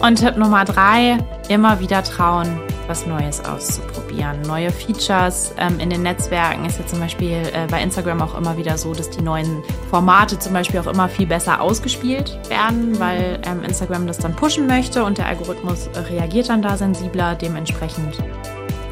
Und 0.00 0.16
Tipp 0.16 0.36
Nummer 0.36 0.64
drei, 0.64 1.18
immer 1.48 1.80
wieder 1.80 2.04
trauen, 2.04 2.60
was 2.86 3.04
Neues 3.06 3.44
auszuprobieren. 3.44 4.42
Neue 4.42 4.70
Features 4.70 5.52
ähm, 5.58 5.80
in 5.80 5.90
den 5.90 6.02
Netzwerken 6.02 6.64
ist 6.64 6.78
ja 6.78 6.86
zum 6.86 7.00
Beispiel 7.00 7.42
äh, 7.52 7.66
bei 7.68 7.82
Instagram 7.82 8.22
auch 8.22 8.38
immer 8.38 8.56
wieder 8.56 8.78
so, 8.78 8.94
dass 8.94 9.10
die 9.10 9.22
neuen 9.22 9.62
Formate 9.90 10.38
zum 10.38 10.52
Beispiel 10.52 10.78
auch 10.78 10.86
immer 10.86 11.08
viel 11.08 11.26
besser 11.26 11.60
ausgespielt 11.60 12.38
werden, 12.48 12.98
weil 13.00 13.40
ähm, 13.44 13.64
Instagram 13.64 14.06
das 14.06 14.18
dann 14.18 14.36
pushen 14.36 14.68
möchte 14.68 15.02
und 15.04 15.18
der 15.18 15.26
Algorithmus 15.26 15.90
reagiert 16.10 16.48
dann 16.48 16.62
da 16.62 16.76
sensibler. 16.76 17.34
Dementsprechend 17.34 18.16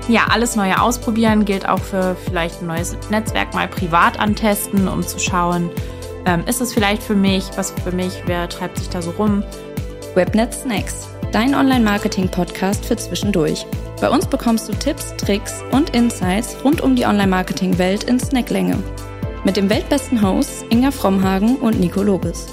ja, 0.08 0.26
alles 0.30 0.54
Neue 0.54 0.80
ausprobieren 0.80 1.44
gilt 1.44 1.68
auch 1.68 1.80
für 1.80 2.14
vielleicht 2.14 2.62
ein 2.62 2.68
neues 2.68 2.96
Netzwerk 3.10 3.54
mal 3.54 3.66
privat 3.66 4.20
antesten, 4.20 4.86
um 4.86 5.02
zu 5.02 5.18
schauen, 5.18 5.68
ähm, 6.26 6.44
ist 6.46 6.60
es 6.60 6.72
vielleicht 6.72 7.02
für 7.02 7.16
mich, 7.16 7.44
was 7.56 7.72
für 7.72 7.90
mich, 7.90 8.22
wer 8.26 8.48
treibt 8.48 8.78
sich 8.78 8.88
da 8.88 9.02
so 9.02 9.10
rum. 9.12 9.42
Webnet 10.16 10.54
Snacks, 10.54 11.08
dein 11.30 11.54
Online-Marketing-Podcast 11.54 12.86
für 12.86 12.96
zwischendurch. 12.96 13.66
Bei 14.00 14.08
uns 14.08 14.26
bekommst 14.26 14.66
du 14.66 14.72
Tipps, 14.72 15.14
Tricks 15.18 15.62
und 15.72 15.90
Insights 15.90 16.56
rund 16.64 16.80
um 16.80 16.96
die 16.96 17.04
Online-Marketing-Welt 17.04 18.04
in 18.04 18.18
Snacklänge. 18.18 18.82
Mit 19.44 19.58
dem 19.58 19.68
weltbesten 19.68 20.22
Hosts 20.22 20.64
Inga 20.70 20.90
Frommhagen 20.90 21.56
und 21.56 21.78
Nico 21.78 22.02
Lobes. 22.02 22.46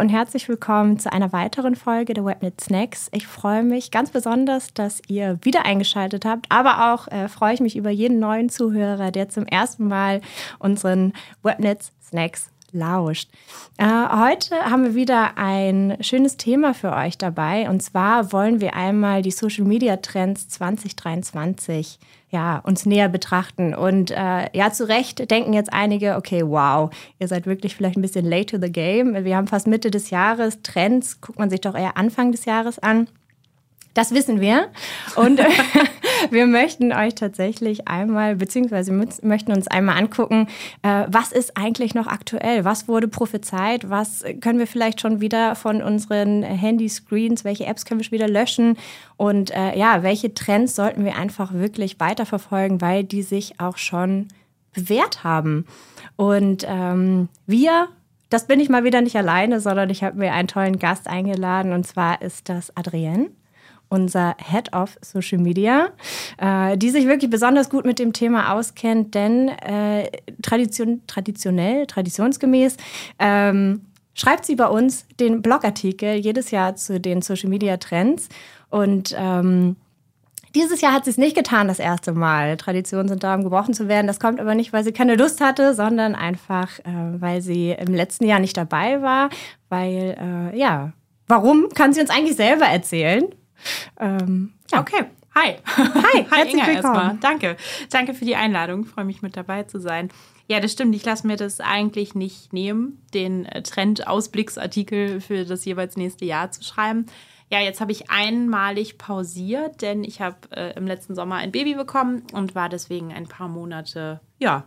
Und 0.00 0.08
herzlich 0.08 0.48
willkommen 0.48 0.98
zu 0.98 1.12
einer 1.12 1.30
weiteren 1.34 1.76
Folge 1.76 2.14
der 2.14 2.24
Webnet 2.24 2.58
Snacks. 2.58 3.10
Ich 3.12 3.26
freue 3.26 3.62
mich 3.62 3.90
ganz 3.90 4.08
besonders, 4.10 4.72
dass 4.72 5.02
ihr 5.08 5.38
wieder 5.42 5.66
eingeschaltet 5.66 6.24
habt, 6.24 6.46
aber 6.48 6.94
auch 6.94 7.06
äh, 7.08 7.28
freue 7.28 7.52
ich 7.52 7.60
mich 7.60 7.76
über 7.76 7.90
jeden 7.90 8.18
neuen 8.18 8.48
Zuhörer, 8.48 9.10
der 9.10 9.28
zum 9.28 9.44
ersten 9.44 9.88
Mal 9.88 10.22
unseren 10.58 11.12
Webnet 11.42 11.92
Snacks 12.02 12.48
lauscht. 12.72 13.30
Äh, 13.78 13.84
heute 13.84 14.56
haben 14.64 14.84
wir 14.84 14.94
wieder 14.94 15.36
ein 15.36 15.96
schönes 16.00 16.36
Thema 16.36 16.74
für 16.74 16.92
euch 16.92 17.18
dabei 17.18 17.68
und 17.68 17.82
zwar 17.82 18.32
wollen 18.32 18.60
wir 18.60 18.74
einmal 18.74 19.22
die 19.22 19.30
Social 19.30 19.64
Media 19.64 19.96
Trends 19.96 20.48
2023 20.48 21.98
ja, 22.30 22.58
uns 22.58 22.86
näher 22.86 23.08
betrachten. 23.08 23.74
Und 23.74 24.12
äh, 24.12 24.56
ja, 24.56 24.72
zu 24.72 24.88
Recht 24.88 25.30
denken 25.30 25.52
jetzt 25.52 25.72
einige, 25.72 26.16
okay, 26.16 26.42
wow, 26.46 26.90
ihr 27.18 27.28
seid 27.28 27.46
wirklich 27.46 27.74
vielleicht 27.74 27.96
ein 27.96 28.02
bisschen 28.02 28.24
late 28.24 28.46
to 28.46 28.64
the 28.64 28.70
game. 28.70 29.24
Wir 29.24 29.36
haben 29.36 29.48
fast 29.48 29.66
Mitte 29.66 29.90
des 29.90 30.10
Jahres. 30.10 30.62
Trends 30.62 31.20
guckt 31.20 31.38
man 31.38 31.50
sich 31.50 31.60
doch 31.60 31.74
eher 31.74 31.96
Anfang 31.96 32.30
des 32.30 32.44
Jahres 32.44 32.78
an. 32.78 33.08
Das 33.94 34.14
wissen 34.14 34.40
wir. 34.40 34.68
Und 35.16 35.40
wir 36.30 36.46
möchten 36.46 36.92
euch 36.92 37.14
tatsächlich 37.14 37.88
einmal, 37.88 38.36
beziehungsweise 38.36 38.92
möchten 38.92 39.52
uns 39.52 39.68
einmal 39.68 39.98
angucken, 39.98 40.46
äh, 40.82 41.04
was 41.08 41.32
ist 41.32 41.56
eigentlich 41.56 41.94
noch 41.94 42.06
aktuell? 42.06 42.64
Was 42.64 42.88
wurde 42.88 43.08
prophezeit? 43.08 43.88
Was 43.88 44.24
können 44.40 44.58
wir 44.58 44.66
vielleicht 44.66 45.00
schon 45.00 45.20
wieder 45.20 45.54
von 45.54 45.82
unseren 45.82 46.42
Handyscreens, 46.42 47.44
welche 47.44 47.66
Apps 47.66 47.84
können 47.84 48.00
wir 48.00 48.04
schon 48.04 48.12
wieder 48.12 48.28
löschen? 48.28 48.76
Und 49.16 49.50
äh, 49.50 49.78
ja, 49.78 50.02
welche 50.02 50.34
Trends 50.34 50.74
sollten 50.74 51.04
wir 51.04 51.16
einfach 51.16 51.52
wirklich 51.52 51.98
weiterverfolgen, 52.00 52.80
weil 52.80 53.04
die 53.04 53.22
sich 53.22 53.60
auch 53.60 53.76
schon 53.76 54.28
bewährt 54.72 55.24
haben? 55.24 55.66
Und 56.16 56.64
ähm, 56.68 57.28
wir 57.46 57.88
das 58.30 58.46
bin 58.46 58.60
ich 58.60 58.68
mal 58.68 58.84
wieder 58.84 59.00
nicht 59.00 59.16
alleine, 59.16 59.60
sondern 59.60 59.90
ich 59.90 60.04
habe 60.04 60.16
mir 60.16 60.32
einen 60.32 60.46
tollen 60.46 60.78
Gast 60.78 61.08
eingeladen 61.08 61.72
und 61.72 61.84
zwar 61.84 62.22
ist 62.22 62.48
das 62.48 62.74
Adrienne 62.76 63.30
unser 63.90 64.36
Head 64.38 64.72
of 64.72 64.96
Social 65.02 65.38
Media, 65.38 65.90
äh, 66.38 66.78
die 66.78 66.90
sich 66.90 67.06
wirklich 67.06 67.30
besonders 67.30 67.68
gut 67.68 67.84
mit 67.84 67.98
dem 67.98 68.14
Thema 68.14 68.54
auskennt, 68.54 69.14
denn 69.14 69.48
äh, 69.48 70.10
tradition, 70.40 71.02
traditionell, 71.06 71.86
traditionsgemäß, 71.86 72.76
ähm, 73.18 73.82
schreibt 74.14 74.46
sie 74.46 74.54
bei 74.54 74.66
uns 74.66 75.06
den 75.18 75.42
Blogartikel 75.42 76.14
jedes 76.14 76.50
Jahr 76.50 76.76
zu 76.76 76.98
den 77.00 77.20
Social 77.20 77.50
Media 77.50 77.76
Trends 77.76 78.28
und 78.70 79.14
ähm, 79.18 79.76
dieses 80.54 80.80
Jahr 80.80 80.92
hat 80.92 81.04
sie 81.04 81.10
es 81.10 81.18
nicht 81.18 81.36
getan, 81.36 81.68
das 81.68 81.78
erste 81.78 82.12
Mal. 82.12 82.56
Traditionen 82.56 83.08
sind 83.08 83.22
da, 83.22 83.36
um 83.36 83.44
gebrochen 83.44 83.72
zu 83.72 83.86
werden. 83.86 84.08
Das 84.08 84.18
kommt 84.18 84.40
aber 84.40 84.56
nicht, 84.56 84.72
weil 84.72 84.82
sie 84.82 84.92
keine 84.92 85.14
Lust 85.14 85.40
hatte, 85.40 85.74
sondern 85.74 86.16
einfach, 86.16 86.80
äh, 86.80 87.20
weil 87.20 87.40
sie 87.40 87.70
im 87.70 87.94
letzten 87.94 88.24
Jahr 88.24 88.40
nicht 88.40 88.56
dabei 88.56 89.00
war. 89.00 89.30
Weil, 89.68 90.16
äh, 90.52 90.58
ja, 90.58 90.92
warum 91.28 91.68
kann 91.68 91.92
sie 91.92 92.00
uns 92.00 92.10
eigentlich 92.10 92.36
selber 92.36 92.66
erzählen? 92.66 93.28
Ähm, 93.98 94.52
ja. 94.70 94.80
Okay. 94.80 95.04
Hi. 95.34 95.56
Hi, 95.64 96.26
Hi 96.30 96.50
Inga 96.50 96.68
erstmal. 96.68 97.16
Danke. 97.20 97.56
Danke 97.90 98.14
für 98.14 98.24
die 98.24 98.36
Einladung. 98.36 98.84
Ich 98.84 98.90
freue 98.90 99.04
mich 99.04 99.22
mit 99.22 99.36
dabei 99.36 99.62
zu 99.62 99.80
sein. 99.80 100.10
Ja, 100.48 100.58
das 100.58 100.72
stimmt. 100.72 100.94
Ich 100.96 101.04
lasse 101.04 101.26
mir 101.26 101.36
das 101.36 101.60
eigentlich 101.60 102.14
nicht 102.14 102.52
nehmen, 102.52 103.00
den 103.14 103.46
äh, 103.46 103.62
Trend-Ausblicksartikel 103.62 105.20
für 105.20 105.44
das 105.44 105.64
jeweils 105.64 105.96
nächste 105.96 106.24
Jahr 106.24 106.50
zu 106.50 106.64
schreiben. 106.64 107.06
Ja, 107.52 107.60
jetzt 107.60 107.80
habe 107.80 107.92
ich 107.92 108.10
einmalig 108.10 108.98
pausiert, 108.98 109.82
denn 109.82 110.04
ich 110.04 110.20
habe 110.20 110.36
äh, 110.50 110.76
im 110.76 110.86
letzten 110.86 111.14
Sommer 111.14 111.36
ein 111.36 111.52
Baby 111.52 111.74
bekommen 111.74 112.22
und 112.32 112.54
war 112.54 112.68
deswegen 112.68 113.12
ein 113.12 113.26
paar 113.26 113.48
Monate, 113.48 114.20
ja, 114.38 114.64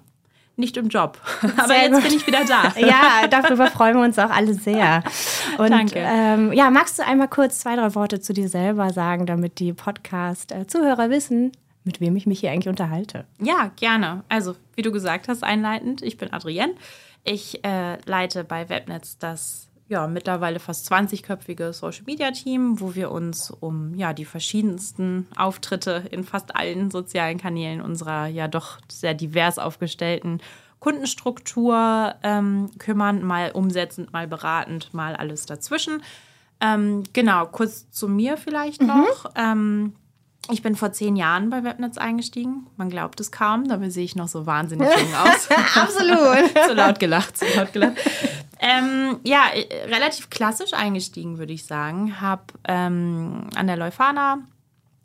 nicht 0.55 0.77
im 0.77 0.89
Job. 0.89 1.19
Aber 1.57 1.75
jetzt 1.75 2.03
bin 2.03 2.13
ich 2.13 2.27
wieder 2.27 2.45
da. 2.45 2.73
ja, 2.77 3.27
darüber 3.27 3.67
freuen 3.67 3.97
wir 3.97 4.03
uns 4.03 4.19
auch 4.19 4.29
alle 4.29 4.53
sehr. 4.53 5.03
Und, 5.57 5.71
Danke. 5.71 5.99
Ähm, 5.99 6.53
ja, 6.53 6.69
magst 6.69 6.99
du 6.99 7.05
einmal 7.05 7.27
kurz 7.27 7.59
zwei, 7.59 7.75
drei 7.75 7.93
Worte 7.95 8.19
zu 8.19 8.33
dir 8.33 8.49
selber 8.49 8.91
sagen, 8.91 9.25
damit 9.25 9.59
die 9.59 9.73
Podcast-Zuhörer 9.73 11.09
wissen, 11.09 11.51
mit 11.83 11.99
wem 11.99 12.15
ich 12.15 12.25
mich 12.25 12.39
hier 12.39 12.51
eigentlich 12.51 12.69
unterhalte? 12.69 13.25
Ja, 13.39 13.71
gerne. 13.75 14.23
Also, 14.29 14.55
wie 14.75 14.83
du 14.83 14.91
gesagt 14.91 15.27
hast, 15.27 15.43
einleitend, 15.43 16.01
ich 16.01 16.17
bin 16.17 16.31
Adrienne. 16.31 16.73
Ich 17.23 17.63
äh, 17.63 17.97
leite 18.05 18.43
bei 18.43 18.69
Webnetz 18.69 19.17
das 19.17 19.69
ja, 19.89 20.07
mittlerweile 20.07 20.59
fast 20.59 20.91
20-köpfige 20.91 21.73
Social-Media-Team, 21.73 22.79
wo 22.79 22.95
wir 22.95 23.11
uns 23.11 23.51
um 23.51 23.93
ja, 23.95 24.13
die 24.13 24.25
verschiedensten 24.25 25.27
Auftritte 25.35 26.05
in 26.11 26.23
fast 26.23 26.55
allen 26.55 26.89
sozialen 26.89 27.37
Kanälen 27.37 27.81
unserer 27.81 28.27
ja 28.27 28.47
doch 28.47 28.79
sehr 28.89 29.13
divers 29.13 29.59
aufgestellten 29.59 30.41
Kundenstruktur 30.83 32.15
ähm, 32.23 32.69
kümmern, 32.77 33.23
mal 33.23 33.51
umsetzend, 33.51 34.11
mal 34.11 34.27
beratend, 34.27 34.93
mal 34.93 35.15
alles 35.15 35.45
dazwischen. 35.45 36.03
Ähm, 36.59 37.03
genau, 37.13 37.45
kurz 37.45 37.89
zu 37.89 38.09
mir 38.09 38.35
vielleicht 38.35 38.81
mhm. 38.81 38.87
noch. 38.87 39.31
Ähm, 39.35 39.93
ich 40.51 40.61
bin 40.61 40.75
vor 40.75 40.91
zehn 40.91 41.15
Jahren 41.15 41.49
bei 41.49 41.63
Webnetz 41.63 41.97
eingestiegen. 41.97 42.67
Man 42.75 42.89
glaubt 42.89 43.21
es 43.21 43.31
kaum, 43.31 43.69
dabei 43.69 43.89
sehe 43.89 44.03
ich 44.03 44.17
noch 44.17 44.27
so 44.27 44.45
wahnsinnig 44.45 44.89
jung 44.89 45.15
aus. 45.23 45.47
Absolut. 45.75 46.49
zu 46.67 46.73
laut 46.73 46.99
gelacht, 46.99 47.37
zu 47.37 47.45
laut 47.55 47.71
gelacht. 47.71 47.97
Ähm, 48.65 49.19
ja, 49.25 49.49
äh, 49.53 49.93
relativ 49.93 50.29
klassisch 50.29 50.73
eingestiegen, 50.73 51.37
würde 51.37 51.51
ich 51.51 51.65
sagen. 51.65 52.21
Habe 52.21 52.43
ähm, 52.65 53.49
an 53.55 53.67
der 53.67 53.75
Leuphana 53.75 54.37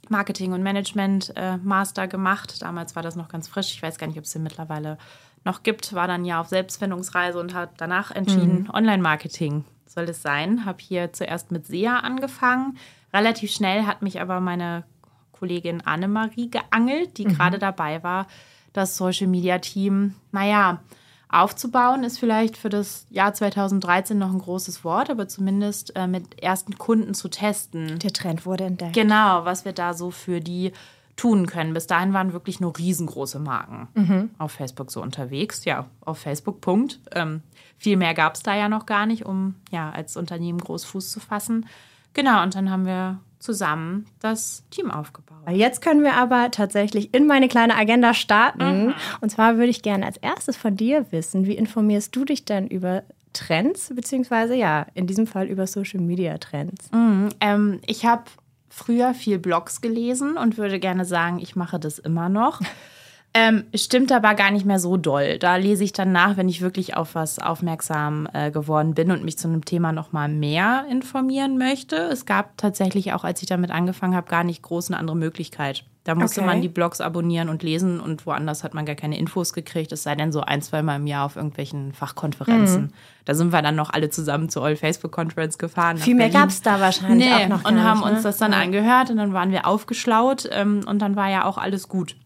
Marketing 0.09 0.53
und 0.53 0.63
Management 0.63 1.33
äh, 1.35 1.57
Master 1.57 2.07
gemacht. 2.07 2.63
Damals 2.63 2.95
war 2.95 3.03
das 3.03 3.17
noch 3.17 3.29
ganz 3.29 3.49
frisch. 3.49 3.75
Ich 3.75 3.83
weiß 3.83 3.99
gar 3.99 4.07
nicht, 4.07 4.17
ob 4.17 4.25
es 4.25 4.33
den 4.33 4.45
mittlerweile 4.45 4.97
noch 5.45 5.65
gibt. 5.65 5.93
War 5.93 6.07
dann 6.07 6.25
ja 6.25 6.41
auf 6.41 6.47
Selbstfindungsreise 6.47 7.41
und 7.41 7.53
habe 7.53 7.73
danach 7.77 8.13
entschieden, 8.13 8.63
mhm. 8.63 8.71
Online-Marketing 8.71 9.65
soll 9.87 10.05
es 10.05 10.23
sein. 10.23 10.65
Habe 10.65 10.79
hier 10.81 11.13
zuerst 11.13 11.51
mit 11.51 11.67
SEA 11.67 11.99
angefangen. 11.99 12.79
Relativ 13.13 13.51
schnell 13.51 13.87
hat 13.87 14.03
mich 14.03 14.21
aber 14.21 14.39
meine 14.39 14.85
Kollegin 15.33 15.81
Annemarie 15.85 16.49
geangelt, 16.49 17.19
die 17.19 17.27
mhm. 17.27 17.35
gerade 17.35 17.59
dabei 17.59 18.05
war, 18.05 18.29
das 18.73 18.97
Social 18.97 19.27
Media 19.27 19.59
Team, 19.59 20.15
naja, 20.31 20.81
aufzubauen, 21.28 22.05
ist 22.05 22.19
vielleicht 22.19 22.56
für 22.56 22.71
das 22.71 23.06
Jahr 23.11 23.34
2013 23.34 24.16
noch 24.16 24.33
ein 24.33 24.39
großes 24.39 24.84
Wort, 24.84 25.11
aber 25.11 25.28
zumindest 25.28 25.94
äh, 25.94 26.06
mit 26.06 26.43
ersten 26.43 26.78
Kunden 26.78 27.15
zu 27.15 27.28
testen. 27.28 27.99
Der 27.99 28.12
Trend 28.12 28.47
wurde 28.47 28.65
entdeckt. 28.65 28.94
Genau, 28.94 29.44
was 29.44 29.65
wir 29.65 29.72
da 29.72 29.93
so 29.93 30.11
für 30.11 30.41
die 30.41 30.72
tun 31.16 31.47
können. 31.47 31.75
Bis 31.75 31.87
dahin 31.87 32.12
waren 32.12 32.33
wirklich 32.33 32.61
nur 32.61 32.78
riesengroße 32.78 33.41
Marken 33.41 33.89
mhm. 33.95 34.30
auf 34.39 34.53
Facebook 34.53 34.91
so 34.91 35.03
unterwegs. 35.03 35.65
Ja, 35.65 35.86
auf 36.01 36.19
Facebook, 36.19 36.60
Punkt. 36.60 37.01
Ähm, 37.13 37.42
viel 37.77 37.97
mehr 37.97 38.15
gab 38.15 38.36
es 38.36 38.42
da 38.42 38.57
ja 38.57 38.69
noch 38.69 38.86
gar 38.86 39.04
nicht, 39.04 39.27
um 39.27 39.57
ja 39.71 39.91
als 39.91 40.16
Unternehmen 40.16 40.59
groß 40.60 40.84
Fuß 40.84 41.10
zu 41.10 41.21
fassen. 41.21 41.66
Genau, 42.15 42.42
und 42.42 42.54
dann 42.54 42.71
haben 42.71 42.86
wir 42.86 43.19
zusammen 43.39 44.07
das 44.21 44.65
Team 44.71 44.91
aufgebaut. 44.91 45.39
Jetzt 45.51 45.81
können 45.81 46.03
wir 46.03 46.15
aber 46.15 46.51
tatsächlich 46.51 47.15
in 47.15 47.27
meine 47.27 47.49
kleine 47.49 47.77
Agenda 47.77 48.15
starten. 48.15 48.87
Mhm. 48.87 48.95
Und 49.21 49.31
zwar 49.31 49.57
würde 49.57 49.71
ich 49.71 49.83
gerne 49.83 50.07
als 50.07 50.17
erstes 50.17 50.57
von 50.57 50.77
dir 50.77 51.07
wissen, 51.11 51.47
wie 51.47 51.55
informierst 51.55 52.15
du 52.15 52.25
dich 52.25 52.45
denn 52.45 52.67
über 52.67 53.05
Trends, 53.33 53.93
beziehungsweise 53.95 54.55
ja, 54.55 54.87
in 54.95 55.07
diesem 55.07 55.27
Fall 55.27 55.47
über 55.47 55.67
Social 55.67 56.01
Media 56.01 56.37
Trends? 56.39 56.91
Mhm, 56.93 57.29
ähm, 57.41 57.81
ich 57.87 58.05
habe 58.05 58.25
früher 58.69 59.15
viel 59.15 59.39
Blogs 59.39 59.81
gelesen 59.81 60.37
und 60.37 60.59
würde 60.59 60.79
gerne 60.79 61.05
sagen, 61.05 61.39
ich 61.39 61.57
mache 61.57 61.79
das 61.79 61.99
immer 61.99 62.29
noch. 62.29 62.61
Ähm, 63.34 63.65
stimmt 63.75 64.10
aber 64.10 64.34
gar 64.34 64.51
nicht 64.51 64.65
mehr 64.65 64.78
so 64.80 64.97
doll. 64.97 65.39
Da 65.39 65.57
lese 65.57 65.84
ich 65.84 65.92
dann 65.92 66.13
nach, 66.13 66.36
wenn 66.36 66.48
ich 66.48 66.60
wirklich 66.63 66.97
auf 66.97 67.15
was 67.15 67.39
aufmerksam 67.39 68.27
äh, 68.33 68.51
geworden 68.51 68.95
bin 68.95 69.10
und 69.10 69.22
mich 69.22 69.39
zu 69.39 69.48
einem 69.48 69.65
Thema 69.65 69.92
noch 69.92 70.13
mal 70.13 70.28
mehr 70.28 70.86
informieren 70.91 71.59
möchte. 71.59 71.97
Es 71.97 72.25
gab 72.25 72.57
tatsächlich 72.57 73.13
auch, 73.13 73.25
als 73.25 73.42
ich 73.42 73.47
damit 73.48 73.71
angefangen 73.71 74.16
habe, 74.16 74.28
gar 74.30 74.45
nicht 74.45 74.63
groß 74.63 74.91
eine 74.91 74.98
andere 74.98 75.16
Möglichkeit. 75.16 75.84
Da 76.04 76.15
musste 76.15 76.41
Okay. 76.41 76.47
man 76.48 76.63
die 76.63 76.71
Blogs 76.71 77.03
abonnieren 77.03 77.51
und 77.51 77.63
lesen 77.63 78.01
und 78.01 78.25
woanders 78.25 78.65
hat 78.65 78.72
man 78.72 78.86
gar 78.86 78.97
keine 78.97 79.19
Infos 79.19 79.53
gekriegt, 79.53 79.92
es 79.92 80.04
sei 80.04 80.15
denn 80.15 80.33
so 80.33 80.41
ein, 80.41 80.63
zweimal 80.63 80.97
im 80.97 81.07
Jahr 81.07 81.27
auf 81.27 81.36
irgendwelchen 81.36 81.92
Fachkonferenzen. 81.92 82.83
Mhm. 82.84 82.92
Da 83.27 83.34
sind 83.34 83.53
wir 83.53 83.60
dann 83.60 83.77
noch 83.77 83.91
alle 83.91 84.09
zusammen 84.09 84.48
zur 84.48 84.63
Old 84.63 84.78
Facebook 84.78 85.13
Conference 85.13 85.59
gefahren. 85.59 85.98
Viel 85.98 86.15
mehr 86.15 86.30
gab 86.30 86.48
es 86.48 86.63
da 86.63 86.80
wahrscheinlich 86.80 87.28
Nee, 87.28 87.45
auch 87.45 87.48
noch 87.48 87.65
und 87.66 87.83
haben 87.84 87.98
nicht, 88.01 88.09
uns 88.09 88.16
ne? 88.19 88.22
das 88.22 88.39
dann 88.39 88.54
angehört 88.54 89.10
und 89.10 89.19
dann 89.19 89.34
waren 89.34 89.51
wir 89.53 89.66
aufgeschlaut 89.66 90.48
ähm, 90.51 90.80
und 90.86 91.01
dann 91.03 91.15
war 91.15 91.28
ja 91.30 91.45
auch 91.45 91.59
alles 91.59 91.89
gut. 91.89 92.16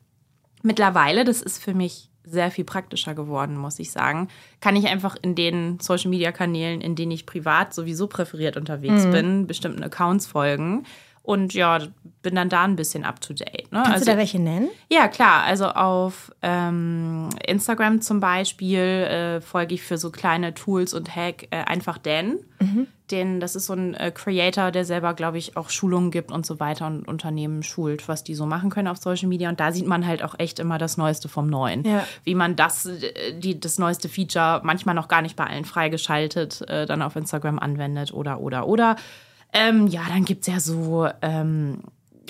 Mittlerweile, 0.63 1.25
das 1.25 1.43
ist 1.43 1.63
für 1.63 1.75
mich 1.75 2.09
sehr 2.25 2.51
viel 2.53 2.65
praktischer 2.65 3.15
geworden, 3.15 3.57
muss 3.57 3.81
ich 3.81 3.91
sagen, 3.91 4.29
kann 4.61 4.77
ich 4.77 4.87
einfach 4.87 5.17
in 5.21 5.35
den 5.35 5.81
Social-Media-Kanälen, 5.81 6.81
in 6.81 6.95
denen 6.95 7.11
ich 7.11 7.27
privat 7.27 7.75
sowieso 7.75 8.07
präferiert 8.07 8.57
unterwegs 8.57 9.07
Mhm. 9.07 9.11
bin, 9.11 9.47
bestimmten 9.49 9.83
Accounts 9.83 10.27
folgen. 10.27 10.85
Und 11.23 11.55
ja, 11.55 11.79
bin 12.23 12.35
dann 12.35 12.49
da 12.49 12.65
ein 12.65 12.77
bisschen 12.77 13.05
up 13.05 13.21
to 13.21 13.33
date. 13.33 13.71
Ne? 13.71 13.83
Kannst 13.83 13.93
also, 13.93 14.05
du 14.07 14.11
da 14.13 14.17
welche 14.17 14.41
nennen? 14.41 14.69
ja, 14.91 15.09
klar. 15.09 15.45
Also 15.45 15.67
auf 15.67 16.33
ähm, 16.43 17.29
Instagram 17.47 18.01
zum 18.01 18.21
Beispiel 18.21 18.79
äh, 18.79 19.41
folge 19.41 19.75
ich 19.75 19.83
für 19.83 19.99
so 19.99 20.11
kleine 20.11 20.55
Tools 20.55 20.95
und 20.95 21.15
Hack 21.15 21.49
äh, 21.51 21.59
einfach 21.65 21.99
Dan. 21.99 22.39
Den, 23.11 23.41
das 23.41 23.57
ist 23.57 23.67
so 23.67 23.75
ein 23.75 23.95
äh, 23.95 24.11
Creator, 24.11 24.71
der 24.71 24.85
selber, 24.85 25.15
glaube 25.15 25.37
ich, 25.37 25.57
auch 25.57 25.69
Schulungen 25.69 26.11
gibt 26.11 26.31
und 26.31 26.47
so 26.47 26.61
weiter 26.61 26.87
und 26.87 27.07
Unternehmen 27.07 27.63
schult, 27.63 28.09
was 28.09 28.25
die 28.25 28.35
so 28.35 28.47
machen 28.47 28.71
können 28.71 28.89
auf 28.89 28.97
Social 28.99 29.29
Media. 29.29 29.49
Und 29.49 29.61
da 29.61 29.73
sieht 29.73 29.87
man 29.87 30.07
halt 30.07 30.23
auch 30.23 30.39
echt 30.39 30.59
immer 30.59 30.79
das 30.79 30.97
Neueste 30.97 31.29
vom 31.29 31.49
Neuen. 31.49 31.85
Ja. 31.85 32.07
Wie 32.25 32.35
man 32.35 32.57
das, 32.57 32.87
äh, 32.87 33.35
die, 33.35 33.61
das 33.61 33.79
neueste 33.79 34.09
Feature, 34.09 34.61
manchmal 34.65 34.95
noch 34.95 35.09
gar 35.09 35.23
nicht 35.23 35.37
bei 35.37 35.45
allen 35.45 35.65
freigeschaltet, 35.65 36.63
äh, 36.69 36.87
dann 36.87 37.03
auf 37.03 37.17
Instagram 37.17 37.59
anwendet 37.59 38.15
oder, 38.15 38.41
oder, 38.41 38.67
oder. 38.67 38.97
Ähm, 39.53 39.87
ja, 39.87 40.03
dann 40.09 40.25
gibt 40.25 40.43
es 40.43 40.53
ja 40.53 40.61
so 40.61 41.09
ähm, 41.21 41.81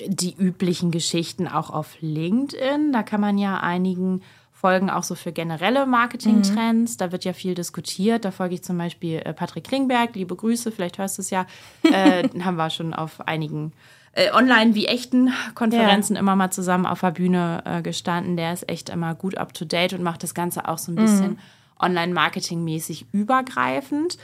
die 0.05 0.35
üblichen 0.35 0.91
Geschichten 0.91 1.47
auch 1.47 1.69
auf 1.69 1.95
LinkedIn. 2.01 2.91
Da 2.91 3.03
kann 3.03 3.21
man 3.21 3.37
ja 3.37 3.57
einigen 3.57 4.21
folgen, 4.51 4.89
auch 4.89 5.03
so 5.03 5.15
für 5.15 5.31
generelle 5.31 5.85
Marketingtrends. 5.85 6.95
Da 6.97 7.11
wird 7.11 7.25
ja 7.25 7.33
viel 7.33 7.53
diskutiert. 7.53 8.23
Da 8.23 8.31
folge 8.31 8.55
ich 8.55 8.63
zum 8.63 8.77
Beispiel 8.77 9.17
äh, 9.17 9.33
Patrick 9.33 9.65
Klingberg. 9.65 10.15
Liebe 10.15 10.35
Grüße, 10.35 10.71
vielleicht 10.71 10.97
hörst 10.97 11.17
du 11.17 11.21
es 11.21 11.29
ja. 11.29 11.45
Äh, 11.83 12.29
haben 12.41 12.55
wir 12.55 12.69
schon 12.69 12.93
auf 12.93 13.27
einigen 13.27 13.73
äh, 14.13 14.31
online 14.31 14.73
wie 14.73 14.85
echten 14.85 15.33
Konferenzen 15.53 16.15
immer 16.15 16.35
mal 16.35 16.51
zusammen 16.51 16.85
auf 16.85 17.01
der 17.01 17.11
Bühne 17.11 17.61
äh, 17.65 17.81
gestanden. 17.81 18.37
Der 18.37 18.53
ist 18.53 18.69
echt 18.69 18.89
immer 18.89 19.15
gut 19.15 19.37
up 19.37 19.53
to 19.53 19.65
date 19.65 19.93
und 19.93 20.01
macht 20.01 20.23
das 20.23 20.33
Ganze 20.33 20.67
auch 20.67 20.77
so 20.77 20.91
ein 20.91 20.95
bisschen 20.95 21.39
online-marketing-mäßig 21.79 23.07
übergreifend. 23.11 24.17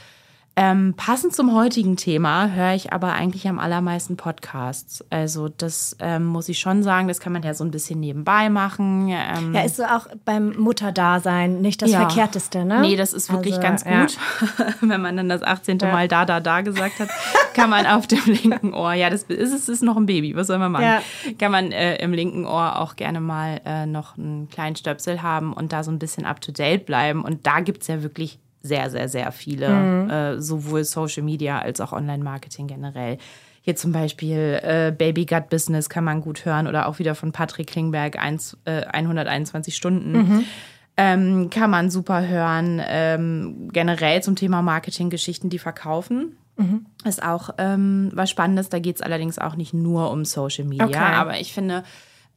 Ähm, 0.62 0.94
passend 0.98 1.34
zum 1.34 1.56
heutigen 1.56 1.96
Thema 1.96 2.52
höre 2.52 2.74
ich 2.74 2.92
aber 2.92 3.14
eigentlich 3.14 3.48
am 3.48 3.60
allermeisten 3.60 4.18
Podcasts. 4.18 5.06
Also 5.10 5.48
das 5.48 5.96
ähm, 6.02 6.26
muss 6.26 6.50
ich 6.50 6.60
schon 6.60 6.84
sagen, 6.84 7.08
das 7.08 7.22
kann 7.22 7.32
man 7.32 7.44
ja 7.44 7.54
so 7.54 7.64
ein 7.64 7.72
bisschen 7.72 8.02
nebenbei 8.02 8.50
machen. 8.50 9.08
Ähm, 9.08 9.56
Ja, 9.56 9.62
ist 9.62 9.78
so 9.78 9.84
auch 9.84 10.08
beim 10.26 10.58
Mutterdasein 10.58 11.62
nicht 11.62 11.82
das 11.82 11.92
ja. 11.92 12.00
Verkehrteste, 12.00 12.66
ne? 12.66 12.82
Nee, 12.82 12.98
das 12.98 13.14
ist 13.14 13.32
wirklich 13.32 13.54
Also, 13.54 13.62
ganz 13.62 13.86
ja. 13.86 14.02
gut. 14.02 14.18
Wenn 14.82 15.00
man 15.00 15.16
dann 15.16 15.30
das 15.30 15.44
18. 15.44 15.78
Mal 15.78 16.10
da, 16.10 16.26
da, 16.26 16.42
da 16.42 16.60
gesagt 16.60 17.00
hat, 17.00 17.08
kann 17.54 17.70
man 17.70 17.86
auf 17.86 18.06
dem 18.06 18.26
linken 18.26 18.74
Ohr, 18.74 18.92
ja, 18.92 19.10
das 19.10 19.24
ist, 19.24 19.54
es 19.54 19.70
ist 19.70 19.82
noch 19.82 19.96
ein 19.96 20.08
Baby, 20.08 20.36
was 20.36 20.48
soll 20.48 20.58
man 20.58 20.74
machen? 20.74 20.84
Ja. 20.84 21.02
Kann 21.40 21.54
man 21.54 21.72
äh, 21.72 21.96
im 22.04 22.12
linken 22.12 22.46
Ohr 22.46 22.80
auch 22.80 22.98
gerne 22.98 23.22
mal 23.22 23.62
äh, 23.64 23.86
noch 23.86 24.18
einen 24.18 24.50
kleinen 24.50 24.76
Stöpsel 24.76 25.22
haben 25.22 25.54
und 25.54 25.72
da 25.72 25.86
so 25.86 25.92
ein 25.92 26.00
bisschen 26.00 26.26
up 26.26 26.42
to 26.42 26.52
date 26.52 26.86
bleiben. 26.86 27.24
Und 27.24 27.48
da 27.48 27.62
gibt 27.62 27.84
es 27.84 27.88
ja 27.88 28.04
wirklich 28.04 28.40
sehr, 28.62 28.90
sehr, 28.90 29.08
sehr 29.10 29.32
viele, 29.32 29.70
Mhm. 29.70 30.10
äh, 30.10 30.42
sowohl 30.42 30.84
Social 30.84 31.24
Media 31.24 31.60
als 31.60 31.80
auch 31.82 31.94
Online-Marketing 31.94 32.68
generell. 32.68 33.18
Hier 33.62 33.76
zum 33.76 33.92
Beispiel 33.92 34.60
äh, 34.64 34.92
Baby 34.98 35.26
Gut 35.26 35.50
Business 35.50 35.90
kann 35.90 36.04
man 36.04 36.22
gut 36.22 36.46
hören 36.46 36.68
oder 36.68 36.88
auch 36.88 37.00
wieder 37.00 37.14
von 37.16 37.32
Patrick 37.32 37.68
Klingberg, 37.68 38.18
eins, 38.18 38.58
äh, 38.66 38.82
121 38.92 39.76
Stunden. 39.76 40.12
Mhm. 40.14 40.44
Ähm, 40.98 41.50
kann 41.50 41.70
man 41.70 41.90
super 41.90 42.28
hören. 42.28 42.82
Ähm, 42.86 43.70
generell 43.72 44.22
zum 44.22 44.36
Thema 44.36 44.62
Marketing-Geschichten, 44.62 45.50
die 45.50 45.60
verkaufen. 45.60 46.36
Mhm. 46.58 46.86
Ist 47.06 47.24
auch 47.24 47.52
ähm, 47.58 48.12
was 48.14 48.30
Spannendes. 48.30 48.68
Da 48.68 48.80
geht 48.80 48.98
es 48.98 49.02
allerdings 49.02 49.40
auch 49.40 49.56
nicht 49.56 49.74
nur 49.74 50.12
um 50.12 50.26
Social 50.26 50.66
Media. 50.66 50.86
Okay. 50.88 50.98
Aber 50.98 51.40
ich 51.40 51.54
finde, 51.54 51.84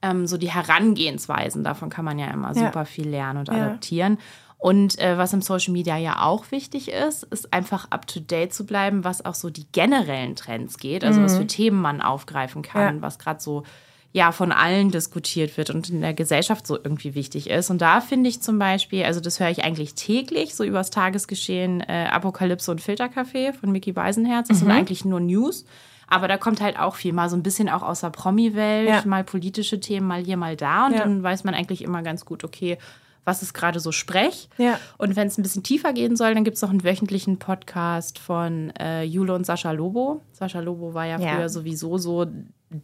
ähm, 0.01 0.29
so 0.29 0.37
die 0.37 0.51
Herangehensweisen, 0.53 1.65
davon 1.65 1.91
kann 1.91 2.05
man 2.05 2.19
ja 2.19 2.27
immer 2.31 2.49
Ja. 2.55 2.67
super 2.67 2.85
viel 2.85 3.09
lernen 3.09 3.41
und 3.41 3.49
Ja. 3.49 3.55
adaptieren. 3.55 4.19
Und 4.63 4.97
äh, 5.01 5.19
was 5.19 5.33
im 5.33 5.43
Social 5.43 5.73
Media 5.73 5.97
ja 5.97 6.23
auch 6.23 6.53
wichtig 6.53 6.89
ist, 6.93 7.25
ist 7.25 7.53
einfach 7.53 7.89
up 7.91 8.07
to 8.07 8.21
date 8.21 8.55
zu 8.55 8.65
bleiben, 8.65 9.03
was 9.03 9.25
auch 9.25 9.35
so 9.35 9.51
die 9.51 9.67
generellen 9.73 10.37
Trends 10.37 10.79
geht, 10.79 11.03
also 11.03 11.21
was 11.21 11.37
für 11.37 11.49
Themen 11.49 11.81
man 11.81 12.01
aufgreifen 12.01 12.63
kann, 12.63 12.95
Mhm. 12.97 13.01
Ja. 13.01 13.03
was 13.03 13.19
gerade 13.19 13.41
so 13.41 13.65
ja 14.13 14.31
von 14.31 14.53
allen 14.53 14.93
diskutiert 14.93 15.57
wird 15.57 15.71
und 15.71 15.91
in 15.91 16.01
der 16.01 16.15
Gesellschaft 16.15 16.65
so 16.65 16.77
irgendwie 16.77 17.17
wichtig 17.17 17.51
ist. 17.51 17.71
Und 17.71 17.83
da 17.83 18.01
finde 18.01 18.29
ich 18.31 18.41
zum 18.41 18.61
Beispiel, 18.61 19.03
also 19.05 19.19
das 19.19 19.41
höre 19.41 19.51
ich 19.51 19.65
eigentlich 19.65 19.95
täglich, 19.95 20.55
so 20.55 20.63
übers 20.63 20.91
Tagesgeschehen, 20.91 21.81
äh, 21.81 22.07
Apokalypse 22.13 22.71
und 22.71 22.81
Filterkaffee 22.81 23.53
von 23.55 23.73
Mickey 23.73 23.91
Beisenherz. 23.91 24.47
Das 24.47 24.59
sind 24.61 24.69
Mhm. 24.69 24.75
eigentlich 24.75 25.05
nur 25.05 25.19
News. 25.19 25.65
Aber 26.07 26.29
da 26.29 26.37
kommt 26.37 26.61
halt 26.61 26.79
auch 26.79 26.95
viel, 26.95 27.13
mal 27.13 27.29
so 27.31 27.37
ein 27.37 27.43
bisschen 27.43 27.69
auch 27.69 27.83
aus 27.83 28.03
der 28.03 28.11
Promi-Welt, 28.11 28.89
Ja. 28.89 29.03
mal 29.07 29.25
politische 29.25 29.81
Themen, 29.81 30.07
mal 30.07 30.23
hier, 30.23 30.37
mal 30.37 30.55
da. 30.57 30.87
Und 30.87 30.93
Ja. 30.93 30.99
dann 31.01 31.23
weiß 31.25 31.43
man 31.43 31.55
eigentlich 31.55 31.83
immer 31.83 32.03
ganz 32.03 32.25
gut, 32.27 32.45
okay, 32.45 32.79
was 33.25 33.43
ist 33.43 33.55
gerade 33.55 33.79
so 33.81 33.93
Sprech. 33.93 34.49
Ja. 34.59 34.79
Und 34.99 35.15
wenn 35.17 35.29
es 35.29 35.39
ein 35.39 35.43
bisschen 35.43 35.63
tiefer 35.63 35.93
gehen 35.93 36.17
soll, 36.17 36.35
dann 36.35 36.45
gibt 36.45 36.57
es 36.57 36.63
noch 36.63 36.71
einen 36.71 36.85
wöchentlichen 36.85 37.39
Podcast 37.39 38.19
von 38.19 38.71
äh, 38.79 39.05
Jule 39.05 39.35
und 39.35 39.47
Sascha 39.47 39.71
Lobo. 39.73 40.23
Sascha 40.33 40.61
Lobo 40.61 40.93
war 40.95 41.07
ja, 41.07 41.19
Ja. 41.19 41.35
früher 41.37 41.49
sowieso 41.49 41.99
so 41.99 42.27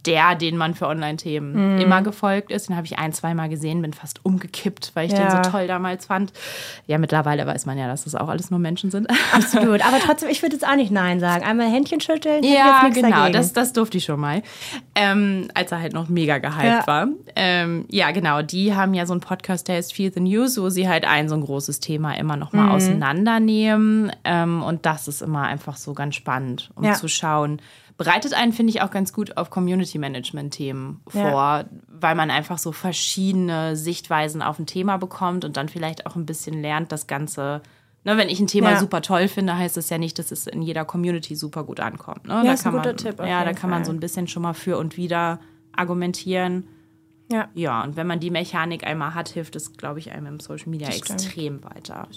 der, 0.06 0.34
den 0.34 0.56
man 0.56 0.74
für 0.74 0.86
Online-Themen 0.86 1.74
Mhm. 1.76 1.80
immer 1.80 2.02
gefolgt 2.02 2.50
ist. 2.52 2.68
Den 2.68 2.76
habe 2.76 2.86
ich 2.86 2.98
ein, 2.98 3.12
zweimal 3.12 3.48
gesehen, 3.48 3.80
bin 3.82 3.92
fast 3.92 4.24
umgekippt, 4.24 4.92
weil 4.94 5.06
ich 5.06 5.12
Ja. 5.12 5.18
den 5.36 5.44
so 5.44 5.50
toll 5.50 5.66
damals 5.66 6.06
fand. 6.06 6.32
Ja, 6.86 6.98
mittlerweile 6.98 7.46
weiß 7.46 7.66
man 7.66 7.78
ja, 7.78 7.86
dass 7.86 8.04
das 8.04 8.14
auch 8.14 8.28
alles 8.28 8.50
nur 8.50 8.60
Menschen 8.60 8.90
sind. 8.90 9.08
Absolut. 9.32 9.84
Aber 9.86 9.98
trotzdem, 9.98 10.28
ich 10.28 10.42
würde 10.42 10.54
jetzt 10.56 10.66
auch 10.66 10.76
nicht 10.76 10.90
Nein 10.90 11.20
sagen. 11.20 11.44
Einmal 11.44 11.70
Händchen 11.70 12.00
schütteln, 12.00 12.42
Ja, 12.44 12.88
genau, 12.92 13.10
dagegen. 13.10 13.32
das, 13.32 13.52
das 13.52 13.72
durfte 13.72 13.98
ich 13.98 14.04
schon 14.04 14.20
mal. 14.20 14.42
Ähm, 14.94 15.48
als 15.54 15.72
er 15.72 15.80
halt 15.80 15.92
noch 15.92 16.08
mega 16.08 16.38
gehypt 16.38 16.62
Ja. 16.64 16.86
war. 16.86 17.08
Ähm, 17.36 17.86
ja, 17.90 18.10
genau, 18.10 18.42
die 18.42 18.74
haben 18.74 18.94
ja 18.94 19.06
so 19.06 19.12
einen 19.12 19.20
Podcast, 19.20 19.68
der 19.68 19.76
heißt 19.76 19.92
Feel 19.94 20.12
the 20.12 20.20
News, 20.20 20.60
wo 20.60 20.68
sie 20.70 20.88
halt 20.88 21.06
ein 21.06 21.28
so 21.28 21.34
ein 21.34 21.40
großes 21.42 21.80
Thema 21.80 22.12
immer 22.16 22.36
noch 22.36 22.52
Mhm. 22.52 22.58
mal 22.60 22.70
auseinandernehmen. 22.70 24.12
Ähm, 24.24 24.62
und 24.62 24.86
das 24.86 25.08
ist 25.08 25.22
immer 25.22 25.42
einfach 25.42 25.76
so 25.76 25.94
ganz 25.94 26.14
spannend, 26.14 26.70
um 26.74 26.84
Ja. 26.84 26.94
zu 26.94 27.08
schauen. 27.08 27.60
Bereitet 27.98 28.32
einen, 28.32 28.52
finde 28.52 28.70
ich, 28.70 28.80
auch 28.80 28.90
ganz 28.90 29.12
gut 29.12 29.36
auf 29.36 29.50
Community-Management-Themen 29.50 31.00
Ja. 31.12 31.30
vor, 31.30 31.64
weil 31.88 32.14
man 32.14 32.30
einfach 32.30 32.56
so 32.58 32.72
verschiedene 32.72 33.76
Sichtweisen 33.76 34.40
auf 34.40 34.58
ein 34.58 34.66
Thema 34.66 34.96
bekommt 34.98 35.44
und 35.44 35.56
dann 35.56 35.68
vielleicht 35.68 36.06
auch 36.06 36.16
ein 36.16 36.24
bisschen 36.24 36.62
lernt, 36.62 36.92
das 36.92 37.06
Ganze. 37.06 37.60
Ne, 38.04 38.16
wenn 38.16 38.28
ich 38.28 38.38
ein 38.40 38.46
Thema 38.46 38.70
Ja. 38.70 38.78
super 38.78 39.02
toll 39.02 39.26
finde, 39.28 39.58
heißt 39.58 39.76
das 39.76 39.90
ja 39.90 39.98
nicht, 39.98 40.18
dass 40.18 40.30
es 40.30 40.46
in 40.46 40.62
jeder 40.62 40.84
Community 40.84 41.34
super 41.34 41.64
gut 41.64 41.80
ankommt. 41.80 42.26
Ne? 42.28 42.34
Ja, 42.34 42.44
da 42.44 42.52
ist 42.52 42.60
ein 42.60 42.62
kann 42.72 42.72
guter 42.74 42.90
man, 42.90 42.96
Tipp 42.96 43.18
Ja, 43.18 43.44
da 43.44 43.52
kann 43.52 43.68
man 43.68 43.80
Fall. 43.80 43.86
so 43.86 43.92
ein 43.92 44.00
bisschen 44.00 44.28
schon 44.28 44.42
mal 44.42 44.54
für 44.54 44.78
und 44.78 44.96
wieder 44.96 45.40
argumentieren. 45.72 46.68
Ja. 47.28 47.48
Ja, 47.54 47.82
und 47.84 47.96
wenn 47.96 48.06
man 48.06 48.20
die 48.20 48.30
Mechanik 48.30 48.86
einmal 48.86 49.14
hat, 49.14 49.28
hilft 49.28 49.54
es, 49.56 49.76
glaube 49.76 49.98
ich, 49.98 50.10
einem 50.12 50.26
im 50.26 50.40
Social 50.40 50.68
Media 50.70 50.90
stimmt. 50.90 51.10
extrem 51.22 51.62
weiter. 51.64 52.08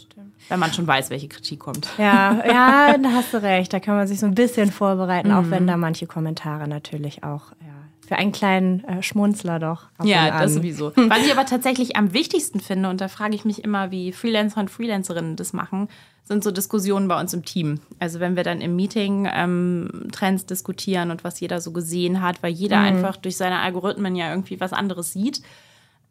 Wenn 0.50 0.60
man 0.60 0.72
schon 0.74 0.88
weiß, 0.88 1.10
welche 1.10 1.28
Kritik 1.28 1.60
kommt. 1.60 1.90
Ja, 1.98 2.42
ja, 2.46 2.98
da 2.98 3.10
hast 3.12 3.34
du 3.34 3.42
recht. 3.42 3.72
Da 3.74 3.80
kann 3.80 3.96
man 3.96 4.08
sich 4.08 4.20
so 4.20 4.26
ein 4.26 4.36
bisschen 4.36 4.72
vorbereiten, 4.72 5.32
auch 5.32 5.44
Mhm. 5.44 5.52
wenn 5.52 5.68
da 5.68 5.78
manche 5.78 6.08
Kommentare 6.08 6.68
natürlich 6.68 7.24
auch 7.24 7.52
ja, 7.62 7.68
für 8.12 8.18
einen 8.18 8.34
kleinen 8.34 8.84
äh, 8.84 9.02
Schmunzler 9.02 9.58
doch. 9.58 9.86
Ja, 10.04 10.38
das 10.42 10.56
sowieso. 10.56 10.92
Was 10.98 11.26
ich 11.26 11.32
aber 11.32 11.46
tatsächlich 11.46 11.96
am 11.96 12.12
wichtigsten 12.12 12.60
finde, 12.60 12.90
und 12.90 13.00
da 13.00 13.08
frage 13.08 13.36
ich 13.36 13.46
mich 13.46 13.64
immer, 13.64 13.90
wie 13.90 14.12
Freelancer 14.12 14.60
und 14.60 14.70
Freelancerinnen 14.70 15.38
das 15.38 15.54
machen, 15.54 15.88
sind 16.26 16.44
so 16.44 16.52
Diskussionen 16.52 17.08
bei 17.08 17.18
uns 17.18 17.34
im 17.34 17.46
Team. 17.46 17.80
Also 18.00 18.20
wenn 18.20 18.36
wir 18.36 18.44
dann 18.44 18.60
im 18.60 18.76
Meeting 18.76 19.30
ähm, 19.34 20.10
Trends 20.12 20.46
diskutieren 20.46 21.10
und 21.10 21.24
was 21.24 21.40
jeder 21.40 21.62
so 21.62 21.72
gesehen 21.72 22.22
hat, 22.22 22.44
weil 22.44 22.52
jeder 22.52 22.80
einfach 22.80 23.16
durch 23.16 23.38
seine 23.38 23.60
Algorithmen 23.60 24.18
ja 24.18 24.30
irgendwie 24.30 24.60
was 24.60 24.74
anderes 24.74 25.14
sieht. 25.14 25.42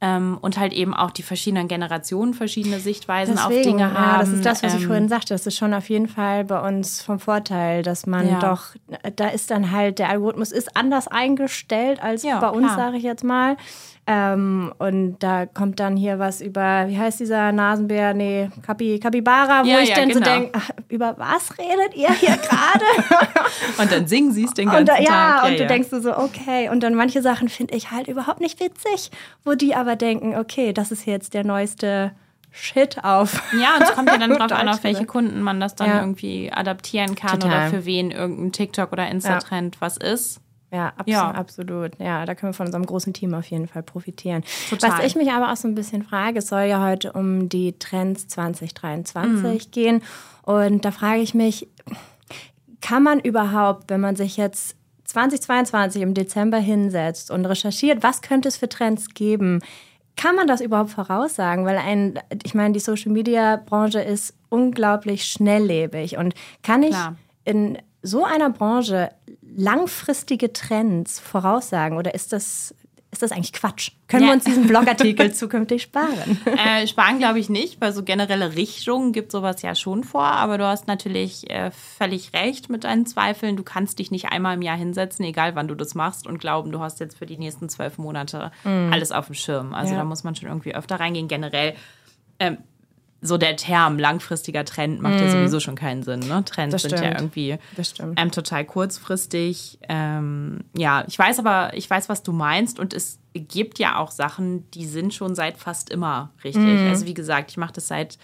Ähm, 0.03 0.39
und 0.41 0.59
halt 0.59 0.73
eben 0.73 0.95
auch 0.95 1.11
die 1.11 1.23
verschiedenen 1.23 1.69
Generationen 1.69 2.33
verschiedene 2.33 2.81
Sichtweisen 2.81 3.37
auf 3.37 3.49
Deswegen, 3.49 3.77
Dinge 3.79 3.93
haben. 3.93 4.03
ja, 4.13 4.19
das 4.19 4.33
ist 4.33 4.47
das, 4.47 4.63
was 4.63 4.73
ich 4.75 4.81
Ähm, 4.81 4.87
vorhin 4.87 5.09
sagte. 5.11 5.35
Das 5.35 5.47
ist 5.47 5.59
schon 5.59 5.75
auf 5.75 5.91
jeden 5.91 6.09
Fall 6.09 6.45
bei 6.47 6.67
uns 6.67 7.03
vom 7.03 7.19
Vorteil, 7.21 7.83
dass 7.83 8.07
man 8.07 8.27
Ja. 8.27 8.39
doch, 8.39 8.63
da 9.17 9.29
ist 9.29 9.51
dann 9.51 9.73
halt, 9.73 9.99
der 9.99 10.09
Algorithmus 10.09 10.53
ist 10.53 10.75
anders 10.75 11.07
eingestellt 11.07 12.03
als 12.03 12.23
Ja, 12.23 12.41
bei 12.41 12.49
uns, 12.49 12.75
sage 12.77 12.97
ich 12.97 13.03
jetzt 13.03 13.25
mal. 13.25 13.59
Ähm, 14.07 14.73
und 14.79 15.19
da 15.21 15.47
kommt 15.47 15.79
dann 15.79 15.97
hier 15.97 16.19
was 16.19 16.41
über, 16.41 16.89
wie 16.89 16.99
heißt 16.99 17.21
dieser 17.21 17.53
Nasenbär? 17.53 18.13
Nee, 18.13 18.51
Kapi, 18.63 18.99
Kapibara, 18.99 19.63
wo 19.65 19.69
Ja, 19.69 19.79
ich 19.81 19.91
ja, 19.91 19.97
dann 19.97 20.11
so 20.11 20.19
genau. 20.19 20.31
denke, 20.33 20.51
ach, 20.59 20.71
über 20.89 21.15
was 21.19 21.57
redet 21.59 21.95
ihr 21.95 22.13
hier 22.15 22.37
gerade? 22.37 22.85
Und 23.79 23.93
dann 23.93 24.09
singen 24.09 24.33
sie 24.33 24.45
es 24.45 24.55
den 24.55 24.67
ganzen 24.69 24.81
Und 24.81 24.89
da, 24.89 24.99
ja, 24.99 25.41
Tag. 25.41 25.45
und 25.51 25.59
du 25.61 25.67
denkst 25.67 25.91
du 25.91 26.01
so, 26.01 26.17
okay. 26.17 26.69
Und 26.71 26.83
dann 26.83 26.95
manche 26.95 27.23
Sachen 27.23 27.49
finde 27.49 27.77
ich 27.77 27.91
halt 27.93 28.09
überhaupt 28.09 28.41
nicht 28.41 28.59
witzig, 28.59 29.11
wo 29.45 29.55
die 29.55 29.75
aber 29.77 29.95
denken, 29.97 30.35
okay, 30.37 30.73
das 30.73 30.91
ist 30.91 31.07
jetzt 31.07 31.35
der 31.35 31.45
neueste 31.45 32.13
Shit 32.51 33.05
auf. 33.05 33.41
Ja, 33.61 33.77
und 33.77 33.83
es 33.85 33.93
kommt 33.93 34.09
ja 34.11 34.19
dann 34.19 34.31
drauf 34.37 34.51
an, 34.51 34.69
auf 34.69 34.83
welche. 34.83 35.07
Kunden 35.07 35.41
man 35.41 35.61
das 35.61 35.77
dann 35.77 35.89
Ja. 35.89 36.01
irgendwie 36.01 36.51
adaptieren 36.53 37.15
kann 37.15 37.39
Total. 37.39 37.69
oder 37.69 37.71
für 37.71 37.85
wen 37.85 38.11
irgendein 38.11 38.51
TikTok 38.53 38.91
oder 38.93 39.09
Insta-Trend 39.09 39.77
was 39.81 39.97
ist. 39.99 40.41
Ja, 40.73 40.93
abs 40.97 41.11
Ja. 41.11 41.31
absolut. 41.33 41.99
Ja, 41.99 42.25
da 42.27 42.35
können 42.35 42.51
wir 42.51 42.55
von 42.55 42.67
unserem 42.67 42.87
großen 42.87 43.13
Team 43.13 43.35
auf 43.35 43.47
jeden 43.47 43.67
Fall 43.67 43.83
profitieren. 43.83 44.45
Total. 44.69 44.91
Was 44.99 45.05
ich 45.07 45.17
mich 45.17 45.31
aber 45.33 45.51
auch 45.53 45.57
so 45.57 45.67
ein 45.67 45.75
bisschen 45.75 46.03
frage, 46.05 46.39
es 46.39 46.47
soll 46.49 46.63
ja 46.63 46.85
heute 46.85 47.13
um 47.13 47.49
die 47.49 47.79
Trends 47.79 48.29
2023 48.29 49.67
Mhm. 49.67 49.71
gehen. 49.73 50.03
Und 50.43 50.85
da 50.85 50.91
frage 50.91 51.21
ich 51.23 51.35
mich, 51.35 51.69
kann 52.81 53.03
man 53.03 53.21
überhaupt, 53.21 53.91
wenn 53.91 54.01
man 54.01 54.17
sich 54.17 54.37
jetzt 54.37 54.77
2022 55.05 56.03
im 56.03 56.15
Dezember 56.15 56.59
hinsetzt 56.59 57.31
und 57.31 57.45
recherchiert, 57.45 58.03
was 58.03 58.23
könnte 58.23 58.49
es 58.49 58.57
für 58.57 58.69
Trends 58.69 59.09
geben, 59.09 59.61
kann 60.17 60.37
man 60.37 60.47
das 60.47 60.61
überhaupt 60.61 60.91
voraussagen? 60.91 61.65
Weil 61.67 61.79
ein, 61.79 62.19
ich 62.45 62.55
meine, 62.55 62.73
die 62.75 62.81
Social 62.81 63.11
Media 63.13 63.57
Branche 63.57 64.01
ist 64.01 64.35
unglaublich 64.51 65.25
schnelllebig 65.25 66.17
und 66.17 66.35
kann 66.63 66.83
ich 66.83 66.91
Klar. 66.91 67.17
in 67.45 67.79
so 68.03 68.25
einer 68.25 68.51
Branche 68.51 69.11
langfristige 69.57 70.53
Trends 70.53 71.19
voraussagen 71.21 71.97
oder 71.99 72.15
ist 72.15 72.33
das, 72.33 72.75
ist 73.13 73.23
das 73.23 73.33
eigentlich 73.33 73.53
Quatsch? 73.53 73.91
Können 74.07 74.23
Ja. 74.23 74.29
wir 74.29 74.35
uns 74.35 74.45
diesen 74.45 74.67
Blogartikel 74.69 75.33
zukünftig 75.35 75.83
sparen? 75.83 76.39
Äh, 76.47 76.87
sparen 76.87 77.19
glaube 77.19 77.39
ich 77.41 77.49
nicht, 77.49 77.81
weil 77.81 77.93
so 77.93 78.03
generelle 78.05 78.55
Richtungen 78.57 79.13
gibt 79.13 79.33
sowas 79.33 79.63
ja 79.63 79.75
schon 79.75 80.05
vor. 80.05 80.23
Aber 80.25 80.59
du 80.59 80.65
hast 80.67 80.87
natürlich 80.87 81.51
äh, 81.51 81.71
völlig 81.73 82.33
recht 82.33 82.69
mit 82.71 82.85
deinen 82.85 83.07
Zweifeln. 83.07 83.57
Du 83.57 83.63
kannst 83.65 83.99
dich 83.99 84.11
nicht 84.11 84.27
einmal 84.27 84.55
im 84.55 84.63
Jahr 84.63 84.77
hinsetzen, 84.77 85.25
egal 85.25 85.55
wann 85.57 85.67
du 85.69 85.75
das 85.75 85.95
machst, 85.95 86.27
und 86.27 86.39
glauben, 86.39 86.71
du 86.73 86.81
hast 86.81 87.01
jetzt 87.01 87.19
für 87.19 87.27
die 87.27 87.37
nächsten 87.39 87.69
zwölf 87.69 87.99
Monate 87.99 88.53
alles 88.65 89.11
auf 89.13 89.27
dem 89.27 89.35
Schirm. 89.35 89.75
Also 89.75 89.93
Ja. 89.93 89.99
da 89.99 90.05
muss 90.05 90.23
man 90.25 90.35
schon 90.37 90.49
irgendwie 90.49 90.75
öfter 90.75 91.01
reingehen. 91.01 91.27
Generell 91.29 91.75
ähm, 92.39 92.59
so 93.23 93.37
der 93.37 93.57
Term 93.57 93.99
langfristiger 93.99 94.65
Trend 94.65 95.03
macht 95.03 95.21
ja 95.21 95.31
sowieso 95.31 95.61
schon 95.61 95.75
keinen 95.75 96.03
Sinn. 96.03 96.21
Ne? 96.21 96.43
Trends 96.45 96.73
Das 96.73 96.83
sind 96.83 96.99
ja 97.01 97.13
irgendwie 97.17 97.59
ähm, 98.17 98.31
total 98.31 98.65
kurzfristig. 98.65 99.79
Ähm, 99.89 100.65
ja, 100.75 101.05
ich 101.07 101.19
weiß 101.19 101.39
aber, 101.39 101.73
ich 101.75 101.89
weiß, 101.89 102.09
was 102.09 102.23
du 102.23 102.33
meinst 102.33 102.79
und 102.79 102.95
es 102.95 103.19
gibt 103.35 103.79
ja 103.79 103.99
auch 103.99 104.11
Sachen, 104.11 104.71
die 104.71 104.87
sind 104.87 105.13
schon 105.13 105.35
seit 105.35 105.59
fast 105.59 105.91
immer 105.91 106.31
richtig. 106.43 106.81
Also 106.89 107.07
wie 107.07 107.15
gesagt, 107.15 107.51
ich 107.51 107.57
mache 107.59 107.75
das 107.75 107.89
seit 107.89 108.19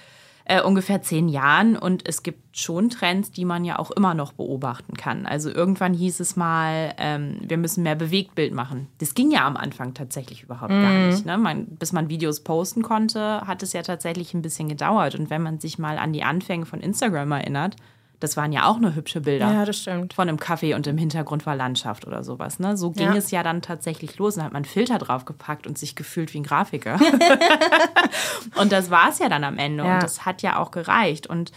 äh, 0.48 0.62
ungefähr 0.62 1.02
zehn 1.02 1.28
Jahren 1.28 1.76
und 1.76 2.08
es 2.08 2.22
gibt 2.22 2.56
schon 2.56 2.88
Trends, 2.88 3.32
die 3.32 3.44
man 3.44 3.64
ja 3.64 3.80
auch 3.80 3.90
immer 3.90 4.14
noch 4.14 4.32
beobachten 4.32 4.94
kann. 4.94 5.26
Also 5.26 5.50
irgendwann 5.50 5.92
hieß 5.92 6.20
es 6.20 6.36
mal, 6.36 6.94
ähm, 6.98 7.38
wir 7.42 7.56
müssen 7.56 7.82
mehr 7.82 7.96
Bewegtbild 7.96 8.54
machen. 8.54 8.86
Das 8.98 9.14
ging 9.14 9.32
ja 9.32 9.44
am 9.44 9.56
Anfang 9.56 9.92
tatsächlich 9.92 10.44
überhaupt 10.44 10.70
gar 10.70 11.06
nicht. 11.08 11.26
Ne? 11.26 11.36
Man, 11.36 11.66
bis 11.66 11.92
man 11.92 12.08
Videos 12.08 12.40
posten 12.40 12.82
konnte, 12.82 13.40
hat 13.40 13.64
es 13.64 13.72
ja 13.72 13.82
tatsächlich 13.82 14.34
ein 14.34 14.42
bisschen 14.42 14.68
gedauert. 14.68 15.16
Und 15.16 15.30
wenn 15.30 15.42
man 15.42 15.58
sich 15.58 15.78
mal 15.78 15.98
an 15.98 16.12
die 16.12 16.22
Anfänge 16.22 16.64
von 16.64 16.80
Instagram 16.80 17.32
erinnert, 17.32 17.74
das 18.20 18.36
waren 18.36 18.52
ja 18.52 18.66
auch 18.66 18.78
nur 18.78 18.94
hübsche 18.94 19.20
Bilder 19.20 19.52
Ja, 19.52 19.64
das 19.64 19.78
stimmt. 19.82 20.14
von 20.14 20.28
einem 20.28 20.38
Kaffee 20.40 20.74
und 20.74 20.86
im 20.86 20.96
Hintergrund 20.96 21.44
war 21.46 21.54
Landschaft 21.54 22.06
oder 22.06 22.24
sowas. 22.24 22.58
Ne? 22.58 22.76
So 22.76 22.90
ging 22.90 23.08
Ja. 23.08 23.14
es 23.14 23.30
ja 23.30 23.42
dann 23.42 23.60
tatsächlich 23.62 24.16
los. 24.18 24.36
Dann 24.36 24.44
hat 24.44 24.52
man 24.52 24.62
einen 24.62 24.70
Filter 24.70 24.98
draufgepackt 24.98 25.66
und 25.66 25.76
sich 25.78 25.96
gefühlt 25.96 26.32
wie 26.34 26.38
ein 26.40 26.42
Grafiker. 26.44 26.98
und 28.56 28.72
das 28.72 28.90
war 28.90 29.10
es 29.10 29.18
ja 29.18 29.28
dann 29.28 29.44
am 29.44 29.58
Ende. 29.58 29.84
Ja. 29.84 29.94
Und 29.94 30.02
das 30.02 30.24
hat 30.24 30.42
ja 30.42 30.58
auch 30.58 30.70
gereicht. 30.70 31.26
Und 31.26 31.52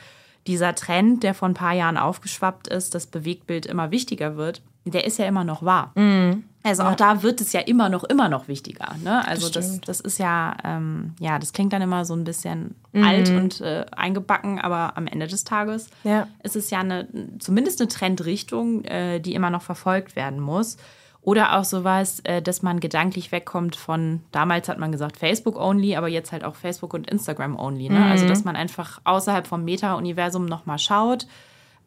dieser 0.47 0.75
Trend, 0.75 1.23
der 1.23 1.33
vor 1.33 1.47
ein 1.47 1.53
paar 1.53 1.73
Jahren 1.73 1.97
aufgeschwappt 1.97 2.67
ist, 2.67 2.95
dass 2.95 3.07
Bewegtbild 3.07 3.65
immer 3.65 3.91
wichtiger 3.91 4.35
wird, 4.35 4.61
der 4.85 5.05
ist 5.05 5.17
ja 5.19 5.25
immer 5.25 5.43
noch 5.43 5.63
wahr. 5.63 5.91
Mhm. 5.95 6.43
Also 6.61 6.83
auch 6.83 6.95
da 6.95 7.23
wird 7.23 7.39
es 7.39 7.53
ja 7.53 7.61
immer 7.61 7.87
noch, 7.87 8.03
immer 8.03 8.27
noch 8.27 8.47
wichtiger. 8.49 8.93
Ne? 9.01 9.25
Also 9.25 9.49
das, 9.49 9.65
stimmt. 9.67 9.87
das 9.87 10.01
ist 10.01 10.19
ja, 10.19 10.55
ähm, 10.65 11.13
ja, 11.19 11.39
das 11.39 11.53
klingt 11.53 11.71
dann 11.71 11.81
immer 11.81 12.03
so 12.05 12.13
ein 12.13 12.25
bisschen 12.25 12.75
Mhm. 12.91 13.03
alt 13.03 13.29
und 13.29 13.61
äh, 13.61 13.85
eingebacken, 13.95 14.59
aber 14.59 14.97
am 14.97 15.07
Ende 15.07 15.27
des 15.27 15.43
Tages 15.45 15.87
Ja. 16.03 16.27
ist 16.43 16.55
es 16.57 16.69
ja 16.69 16.79
eine, 16.79 17.07
zumindest 17.39 17.79
eine 17.79 17.87
Trendrichtung, 17.87 18.83
äh, 18.83 19.19
die 19.19 19.35
immer 19.35 19.49
noch 19.51 19.61
verfolgt 19.61 20.15
werden 20.17 20.39
muss. 20.39 20.77
Oder 21.21 21.57
auch 21.57 21.63
sowas, 21.65 22.21
äh, 22.23 22.41
dass 22.41 22.61
man 22.61 22.79
gedanklich 22.79 23.31
wegkommt 23.31 23.75
von, 23.75 24.21
damals 24.31 24.67
hat 24.69 24.79
man 24.79 24.91
gesagt 24.91 25.17
Facebook 25.17 25.57
only, 25.57 25.95
aber 25.95 26.07
jetzt 26.07 26.31
halt 26.31 26.43
auch 26.43 26.55
Facebook 26.55 26.93
und 26.93 27.09
Instagram 27.09 27.57
only. 27.57 27.89
Ne? 27.89 28.05
Also, 28.05 28.27
dass 28.27 28.43
man 28.45 28.55
einfach 28.55 28.99
außerhalb 29.03 29.45
vom 29.47 29.63
Meta-Universum 29.63 30.45
nochmal 30.45 30.79
schaut, 30.79 31.27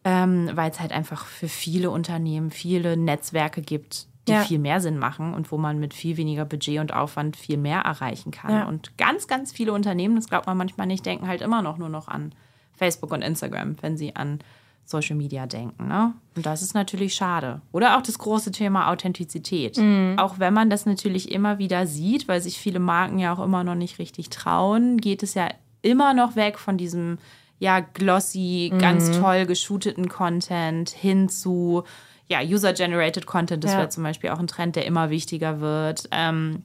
ähm, 0.05 0.51
weil 0.55 0.71
es 0.71 0.81
halt 0.81 0.93
einfach 0.93 1.27
für 1.27 1.49
viele 1.49 1.91
Unternehmen 1.91 2.51
viele 2.51 2.97
Netzwerke 2.97 3.63
gibt, 3.63 4.07
die 4.29 4.33
Ja. 4.33 4.41
viel 4.43 4.59
mehr 4.59 4.81
Sinn 4.81 4.99
machen 4.99 5.35
und 5.35 5.51
wo 5.51 5.59
man 5.59 5.79
mit 5.81 5.95
viel 5.95 6.17
weniger 6.17 6.45
Budget 6.45 6.79
und 6.79 6.93
Aufwand 6.95 7.37
viel 7.37 7.57
mehr 7.57 7.81
erreichen 7.81 8.31
kann. 8.31 8.51
Ja. 8.53 8.65
Und 8.69 8.97
ganz, 8.97 9.27
ganz 9.27 9.53
viele 9.53 9.73
Unternehmen, 9.73 10.15
das 10.17 10.29
glaubt 10.29 10.47
man 10.47 10.57
manchmal 10.57 10.87
nicht, 10.87 11.05
denken 11.05 11.27
halt 11.27 11.41
immer 11.41 11.61
noch 11.63 11.77
nur 11.79 11.89
noch 11.89 12.09
an 12.09 12.33
Facebook 12.73 13.13
und 13.13 13.23
Instagram, 13.23 13.77
wenn 13.81 13.97
sie 13.97 14.15
an 14.17 14.39
Social 14.85 15.17
Media 15.17 15.47
denken. 15.47 15.87
Ne? 15.89 16.13
Und 16.37 16.45
das 16.47 16.63
ist 16.63 16.75
natürlich 16.75 17.15
schade. 17.15 17.61
Oder 17.71 17.97
auch 17.97 18.03
das 18.03 18.19
große 18.19 18.51
Thema 18.51 18.91
Authentizität. 18.91 19.79
Auch 20.19 20.39
wenn 20.41 20.53
man 20.55 20.71
das 20.71 20.87
natürlich 20.87 21.31
immer 21.31 21.59
wieder 21.59 21.87
sieht, 21.87 22.27
weil 22.27 22.41
sich 22.41 22.59
viele 22.59 22.81
Marken 22.81 23.19
ja 23.19 23.33
auch 23.33 23.43
immer 23.43 23.63
noch 23.65 23.77
nicht 23.77 23.99
richtig 24.01 24.31
trauen, 24.31 24.99
geht 24.99 25.23
es 25.23 25.35
ja 25.35 25.49
immer 25.83 26.15
noch 26.15 26.35
weg 26.37 26.59
von 26.59 26.77
diesem 26.79 27.19
ja 27.63 27.79
glossy, 27.81 28.73
ganz 28.79 29.13
toll 29.21 29.47
geshooteten 29.47 30.09
Content 30.09 30.91
hin 30.91 31.29
zu 31.29 31.85
ja, 32.27 32.41
User-Generated 32.41 33.27
Content. 33.27 33.63
Das 33.63 33.73
Ja. 33.73 33.79
wäre 33.79 33.89
zum 33.91 34.03
Beispiel 34.03 34.31
auch 34.31 34.39
ein 34.39 34.47
Trend, 34.49 34.75
der 34.75 34.85
immer 34.87 35.11
wichtiger 35.11 35.61
wird. 35.61 36.09
Ähm, 36.11 36.65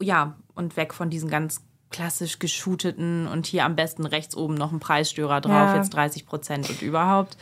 ja, 0.00 0.34
und 0.54 0.76
weg 0.76 0.94
von 0.94 1.10
diesen 1.10 1.28
ganz 1.30 1.60
klassisch 1.90 2.38
geshooteten 2.40 3.28
und 3.28 3.46
hier 3.46 3.64
am 3.64 3.76
besten 3.76 4.04
rechts 4.06 4.36
oben 4.36 4.54
noch 4.54 4.72
ein 4.72 4.80
Preisstörer 4.80 5.40
drauf, 5.40 5.70
Ja. 5.70 5.76
jetzt 5.76 5.90
30 5.90 6.26
Prozent 6.26 6.68
und 6.68 6.82
überhaupt. 6.82 7.36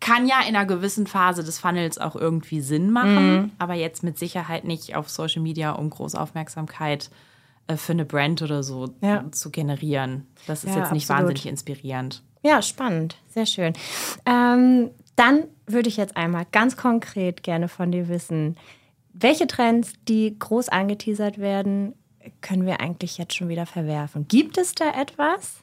Kann 0.00 0.26
ja 0.28 0.40
in 0.46 0.54
einer 0.54 0.66
gewissen 0.66 1.06
Phase 1.06 1.42
des 1.42 1.58
Funnels 1.58 1.98
auch 1.98 2.14
irgendwie 2.14 2.60
Sinn 2.60 2.90
machen, 2.90 3.32
Mhm. 3.42 3.50
aber 3.58 3.74
jetzt 3.74 4.02
mit 4.02 4.18
Sicherheit 4.18 4.64
nicht 4.64 4.94
auf 4.94 5.08
Social 5.08 5.40
Media, 5.42 5.72
um 5.72 5.88
große 5.90 6.20
Aufmerksamkeit 6.20 7.10
für 7.76 7.92
eine 7.92 8.04
Brand 8.04 8.40
oder 8.42 8.62
so 8.62 8.94
Ja. 9.02 9.24
zu 9.32 9.50
generieren. 9.50 10.26
Das 10.46 10.64
ist 10.64 10.74
Ja, 10.74 10.80
jetzt 10.82 10.92
nicht 10.92 11.04
absolut. 11.10 11.28
wahnsinnig 11.30 11.46
inspirierend. 11.46 12.22
Ja, 12.42 12.62
spannend. 12.62 13.16
Sehr 13.28 13.46
schön. 13.46 13.72
Ähm, 14.24 14.90
dann 15.16 15.44
würde 15.66 15.88
ich 15.88 15.96
jetzt 15.96 16.16
einmal 16.16 16.46
ganz 16.52 16.76
konkret 16.76 17.42
gerne 17.42 17.68
von 17.68 17.90
dir 17.92 18.08
wissen, 18.08 18.56
welche 19.12 19.46
Trends, 19.48 19.92
die 20.06 20.38
groß 20.38 20.68
angeteasert 20.68 21.38
werden, 21.38 21.94
können 22.40 22.66
wir 22.66 22.80
eigentlich 22.80 23.18
jetzt 23.18 23.34
schon 23.34 23.48
wieder 23.48 23.66
verwerfen? 23.66 24.28
Gibt 24.28 24.58
es 24.58 24.74
da 24.74 24.90
etwas? 25.00 25.56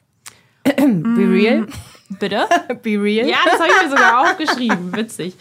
Be 0.76 1.30
real. 1.30 1.66
Bitte? 2.08 2.46
Be 2.82 3.00
real. 3.02 3.28
Ja, 3.28 3.38
das 3.44 3.54
habe 3.54 3.68
ich 3.68 3.82
mir 3.82 3.90
sogar 3.90 4.20
aufgeschrieben. 4.22 4.96
Witzig. 4.96 5.34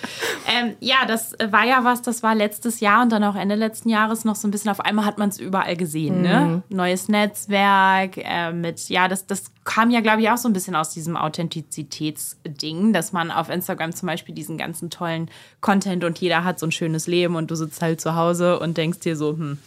Ähm, 0.47 0.75
ja, 0.79 1.05
das 1.07 1.33
war 1.51 1.63
ja 1.63 1.83
was, 1.83 2.01
das 2.01 2.23
war 2.23 2.33
letztes 2.33 2.79
Jahr 2.79 3.03
und 3.03 3.11
dann 3.11 3.23
auch 3.23 3.35
Ende 3.35 3.55
letzten 3.55 3.89
Jahres 3.89 4.25
noch 4.25 4.35
so 4.35 4.47
ein 4.47 4.51
bisschen. 4.51 4.71
Auf 4.71 4.79
einmal 4.79 5.05
hat 5.05 5.17
man 5.17 5.29
es 5.29 5.39
überall 5.39 5.75
gesehen, 5.75 6.21
ne? 6.21 6.63
Neues 6.69 7.07
Netzwerk 7.07 8.17
äh, 8.17 8.51
mit, 8.51 8.89
ja, 8.89 9.07
das, 9.07 9.27
das 9.27 9.51
kam 9.63 9.91
ja, 9.91 10.01
glaube 10.01 10.21
ich, 10.21 10.29
auch 10.29 10.37
so 10.37 10.49
ein 10.49 10.53
bisschen 10.53 10.75
aus 10.75 10.89
diesem 10.89 11.17
Authentizitätsding, 11.17 12.93
dass 12.93 13.13
man 13.13 13.31
auf 13.31 13.49
Instagram 13.49 13.93
zum 13.93 14.07
Beispiel 14.07 14.33
diesen 14.33 14.57
ganzen 14.57 14.89
tollen 14.89 15.29
Content 15.61 16.03
und 16.03 16.17
jeder 16.19 16.43
hat 16.43 16.59
so 16.59 16.65
ein 16.65 16.71
schönes 16.71 17.05
Leben 17.05 17.35
und 17.35 17.51
du 17.51 17.55
sitzt 17.55 17.81
halt 17.81 18.01
zu 18.01 18.15
Hause 18.15 18.59
und 18.59 18.77
denkst 18.77 18.99
dir 18.99 19.15
so, 19.15 19.31
hm, 19.31 19.59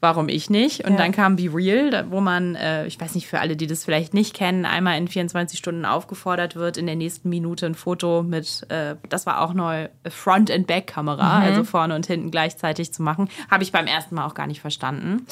warum 0.00 0.28
ich 0.28 0.48
nicht? 0.50 0.84
Und 0.84 0.92
Ja. 0.92 0.98
dann 0.98 1.12
kam 1.12 1.36
Be 1.36 1.50
Real, 1.52 2.06
wo 2.10 2.20
man, 2.20 2.54
äh, 2.54 2.86
ich 2.86 2.98
weiß 3.00 3.14
nicht, 3.14 3.26
für 3.28 3.38
alle, 3.40 3.56
die 3.56 3.66
das 3.66 3.84
vielleicht 3.84 4.14
nicht 4.14 4.34
kennen, 4.34 4.64
einmal 4.64 4.96
in 4.98 5.08
24 5.08 5.58
Stunden 5.58 5.84
aufgefordert 5.84 6.56
wird, 6.56 6.76
in 6.78 6.86
der 6.86 6.96
nächsten 6.96 7.28
Minute 7.28 7.66
ein 7.66 7.74
Foto 7.74 8.22
mit, 8.22 8.66
äh, 8.70 8.96
das 9.08 9.26
war 9.26 9.40
auch 9.42 9.52
neu, 9.52 9.88
Front- 10.08 10.50
and 10.50 10.66
Back-Kamera, 10.66 11.40
also 11.40 11.64
vorne 11.64 11.94
und 11.94 12.06
hinten 12.06 12.30
gleichzeitig 12.30 12.92
zu 12.94 13.02
machen. 13.02 13.28
Habe 13.50 13.62
ich 13.62 13.72
beim 13.72 13.86
ersten 13.86 14.14
Mal 14.14 14.26
auch 14.26 14.34
gar 14.34 14.46
nicht 14.46 14.60
verstanden. 14.60 15.26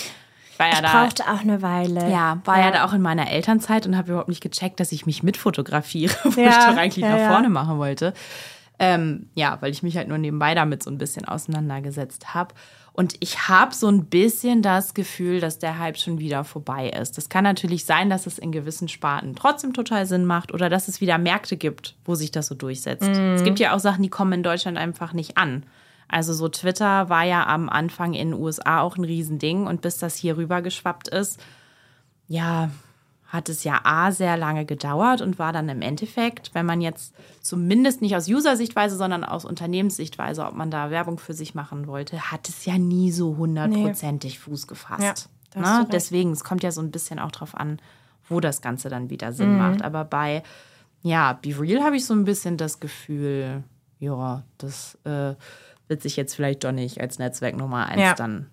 War 0.59 0.67
ja 0.73 0.81
da, 0.83 1.05
brauchte 1.05 1.23
auch 1.25 1.41
eine 1.41 1.63
Weile. 1.63 2.11
ja, 2.11 2.39
war 2.45 2.59
ja. 2.59 2.71
da 2.73 2.85
auch 2.85 2.93
in 2.93 3.01
meiner 3.01 3.31
Elternzeit 3.31 3.87
und 3.87 3.97
habe 3.97 4.11
überhaupt 4.11 4.29
nicht 4.29 4.43
gecheckt, 4.43 4.81
dass 4.81 4.91
ich 4.91 5.07
mich 5.07 5.23
mitfotografiere, 5.23 6.13
wo 6.25 6.41
Ja, 6.41 6.49
ich 6.51 6.57
doch 6.57 6.77
eigentlich 6.77 7.05
ja, 7.05 7.11
nach 7.11 7.19
ja. 7.19 7.31
vorne 7.31 7.49
machen 7.49 7.79
wollte. 7.79 8.13
Ähm, 8.81 9.29
ja, 9.35 9.57
weil 9.61 9.71
ich 9.73 9.83
mich 9.83 9.97
halt 9.97 10.09
nur 10.09 10.19
nebenbei 10.19 10.55
damit 10.55 10.83
so 10.83 10.91
ein 10.91 10.99
bisschen 10.99 11.25
auseinandergesetzt 11.27 12.35
habe. 12.35 12.55
Und 12.99 13.15
ich 13.21 13.47
habe 13.47 13.73
so 13.77 13.87
ein 13.87 14.07
bisschen 14.07 14.61
das 14.61 14.93
Gefühl, 14.93 15.39
dass 15.39 15.61
der 15.61 15.79
Hype 15.79 15.99
schon 15.99 16.19
wieder 16.19 16.43
vorbei 16.43 16.91
ist. 16.91 17.17
Das 17.17 17.29
kann 17.29 17.45
natürlich 17.45 17.85
sein, 17.85 18.11
dass 18.11 18.27
es 18.27 18.41
in 18.41 18.51
gewissen 18.51 18.89
Sparten 18.89 19.37
trotzdem 19.37 19.73
total 19.73 20.05
Sinn 20.05 20.25
macht 20.25 20.53
oder 20.53 20.69
dass 20.69 20.89
es 20.89 21.01
wieder 21.01 21.17
Märkte 21.17 21.57
gibt, 21.57 21.95
wo 22.05 22.17
sich 22.17 22.33
das 22.33 22.49
so 22.49 22.57
durchsetzt. 22.57 23.07
Es 23.07 23.45
gibt 23.45 23.61
ja 23.61 23.73
auch 23.73 23.79
Sachen, 23.79 24.03
die 24.03 24.09
kommen 24.09 24.33
in 24.33 24.43
Deutschland 24.43 24.79
einfach 24.79 25.13
nicht 25.13 25.39
an. 25.39 25.63
Also 26.09 26.33
so 26.33 26.49
Twitter 26.49 27.09
war 27.09 27.23
ja 27.23 27.47
am 27.47 27.69
Anfang 27.69 28.15
in 28.15 28.33
den 28.33 28.41
USA 28.41 28.81
auch 28.81 28.97
ein 28.97 29.05
Riesending 29.05 29.69
und 29.69 29.81
bis 29.81 29.99
das 29.99 30.17
hier 30.17 30.37
rüber 30.37 30.61
geschwappt 30.61 31.07
ist, 31.07 31.39
ja, 32.27 32.69
hat 33.29 33.49
es 33.51 33.63
ja 33.63 33.81
A 33.85 34.11
sehr 34.11 34.37
lange 34.37 34.65
gedauert 34.65 35.21
und 35.21 35.39
war 35.39 35.53
dann 35.53 35.69
im 35.69 35.83
Endeffekt, 35.83 36.55
wenn 36.55 36.65
man 36.67 36.81
jetzt 36.81 37.15
zumindest 37.43 38.01
nicht 38.01 38.17
aus 38.17 38.27
User-Sichtweise, 38.27 38.97
sondern 38.97 39.23
aus 39.23 39.45
Unternehmenssichtweise, 39.45 40.45
ob 40.47 40.55
man 40.55 40.71
da 40.71 40.91
Werbung 40.91 41.19
für 41.19 41.35
sich 41.35 41.55
machen 41.55 41.87
wollte, 41.87 42.33
hat 42.33 42.49
es 42.49 42.65
ja 42.65 42.79
nie 42.79 43.13
so 43.13 43.37
hundertprozentig 43.37 44.39
Fuß 44.39 44.67
gefasst. 44.67 45.29
Ja, 45.55 45.61
ne? 45.61 45.89
Deswegen, 45.93 46.33
es 46.33 46.43
kommt 46.43 46.63
ja 46.63 46.71
so 46.73 46.81
ein 46.81 46.91
bisschen 46.91 47.19
auch 47.19 47.31
drauf 47.31 47.55
an, 47.55 47.81
wo 48.31 48.41
das 48.41 48.63
Ganze 48.63 48.89
dann 48.89 49.11
wieder 49.11 49.33
Sinn 49.35 49.53
Mhm. 49.53 49.59
macht. 49.59 49.83
Aber 49.83 50.05
bei, 50.05 50.43
ja, 51.03 51.35
Be 51.35 51.51
Real 51.61 51.83
habe 51.85 51.97
ich 51.97 52.07
so 52.07 52.15
ein 52.15 52.25
bisschen 52.25 52.57
das 52.57 52.81
Gefühl, 52.81 53.63
ja, 53.99 54.43
das 54.57 54.97
äh, 55.05 55.35
wird 55.87 56.01
sich 56.03 56.17
jetzt 56.17 56.35
vielleicht 56.35 56.65
doch 56.65 56.73
nicht 56.73 56.99
als 57.01 57.19
Netzwerk 57.19 57.57
Nummer 57.59 57.87
eins 57.87 58.01
Ja. 58.01 58.15
dann 58.15 58.47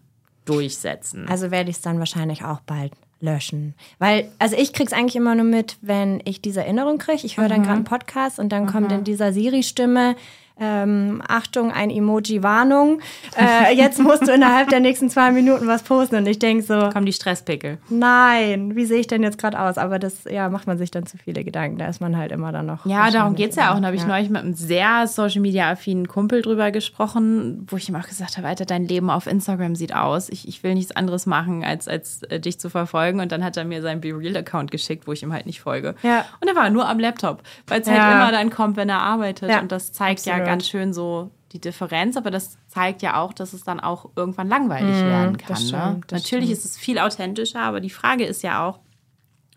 durchsetzen. 0.46 1.28
Also 1.30 1.50
werde 1.52 1.70
ich 1.70 1.78
es 1.78 1.82
dann 1.82 2.00
wahrscheinlich 2.00 2.44
auch 2.44 2.60
bald 2.62 2.92
löschen. 3.20 3.74
Weil, 4.00 4.32
also 4.40 4.56
ich 4.56 4.74
krieg's 4.74 4.94
eigentlich 4.94 5.16
immer 5.16 5.36
nur 5.36 5.46
mit, 5.46 5.78
wenn 5.82 6.22
ich 6.26 6.42
diese 6.42 6.62
Erinnerung 6.62 6.98
kriege. 6.98 7.26
Ich 7.26 7.38
höre 7.38 7.50
dann 7.50 7.64
gerade 7.64 7.76
einen 7.76 7.84
Podcast 7.84 8.40
und 8.40 8.50
dann 8.50 8.68
kommt 8.68 8.92
in 8.92 9.04
dieser 9.04 9.34
Siri-Stimme, 9.34 10.16
ähm, 10.60 11.22
Achtung, 11.28 11.72
ein 11.72 11.90
Emoji-Warnung. 11.90 13.02
Äh, 13.38 13.74
jetzt 13.76 14.00
musst 14.00 14.28
du 14.28 14.32
innerhalb 14.32 14.70
der 14.70 14.80
nächsten 14.80 15.10
zwei 15.10 15.32
Minuten 15.32 15.68
was 15.68 15.84
posten. 15.84 16.16
Und 16.16 16.28
ich 16.28 16.40
denke 16.40 16.64
so, 16.64 16.90
kommen 16.92 17.06
die 17.06 17.14
Stresspickel. 17.14 17.78
nein, 17.90 18.76
wie 18.76 18.86
sehe 18.86 19.00
ich 19.00 19.08
denn 19.08 19.24
jetzt 19.24 19.38
gerade 19.38 19.60
aus? 19.60 19.78
Aber 19.78 20.00
das, 20.00 20.24
ja, 20.30 20.50
macht 20.50 20.68
man 20.68 20.78
sich 20.78 20.92
dann 20.92 21.06
zu 21.06 21.18
viele 21.18 21.44
Gedanken. 21.44 21.78
Da 21.78 21.88
ist 21.88 22.00
man 22.02 22.18
halt 22.18 22.32
immer 22.32 22.52
dann 22.52 22.66
noch. 22.68 22.86
Ja, 22.86 23.10
darum 23.12 23.36
geht 23.36 23.52
es 23.52 23.56
ja 23.58 23.74
auch. 23.74 23.80
Da 23.80 23.88
habe 23.88 23.96
ich 23.96 24.06
neulich 24.06 24.30
mit 24.30 24.42
einem 24.42 24.54
sehr 24.54 25.08
Social 25.08 25.42
Media 25.42 25.70
affinen 25.72 26.08
Kumpel 26.08 26.42
drüber 26.42 26.72
gesprochen, 26.72 27.66
wo 27.70 27.78
ich 27.78 27.90
ihm 27.90 27.96
auch 27.96 28.08
gesagt 28.08 28.38
habe, 28.38 28.48
Alter, 28.48 28.66
dein 28.66 28.88
Leben 28.88 29.10
auf 29.10 29.28
Instagram 29.28 29.76
sieht 29.76 29.94
aus. 29.94 30.30
Ich, 30.30 30.48
ich 30.48 30.64
will 30.64 30.74
nichts 30.76 30.96
anderes 30.96 31.26
machen, 31.26 31.64
als, 31.64 31.88
als 31.88 32.24
äh, 32.24 32.40
dich 32.40 32.60
zu 32.60 32.70
verfolgen. 32.70 33.20
Und 33.20 33.32
dann 33.32 33.44
hat 33.44 33.58
er 33.58 33.66
mir 33.66 33.82
seinen 33.82 34.02
Be 34.02 34.10
Real-Account 34.18 34.72
geschickt, 34.72 35.08
wo 35.08 35.12
ich 35.12 35.22
ihm 35.24 35.34
halt 35.34 35.46
nicht 35.46 35.60
folge. 35.62 35.96
Ja. 36.04 36.26
Und 36.40 36.48
er 36.48 36.56
war 36.56 36.70
nur 36.70 36.88
am 36.88 37.00
Laptop, 37.00 37.42
weil 37.68 37.82
es 37.82 37.88
halt 37.88 37.98
Ja. 37.98 38.14
immer 38.24 38.32
dann 38.32 38.50
kommt, 38.50 38.78
wenn 38.78 38.90
er 38.90 39.00
arbeitet. 39.00 39.50
Ja, 39.50 39.60
Und 39.60 39.72
das 39.72 39.92
zeigt 39.92 40.26
ja 40.26 40.34
absolut. 40.34 40.45
Ganz 40.46 40.68
schön 40.68 40.94
so 40.94 41.32
die 41.52 41.60
Differenz, 41.62 42.18
aber 42.18 42.32
das 42.32 42.58
zeigt 42.68 43.02
ja 43.02 43.20
auch, 43.22 43.32
dass 43.34 43.54
es 43.54 43.64
dann 43.64 43.80
auch 43.80 44.10
irgendwann 44.16 44.48
langweilig 44.50 44.96
werden 45.04 45.38
kann. 45.38 45.54
Ne? 45.62 45.68
stimmt, 45.68 46.12
das 46.12 46.24
Natürlich 46.24 46.50
stimmt. 46.50 46.58
ist 46.60 46.66
es 46.66 46.78
viel 46.78 47.00
authentischer, 47.00 47.62
aber 47.62 47.80
die 47.80 47.90
Frage 47.90 48.26
ist 48.26 48.44
ja 48.44 48.66
auch, 48.66 48.80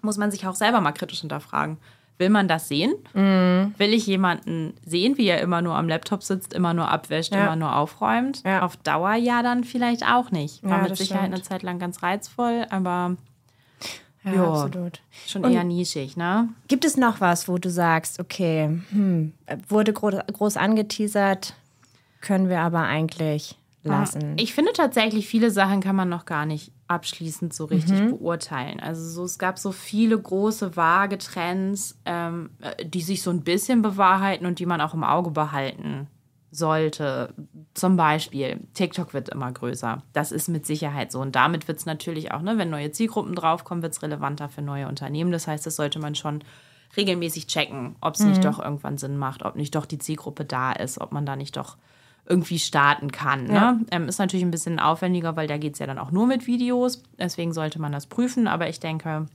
muss 0.03 0.17
man 0.17 0.31
sich 0.31 0.47
auch 0.47 0.55
selber 0.55 0.81
mal 0.81 0.93
kritisch 0.93 1.21
hinterfragen. 1.21 1.79
Will 2.19 2.31
man 2.31 2.49
das 2.49 2.67
sehen? 2.69 2.95
Mhm. 3.15 3.75
Will 3.79 3.95
ich 3.95 4.07
jemanden 4.07 4.75
sehen, 4.85 5.17
wie 5.19 5.27
er 5.27 5.41
immer 5.41 5.63
nur 5.63 5.75
am 5.77 5.89
Laptop 5.89 6.25
sitzt, 6.25 6.53
immer 6.53 6.75
nur 6.75 6.89
abwäscht, 6.89 7.33
Ja. 7.33 7.45
immer 7.47 7.57
nur 7.57 7.77
aufräumt? 7.77 8.43
Ja. 8.45 8.63
Auf 8.63 8.77
Dauer 8.77 9.15
ja 9.15 9.43
dann 9.43 9.63
vielleicht 9.65 10.05
auch 10.05 10.31
nicht. 10.33 10.63
War 10.65 10.79
Ja, 10.79 10.83
mit 10.83 10.97
Sicherheit 10.97 11.23
stimmt. 11.23 11.35
eine 11.35 11.43
Zeit 11.43 11.63
lang 11.63 11.79
ganz 11.79 12.03
reizvoll, 12.03 12.67
aber 12.71 13.17
Ja, 14.35 14.43
Ja. 14.45 14.53
absolut. 14.65 15.01
schon 15.27 15.45
Und- 15.45 15.53
eher 15.53 15.65
nischig, 15.65 16.17
ne? 16.17 16.49
Gibt 16.69 16.85
es 16.85 16.97
noch 16.97 17.21
was, 17.21 17.49
wo 17.49 17.59
du 17.59 17.71
sagst, 17.71 18.21
okay, 18.21 18.81
hm, 18.91 19.33
wurde 19.69 19.93
groß, 19.93 20.15
groß 20.33 20.57
angeteasert, 20.57 21.55
können 22.21 22.49
wir 22.49 22.61
aber 22.61 22.81
eigentlich 22.83 23.57
lassen? 23.85 24.35
Ich 24.39 24.53
finde 24.55 24.73
tatsächlich, 24.73 25.27
viele 25.29 25.51
Sachen 25.51 25.81
kann 25.81 25.97
man 25.97 26.09
noch 26.09 26.25
gar 26.27 26.47
nicht 26.47 26.73
abschließend 26.89 27.53
so 27.53 27.67
richtig 27.67 28.01
Mhm. 28.01 28.11
beurteilen. 28.19 28.81
Also 28.81 29.07
so, 29.09 29.25
es 29.25 29.39
gab 29.39 29.59
so 29.59 29.73
viele 29.73 30.19
große, 30.19 30.75
vage 30.77 31.19
Trends, 31.19 31.97
ähm, 32.07 32.51
äh, 32.61 32.85
die 32.85 33.03
sich 33.03 33.23
so 33.23 33.31
ein 33.31 33.43
bisschen 33.43 33.83
bewahrheiten 33.83 34.47
und 34.47 34.59
die 34.59 34.67
man 34.67 34.81
auch 34.81 34.95
im 34.95 35.05
Auge 35.05 35.31
behalten 35.31 36.07
sollte. 36.51 37.35
Zum 37.75 37.97
Beispiel, 37.97 38.61
TikTok 38.75 39.15
wird 39.15 39.29
immer 39.29 39.53
größer. 39.53 40.03
Das 40.13 40.33
ist 40.33 40.49
mit 40.49 40.67
Sicherheit 40.67 41.13
so. 41.13 41.21
Und 41.21 41.35
damit 41.37 41.69
wird 41.69 41.79
es 41.79 41.87
natürlich 41.87 42.33
auch, 42.33 42.43
ne, 42.43 42.59
wenn 42.59 42.71
neue 42.71 42.91
Zielgruppen 42.91 43.35
draufkommen, 43.35 43.83
wird 43.83 43.93
es 43.93 44.03
relevanter 44.03 44.49
für 44.49 44.63
neue 44.63 44.89
Unternehmen. 44.89 45.31
Das 45.31 45.47
heißt, 45.47 45.67
das 45.67 45.77
sollte 45.77 45.99
man 45.99 46.15
schon 46.15 46.43
regelmäßig 46.97 47.47
checken, 47.47 47.97
ob 48.01 48.15
es 48.15 48.21
nicht 48.21 48.45
doch 48.45 48.59
irgendwann 48.59 48.97
Sinn 48.97 49.19
macht, 49.19 49.45
ob 49.45 49.57
nicht 49.57 49.75
doch 49.75 49.85
die 49.85 49.99
Zielgruppe 49.99 50.45
da 50.45 50.73
ist, 50.73 51.01
ob 51.01 51.13
man 51.13 51.27
da 51.27 51.37
nicht 51.37 51.57
doch 51.57 51.77
irgendwie 52.27 52.59
starten 52.59 53.13
kann. 53.13 53.45
Ne? 53.45 53.55
Ja. 53.55 53.79
Ähm, 53.91 54.09
ist 54.09 54.19
natürlich 54.19 54.45
ein 54.45 54.51
bisschen 54.51 54.79
aufwendiger, 54.79 55.37
weil 55.37 55.47
da 55.47 55.57
geht 55.57 55.75
es 55.75 55.79
ja 55.79 55.87
dann 55.87 55.99
auch 55.99 56.11
nur 56.11 56.27
mit 56.27 56.47
Videos. 56.47 57.03
Deswegen 57.19 57.53
sollte 57.53 57.81
man 57.81 57.93
das 57.93 58.07
prüfen. 58.07 58.47
Aber 58.47 58.69
ich 58.69 58.81
denke, 58.81 59.27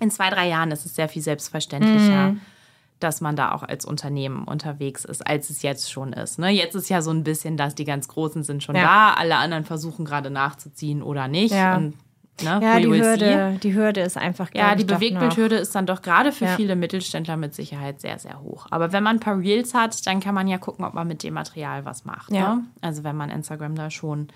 in 0.00 0.10
zwei, 0.10 0.30
drei 0.30 0.48
Jahren 0.48 0.70
ist 0.70 0.86
es 0.86 0.94
sehr 0.94 1.08
viel 1.08 1.22
selbstverständlicher, 1.22 2.36
dass 3.00 3.20
man 3.20 3.36
da 3.36 3.52
auch 3.52 3.62
als 3.62 3.84
Unternehmen 3.84 4.44
unterwegs 4.44 5.04
ist, 5.04 5.26
als 5.26 5.50
es 5.50 5.62
jetzt 5.62 5.90
schon 5.90 6.12
ist. 6.12 6.38
Ne? 6.38 6.50
Jetzt 6.50 6.74
ist 6.74 6.88
ja 6.88 7.00
so 7.02 7.10
ein 7.10 7.24
bisschen, 7.24 7.56
dass 7.56 7.74
die 7.74 7.84
ganz 7.84 8.08
Großen 8.08 8.42
sind 8.42 8.62
schon 8.62 8.74
Ja. 8.76 8.82
da, 8.82 9.14
alle 9.14 9.36
anderen 9.36 9.64
versuchen 9.64 10.04
gerade 10.04 10.30
nachzuziehen 10.30 11.02
oder 11.02 11.28
nicht. 11.28 11.54
Ja. 11.54 11.76
Und, 11.76 11.94
ne, 12.42 12.60
ja, 12.62 12.78
die 12.80 12.90
will 12.90 13.02
see. 13.04 13.10
Hürde, 13.10 13.58
die 13.62 13.74
Hürde 13.74 14.00
ist 14.00 14.16
einfach 14.16 14.50
Ja, 14.54 14.74
die 14.74 14.84
Bewegbildhürde 14.84 15.56
ist 15.56 15.74
dann 15.74 15.86
doch 15.86 16.02
gerade 16.02 16.32
für 16.32 16.46
Ja. 16.46 16.56
viele 16.56 16.74
Mittelständler 16.76 17.36
mit 17.36 17.54
Sicherheit 17.54 18.00
sehr, 18.00 18.18
sehr 18.18 18.40
hoch. 18.40 18.66
Aber 18.70 18.92
wenn 18.92 19.02
man 19.04 19.16
ein 19.16 19.20
paar 19.20 19.38
Reels 19.38 19.74
hat, 19.74 20.06
dann 20.06 20.20
kann 20.20 20.34
man 20.34 20.48
ja 20.48 20.58
gucken, 20.58 20.84
ob 20.84 20.94
man 20.94 21.06
mit 21.06 21.22
dem 21.22 21.34
Material 21.34 21.84
was 21.84 22.04
macht. 22.04 22.32
Ja. 22.32 22.56
Ne? 22.56 22.64
Also 22.80 23.04
wenn 23.04 23.16
man 23.16 23.30
Instagram 23.30 23.74
da 23.76 23.90
schon 23.90 24.28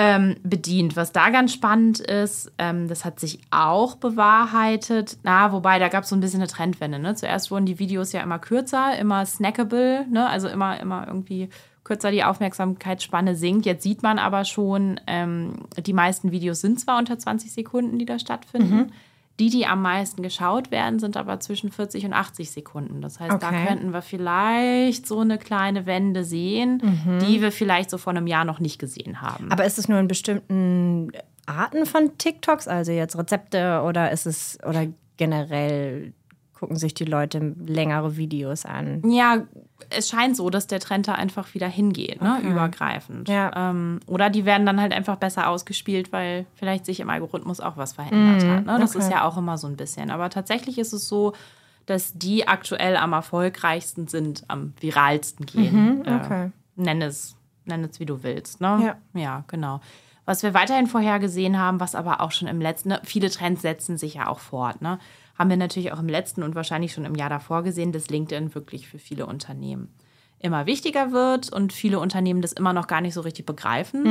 ähm, 0.00 0.36
bedient. 0.44 0.94
Was 0.94 1.10
da 1.10 1.28
ganz 1.30 1.52
spannend 1.52 1.98
ist, 1.98 2.52
ähm, 2.58 2.86
das 2.86 3.04
hat 3.04 3.18
sich 3.18 3.40
auch 3.50 3.96
bewahrheitet. 3.96 5.18
Na, 5.24 5.50
wobei, 5.50 5.80
da 5.80 5.88
gab 5.88 6.04
es 6.04 6.10
so 6.10 6.16
ein 6.16 6.20
bisschen 6.20 6.40
eine 6.40 6.46
Trendwende. 6.46 7.00
Ne? 7.00 7.16
Zuerst 7.16 7.50
wurden 7.50 7.66
die 7.66 7.80
Videos 7.80 8.12
ja 8.12 8.22
immer 8.22 8.38
kürzer, 8.38 8.96
immer 8.96 9.26
snackable, 9.26 10.06
ne? 10.08 10.28
also 10.28 10.46
immer, 10.46 10.78
immer 10.78 11.08
irgendwie 11.08 11.48
kürzer 11.82 12.12
die 12.12 12.22
Aufmerksamkeitsspanne 12.22 13.34
sinkt. 13.34 13.66
Jetzt 13.66 13.82
sieht 13.82 14.04
man 14.04 14.20
aber 14.20 14.44
schon, 14.44 15.00
ähm, 15.08 15.64
die 15.76 15.92
meisten 15.92 16.30
Videos 16.30 16.60
sind 16.60 16.78
zwar 16.78 16.98
unter 16.98 17.18
20 17.18 17.50
Sekunden, 17.50 17.98
die 17.98 18.06
da 18.06 18.20
stattfinden. 18.20 18.76
Mhm. 18.76 18.92
Die, 19.40 19.50
die 19.50 19.66
am 19.66 19.82
meisten 19.82 20.22
geschaut 20.22 20.70
werden, 20.70 20.98
sind 20.98 21.16
aber 21.16 21.38
zwischen 21.38 21.70
40 21.70 22.06
und 22.06 22.12
80 22.12 22.50
Sekunden. 22.50 23.00
Das 23.00 23.20
heißt, 23.20 23.40
da 23.40 23.48
Okay. 23.48 23.66
könnten 23.66 23.92
wir 23.92 24.02
vielleicht 24.02 25.06
so 25.06 25.20
eine 25.20 25.38
kleine 25.38 25.86
Wende 25.86 26.24
sehen, 26.24 26.82
die 27.22 27.40
wir 27.40 27.52
vielleicht 27.52 27.90
so 27.90 27.98
vor 27.98 28.12
einem 28.12 28.26
Jahr 28.26 28.44
noch 28.44 28.58
nicht 28.58 28.78
gesehen 28.78 29.20
haben. 29.20 29.50
Aber 29.52 29.64
ist 29.64 29.78
es 29.78 29.88
nur 29.88 29.98
in 30.00 30.08
bestimmten 30.08 31.12
Arten 31.46 31.86
von 31.86 32.18
TikToks, 32.18 32.66
also 32.68 32.92
jetzt 32.92 33.16
Rezepte 33.16 33.82
oder 33.86 34.10
ist 34.10 34.26
es 34.26 34.58
oder 34.66 34.86
generell 35.16 36.12
gucken 36.58 36.76
sich 36.76 36.94
die 36.94 37.04
Leute 37.04 37.54
längere 37.64 38.16
Videos 38.16 38.66
an? 38.66 39.08
Ja, 39.08 39.44
es 39.90 40.08
scheint 40.08 40.36
so, 40.36 40.50
dass 40.50 40.66
der 40.66 40.80
Trend 40.80 41.06
da 41.06 41.12
einfach 41.12 41.54
wieder 41.54 41.68
hingeht, 41.68 42.20
ne? 42.20 42.40
übergreifend. 42.42 43.28
Ja. 43.28 43.70
Ähm, 43.70 44.00
oder 44.06 44.28
die 44.28 44.44
werden 44.44 44.66
dann 44.66 44.80
halt 44.80 44.92
einfach 44.92 45.16
besser 45.16 45.48
ausgespielt, 45.48 46.12
weil 46.12 46.46
vielleicht 46.54 46.84
sich 46.84 47.00
im 47.00 47.10
Algorithmus 47.10 47.60
auch 47.60 47.76
was 47.76 47.92
verändert 47.92 48.44
hat. 48.44 48.66
Ne? 48.66 48.78
Das 48.80 48.96
okay. 48.96 49.04
ist 49.04 49.10
ja 49.10 49.24
auch 49.24 49.36
immer 49.36 49.56
so 49.56 49.68
ein 49.68 49.76
bisschen. 49.76 50.10
Aber 50.10 50.30
tatsächlich 50.30 50.78
ist 50.78 50.92
es 50.92 51.08
so, 51.08 51.32
dass 51.86 52.12
die 52.14 52.48
aktuell 52.48 52.96
am 52.96 53.12
erfolgreichsten 53.12 54.08
sind, 54.08 54.44
am 54.48 54.74
viralsten 54.80 55.46
gehen. 55.46 56.00
okay. 56.00 56.46
Äh, 56.46 56.50
nenn, 56.76 57.00
es, 57.02 57.36
nenn 57.64 57.84
es, 57.84 58.00
wie 58.00 58.06
du 58.06 58.22
willst. 58.22 58.60
Ne? 58.60 58.96
Ja. 59.14 59.20
ja, 59.20 59.44
genau. 59.46 59.80
Was 60.26 60.42
wir 60.42 60.52
weiterhin 60.52 60.86
vorhergesehen 60.86 61.58
haben, 61.58 61.80
was 61.80 61.94
aber 61.94 62.20
auch 62.20 62.32
schon 62.32 62.48
im 62.48 62.60
letzten, 62.60 62.90
ne, 62.90 63.00
viele 63.04 63.30
Trends 63.30 63.62
setzen 63.62 63.96
sich 63.96 64.14
ja 64.14 64.26
auch 64.26 64.40
fort, 64.40 64.82
ne? 64.82 64.98
Haben 65.38 65.50
wir 65.50 65.56
natürlich 65.56 65.92
auch 65.92 66.00
im 66.00 66.08
letzten 66.08 66.42
und 66.42 66.54
wahrscheinlich 66.54 66.92
schon 66.92 67.04
im 67.04 67.14
Jahr 67.14 67.30
davor 67.30 67.62
gesehen, 67.62 67.92
dass 67.92 68.10
LinkedIn 68.10 68.54
wirklich 68.54 68.88
für 68.88 68.98
viele 68.98 69.26
Unternehmen 69.26 69.94
immer 70.40 70.66
wichtiger 70.66 71.12
wird 71.12 71.52
und 71.52 71.72
viele 71.72 71.98
Unternehmen 71.98 72.42
das 72.42 72.52
immer 72.52 72.72
noch 72.72 72.86
gar 72.86 73.00
nicht 73.00 73.14
so 73.14 73.20
richtig 73.22 73.46
begreifen, 73.46 74.04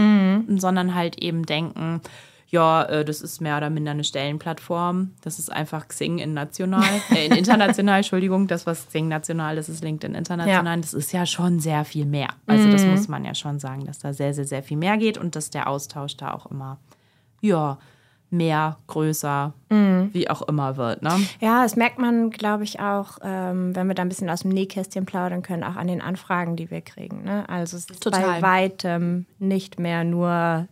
sondern 0.60 0.94
halt 0.96 1.22
eben 1.22 1.46
denken, 1.46 2.02
ja, 2.50 2.84
äh, 2.84 3.04
das 3.04 3.22
ist 3.22 3.42
mehr 3.42 3.58
oder 3.58 3.70
minder 3.70 3.92
eine 3.92 4.04
Stellenplattform. 4.04 5.12
Das 5.22 5.38
ist 5.38 5.52
einfach 5.52 5.88
Xing 5.90 6.18
in 6.20 6.34
national, 6.34 7.02
äh, 7.12 7.26
in 7.26 7.32
international, 7.38 7.98
Entschuldigung, 7.98 8.48
das 8.48 8.66
was 8.66 8.88
Xing 8.88 9.10
national, 9.10 9.58
das 9.58 9.68
ist 9.68 9.84
LinkedIn 9.84 10.16
international. 10.16 10.80
Das 10.80 10.94
ist 10.94 11.12
ja 11.12 11.26
schon 11.26 11.60
sehr 11.60 11.84
viel 11.84 12.06
mehr. 12.06 12.30
Also 12.46 12.72
das 12.72 12.86
muss 12.86 13.08
man 13.10 13.26
ja 13.26 13.36
schon 13.36 13.60
sagen, 13.60 13.86
dass 13.86 14.00
da 14.00 14.13
sehr, 14.13 14.34
sehr, 14.34 14.46
sehr 14.46 14.63
viel 14.63 14.78
mehr 14.78 14.98
geht 14.98 15.18
und 15.18 15.36
dass 15.36 15.50
der 15.50 15.68
Austausch 15.68 16.16
da 16.16 16.34
auch 16.34 16.46
immer, 16.50 16.78
ja, 17.42 17.78
mehr, 18.30 18.78
größer, 18.88 19.54
wie 19.70 20.30
auch 20.30 20.42
immer 20.44 20.76
wird. 20.78 21.02
Ne? 21.02 21.12
Ja, 21.40 21.63
das 21.63 21.76
merkt 21.76 21.98
man, 22.00 22.30
glaube 22.30 22.63
ich, 22.66 22.80
auch, 22.80 23.20
ähm, 23.24 23.76
wenn 23.76 23.88
wir 23.88 23.96
da 23.96 24.02
ein 24.02 24.10
bisschen 24.10 24.30
aus 24.30 24.42
dem 24.42 24.52
Nähkästchen 24.52 25.06
plaudern 25.06 25.42
können, 25.44 25.63
auch 25.63 25.76
an 25.76 25.88
den 25.88 26.02
Anfragen, 26.02 26.56
die 26.56 26.70
wir 26.70 26.82
kriegen. 26.82 27.24
Ne? 27.24 27.48
Also 27.48 27.78
es 27.78 27.90
ist 27.90 28.04
Total. 28.04 28.22
bei 28.22 28.42
weitem 28.42 29.26
nicht 29.40 29.80
mehr 29.80 30.04
nur 30.04 30.68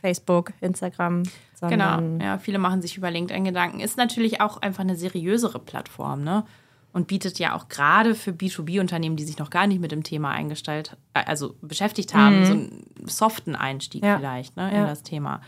Facebook, 0.00 0.52
Instagram, 0.60 1.24
Genau, 1.68 2.00
ja, 2.22 2.38
viele 2.38 2.58
machen 2.58 2.80
sich 2.80 2.96
über 2.96 3.10
LinkedIn 3.10 3.44
Gedanken. 3.44 3.80
Ist 3.80 3.98
natürlich 3.98 4.40
auch 4.40 4.62
einfach 4.62 4.80
eine 4.82 4.96
seriösere 4.96 5.58
Plattform, 5.58 6.24
ne? 6.24 6.44
Und 6.94 7.06
bietet 7.06 7.38
ja 7.38 7.54
auch 7.54 7.68
gerade 7.68 8.14
für 8.14 8.30
B2B-Unternehmen, 8.30 9.16
die 9.16 9.24
sich 9.24 9.36
noch 9.38 9.50
gar 9.50 9.66
nicht 9.66 9.78
mit 9.78 9.92
dem 9.92 10.02
Thema 10.02 10.30
eingestellt, 10.30 10.96
äh, 11.12 11.22
also 11.26 11.54
beschäftigt 11.60 12.14
haben, 12.14 12.46
so 12.46 12.52
einen 12.54 12.86
soften 13.04 13.54
Einstieg 13.54 14.00
Mhm. 14.02 14.08
Ja. 14.08 14.16
vielleicht 14.16 14.56
ne, 14.56 14.70
in 14.70 14.76
Ja. 14.76 14.86
das 14.86 15.02
Thema. 15.02 15.42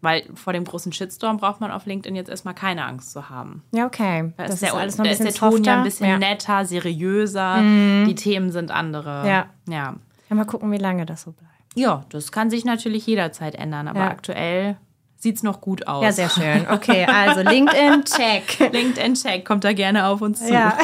Weil 0.00 0.22
vor 0.34 0.52
dem 0.52 0.64
großen 0.64 0.92
Shitstorm 0.92 1.38
braucht 1.38 1.60
man 1.60 1.70
auf 1.70 1.86
LinkedIn 1.86 2.14
jetzt 2.14 2.28
erstmal 2.30 2.54
keine 2.54 2.84
Angst 2.84 3.12
zu 3.12 3.28
haben. 3.30 3.62
ja, 3.72 3.86
okay. 3.86 4.32
Da 4.36 4.44
das 4.44 4.54
ist, 4.54 4.62
der, 4.62 4.74
alles 4.74 4.96
noch 4.98 5.04
ein 5.04 5.10
ist 5.10 5.18
bisschen 5.18 5.32
der 5.32 5.50
Ton 5.50 5.64
ja 5.64 5.76
ein 5.78 5.82
bisschen 5.84 6.06
ja. 6.08 6.14
Mhm. 6.14 6.20
netter, 6.20 6.64
seriöser, 6.64 7.60
die 8.06 8.14
Themen 8.14 8.52
sind 8.52 8.70
andere. 8.70 9.26
Ja. 9.28 9.46
ja. 9.68 9.94
Ja, 10.30 10.36
mal 10.36 10.44
gucken, 10.44 10.70
wie 10.72 10.76
lange 10.78 11.06
das 11.06 11.22
so 11.22 11.32
bleibt. 11.32 11.52
Ja, 11.74 12.04
das 12.10 12.32
kann 12.32 12.50
sich 12.50 12.64
natürlich 12.64 13.06
jederzeit 13.06 13.54
ändern, 13.54 13.88
aber 13.88 14.00
Ja. 14.00 14.08
aktuell 14.08 14.76
sieht 15.16 15.36
es 15.36 15.42
noch 15.42 15.60
gut 15.60 15.88
aus. 15.88 16.04
Ja, 16.04 16.12
sehr 16.12 16.28
schön. 16.28 16.66
Okay, 16.70 17.04
also 17.06 17.40
LinkedIn, 17.40 18.04
check. 18.56 18.72
LinkedIn 18.72 19.14
Check, 19.14 19.44
kommt 19.44 19.64
da 19.64 19.72
gerne 19.72 20.06
auf 20.06 20.20
uns 20.20 20.44
zu. 20.46 20.52
Ja. 20.52 20.76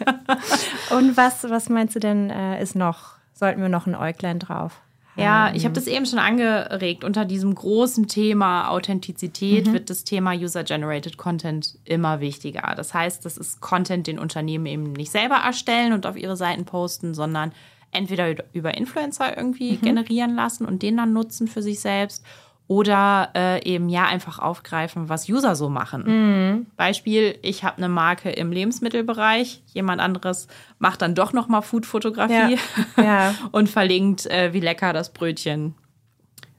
Und 0.90 1.16
was, 1.16 1.48
was 1.48 1.68
meinst 1.68 1.94
du 1.94 2.00
denn, 2.00 2.30
äh, 2.30 2.62
ist 2.62 2.74
noch, 2.74 3.16
sollten 3.34 3.60
wir 3.60 3.68
noch 3.68 3.86
ein 3.86 3.94
Äuglein 3.94 4.38
drauf? 4.38 4.80
Ja, 5.20 5.52
ich 5.54 5.64
habe 5.64 5.74
das 5.74 5.86
eben 5.86 6.06
schon 6.06 6.18
angeregt. 6.18 7.04
Unter 7.04 7.24
diesem 7.24 7.54
großen 7.54 8.08
Thema 8.08 8.68
Authentizität 8.70 9.72
wird 9.72 9.90
das 9.90 10.04
Thema 10.04 10.32
User-Generated 10.32 11.16
Content 11.16 11.78
immer 11.84 12.20
wichtiger. 12.20 12.74
Das 12.76 12.94
heißt, 12.94 13.24
das 13.24 13.36
ist 13.36 13.60
Content, 13.60 14.06
den 14.06 14.18
Unternehmen 14.18 14.66
eben 14.66 14.92
nicht 14.92 15.10
selber 15.10 15.36
erstellen 15.36 15.92
und 15.92 16.06
auf 16.06 16.16
ihre 16.16 16.36
Seiten 16.36 16.64
posten, 16.64 17.14
sondern 17.14 17.52
entweder 17.92 18.34
über 18.52 18.76
Influencer 18.76 19.36
irgendwie 19.36 19.72
mhm. 19.72 19.80
generieren 19.80 20.34
lassen 20.34 20.64
und 20.64 20.82
den 20.82 20.96
dann 20.96 21.12
nutzen 21.12 21.48
für 21.48 21.62
sich 21.62 21.80
selbst 21.80 22.24
oder 22.70 23.30
äh, 23.34 23.68
eben 23.68 23.88
ja 23.88 24.06
einfach 24.06 24.38
aufgreifen, 24.38 25.08
was 25.08 25.28
User 25.28 25.56
so 25.56 25.68
machen. 25.68 26.04
Mhm. 26.06 26.66
Beispiel, 26.76 27.36
ich 27.42 27.64
habe 27.64 27.78
eine 27.78 27.88
Marke 27.88 28.30
im 28.30 28.52
Lebensmittelbereich, 28.52 29.60
jemand 29.74 30.00
anderes 30.00 30.46
macht 30.78 31.02
dann 31.02 31.16
doch 31.16 31.32
nochmal 31.32 31.62
Food-Fotografie 31.62 32.58
ja. 32.96 33.02
ja. 33.02 33.34
und 33.50 33.68
verlinkt, 33.68 34.26
äh, 34.26 34.52
wie 34.52 34.60
lecker 34.60 34.92
das 34.92 35.12
Brötchen 35.12 35.74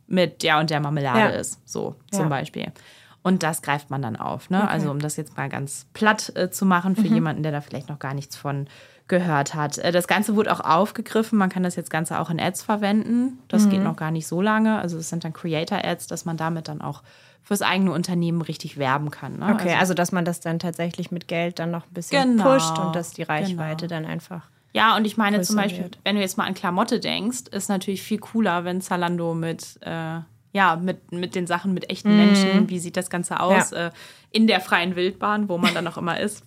mit 0.05 0.43
der 0.43 0.59
und 0.59 0.69
der 0.69 0.81
Marmelade 0.81 1.33
ja. 1.33 1.39
ist, 1.39 1.61
so 1.63 1.95
zum 2.11 2.27
Beispiel. 2.27 2.73
Und 3.23 3.41
das 3.41 3.61
greift 3.61 3.89
man 3.89 4.01
dann 4.01 4.17
auf. 4.17 4.49
Ne? 4.49 4.63
Okay. 4.63 4.69
Also 4.69 4.91
um 4.91 4.99
das 4.99 5.15
jetzt 5.15 5.37
mal 5.37 5.47
ganz 5.47 5.87
platt 5.93 6.33
äh, 6.35 6.51
zu 6.51 6.65
machen 6.65 6.97
für 6.97 7.07
mhm. 7.07 7.13
jemanden, 7.13 7.43
der 7.43 7.53
da 7.53 7.61
vielleicht 7.61 7.87
noch 7.87 7.99
gar 7.99 8.13
nichts 8.13 8.35
von 8.35 8.67
gehört 9.11 9.53
hat. 9.53 9.77
Äh, 9.77 9.91
das 9.91 10.07
Ganze 10.07 10.35
wurde 10.35 10.51
auch 10.51 10.61
aufgegriffen. 10.61 11.37
Man 11.37 11.49
kann 11.49 11.61
das 11.61 11.75
jetzt 11.75 11.91
Ganze 11.91 12.19
auch 12.19 12.31
in 12.31 12.39
Ads 12.39 12.63
verwenden. 12.63 13.37
Das 13.47 13.65
mhm. 13.65 13.69
geht 13.69 13.83
noch 13.83 13.95
gar 13.95 14.09
nicht 14.09 14.25
so 14.25 14.41
lange. 14.41 14.79
Also 14.79 14.97
es 14.97 15.09
sind 15.09 15.23
dann 15.23 15.33
Creator-Ads, 15.33 16.07
dass 16.07 16.25
man 16.25 16.37
damit 16.37 16.67
dann 16.67 16.81
auch 16.81 17.03
fürs 17.43 17.61
eigene 17.61 17.91
Unternehmen 17.91 18.41
richtig 18.41 18.77
werben 18.77 19.11
kann. 19.11 19.39
Ne? 19.39 19.49
Okay, 19.53 19.69
also, 19.69 19.79
also, 19.79 19.93
dass 19.93 20.11
man 20.11 20.25
das 20.25 20.39
dann 20.39 20.57
tatsächlich 20.57 21.11
mit 21.11 21.27
Geld 21.27 21.59
dann 21.59 21.69
noch 21.69 21.85
ein 21.85 21.93
bisschen 21.93 22.37
genau, 22.37 22.53
pusht 22.53 22.79
und 22.79 22.95
dass 22.95 23.11
die 23.11 23.23
Reichweite 23.23 23.87
genau. 23.87 24.01
dann 24.01 24.09
einfach. 24.09 24.43
Ja, 24.73 24.95
und 24.95 25.05
ich 25.05 25.17
meine 25.17 25.41
zum 25.41 25.57
Beispiel, 25.57 25.83
wird. 25.83 25.99
wenn 26.03 26.15
du 26.15 26.21
jetzt 26.21 26.37
mal 26.37 26.45
an 26.45 26.53
Klamotte 26.53 26.99
denkst, 26.99 27.49
ist 27.51 27.67
natürlich 27.67 28.01
viel 28.01 28.19
cooler, 28.19 28.63
wenn 28.63 28.79
Zalando 28.79 29.33
mit, 29.33 29.77
äh, 29.81 30.19
ja, 30.53 30.75
mit, 30.77 31.11
mit 31.11 31.35
den 31.35 31.45
Sachen 31.45 31.73
mit 31.73 31.89
echten 31.89 32.11
mhm. 32.11 32.17
Menschen, 32.17 32.69
wie 32.69 32.79
sieht 32.79 32.95
das 32.95 33.09
Ganze 33.09 33.41
aus, 33.41 33.71
ja. 33.71 33.87
äh, 33.87 33.91
in 34.31 34.47
der 34.47 34.61
freien 34.61 34.95
Wildbahn, 34.95 35.49
wo 35.49 35.57
man 35.57 35.73
dann 35.73 35.85
auch 35.87 35.97
immer 35.97 36.19
ist, 36.19 36.45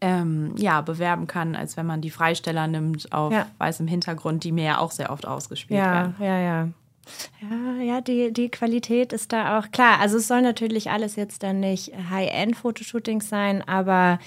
ähm, 0.00 0.54
ja, 0.56 0.80
bewerben 0.80 1.26
kann, 1.26 1.56
als 1.56 1.76
wenn 1.76 1.86
man 1.86 2.00
die 2.00 2.10
Freisteller 2.10 2.66
nimmt 2.66 3.12
auf 3.12 3.32
ja. 3.32 3.46
weißem 3.58 3.86
Hintergrund, 3.86 4.44
die 4.44 4.52
mir 4.52 4.64
ja 4.64 4.78
auch 4.78 4.90
sehr 4.90 5.10
oft 5.10 5.26
ausgespielt 5.26 5.78
ja, 5.80 5.92
werden. 5.92 6.14
Ja, 6.18 6.26
ja, 6.26 6.40
ja. 6.40 6.68
Ja, 7.80 8.00
die, 8.00 8.32
die 8.32 8.48
Qualität 8.48 9.12
ist 9.12 9.32
da 9.32 9.58
auch 9.58 9.70
klar. 9.70 10.00
Also 10.00 10.16
es 10.16 10.26
soll 10.26 10.42
natürlich 10.42 10.90
alles 10.90 11.14
jetzt 11.14 11.44
dann 11.44 11.60
nicht 11.60 11.92
High-End-Fotoshootings 12.10 13.28
sein, 13.28 13.62
aber 13.66 14.18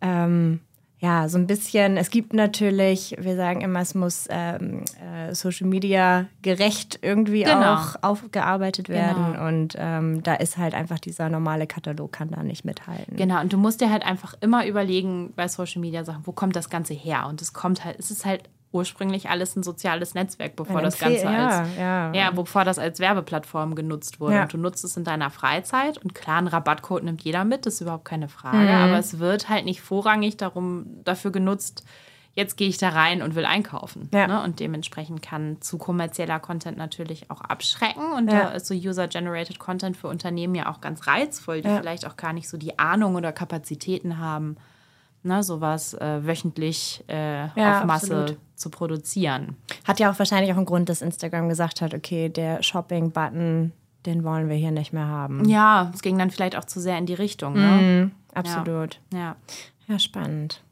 ähm, 0.00 0.60
ja, 1.00 1.28
so 1.28 1.38
ein 1.38 1.46
bisschen, 1.46 1.96
es 1.96 2.10
gibt 2.10 2.32
natürlich, 2.32 3.14
wir 3.20 3.36
sagen 3.36 3.60
immer, 3.60 3.80
es 3.80 3.94
muss 3.94 4.26
ähm, 4.30 4.82
äh, 5.00 5.32
Social 5.32 5.68
Media 5.68 6.26
gerecht 6.42 6.98
irgendwie 7.02 7.44
genau. 7.44 7.74
auch 7.74 7.94
aufgearbeitet 8.02 8.88
werden. 8.88 9.32
Genau. 9.32 9.46
Und 9.46 9.76
ähm, 9.78 10.24
da 10.24 10.34
ist 10.34 10.58
halt 10.58 10.74
einfach 10.74 10.98
dieser 10.98 11.28
normale 11.28 11.68
Katalog 11.68 12.12
kann 12.12 12.32
da 12.32 12.42
nicht 12.42 12.64
mithalten. 12.64 13.16
Genau, 13.16 13.40
und 13.40 13.52
du 13.52 13.58
musst 13.58 13.80
dir 13.80 13.92
halt 13.92 14.04
einfach 14.04 14.34
immer 14.40 14.66
überlegen 14.66 15.32
bei 15.36 15.46
Social 15.46 15.80
Media 15.80 16.04
Sachen, 16.04 16.26
wo 16.26 16.32
kommt 16.32 16.56
das 16.56 16.68
Ganze 16.68 16.94
her? 16.94 17.26
Und 17.28 17.40
es 17.42 17.52
kommt 17.52 17.84
halt, 17.84 17.96
es 18.00 18.10
ist 18.10 18.24
halt 18.24 18.42
ursprünglich 18.70 19.30
alles 19.30 19.56
ein 19.56 19.62
soziales 19.62 20.14
Netzwerk, 20.14 20.54
bevor 20.56 20.82
das 20.82 20.98
Ganze 20.98 21.24
ja, 21.24 21.48
als 21.48 21.76
ja. 21.78 22.12
ja. 22.12 22.30
bevor 22.30 22.64
das 22.64 22.78
als 22.78 23.00
Werbeplattform 23.00 23.74
genutzt 23.74 24.20
wurde. 24.20 24.34
Ja. 24.34 24.42
Und 24.42 24.52
du 24.52 24.58
nutzt 24.58 24.84
es 24.84 24.96
in 24.96 25.04
deiner 25.04 25.30
Freizeit 25.30 25.98
und 25.98 26.14
klar, 26.14 26.38
einen 26.38 26.48
Rabattcode 26.48 27.04
nimmt 27.04 27.22
jeder 27.22 27.44
mit, 27.44 27.64
das 27.64 27.74
ist 27.74 27.80
überhaupt 27.80 28.04
keine 28.04 28.28
Frage. 28.28 28.58
Mhm. 28.58 28.68
Aber 28.68 28.98
es 28.98 29.18
wird 29.18 29.48
halt 29.48 29.64
nicht 29.64 29.80
vorrangig 29.80 30.36
darum 30.36 30.86
dafür 31.04 31.30
genutzt, 31.30 31.84
jetzt 32.34 32.56
gehe 32.56 32.68
ich 32.68 32.78
da 32.78 32.90
rein 32.90 33.22
und 33.22 33.34
will 33.34 33.46
einkaufen. 33.46 34.08
Ne? 34.12 34.42
Und 34.44 34.60
dementsprechend 34.60 35.22
kann 35.22 35.60
zu 35.60 35.76
kommerzieller 35.76 36.38
Content 36.38 36.78
natürlich 36.78 37.30
auch 37.30 37.40
abschrecken. 37.40 38.12
Und 38.16 38.30
da 38.30 38.50
ist 38.50 38.66
so 38.66 38.74
User-Generated 38.74 39.58
Content 39.58 39.96
für 39.96 40.06
Unternehmen 40.06 40.54
ja 40.54 40.70
auch 40.70 40.80
ganz 40.80 41.08
reizvoll, 41.08 41.62
die 41.62 41.68
vielleicht 41.68 42.06
auch 42.06 42.16
gar 42.16 42.32
nicht 42.32 42.48
so 42.48 42.56
die 42.56 42.78
Ahnung 42.78 43.16
oder 43.16 43.32
Kapazitäten 43.32 44.18
haben 44.18 44.56
ne, 45.22 45.42
sowas 45.42 45.94
äh, 45.94 46.26
wöchentlich 46.26 47.04
äh, 47.08 47.48
ja, 47.58 47.80
auf 47.80 47.84
Masse 47.84 48.16
absolut. 48.16 48.38
zu 48.54 48.70
produzieren. 48.70 49.56
Hat 49.84 50.00
ja 50.00 50.10
auch 50.10 50.18
wahrscheinlich 50.18 50.52
auch 50.52 50.56
einen 50.56 50.66
Grund, 50.66 50.88
dass 50.88 51.02
Instagram 51.02 51.48
gesagt 51.48 51.80
hat, 51.80 51.94
okay, 51.94 52.28
der 52.28 52.62
Shopping-Button, 52.62 53.72
den 54.06 54.24
wollen 54.24 54.48
wir 54.48 54.56
hier 54.56 54.70
nicht 54.70 54.92
mehr 54.92 55.06
haben. 55.06 55.48
Ja, 55.48 55.90
es 55.94 56.02
ging 56.02 56.18
dann 56.18 56.30
vielleicht 56.30 56.56
auch 56.56 56.64
zu 56.64 56.80
sehr 56.80 56.98
in 56.98 57.06
die 57.06 57.14
Richtung. 57.14 57.54
Ne? 57.54 58.10
Mm, 58.12 58.36
absolut. 58.36 59.00
Ja. 59.12 59.18
ja. 59.18 59.36
Ja, 59.88 59.98
spannend. 59.98 60.62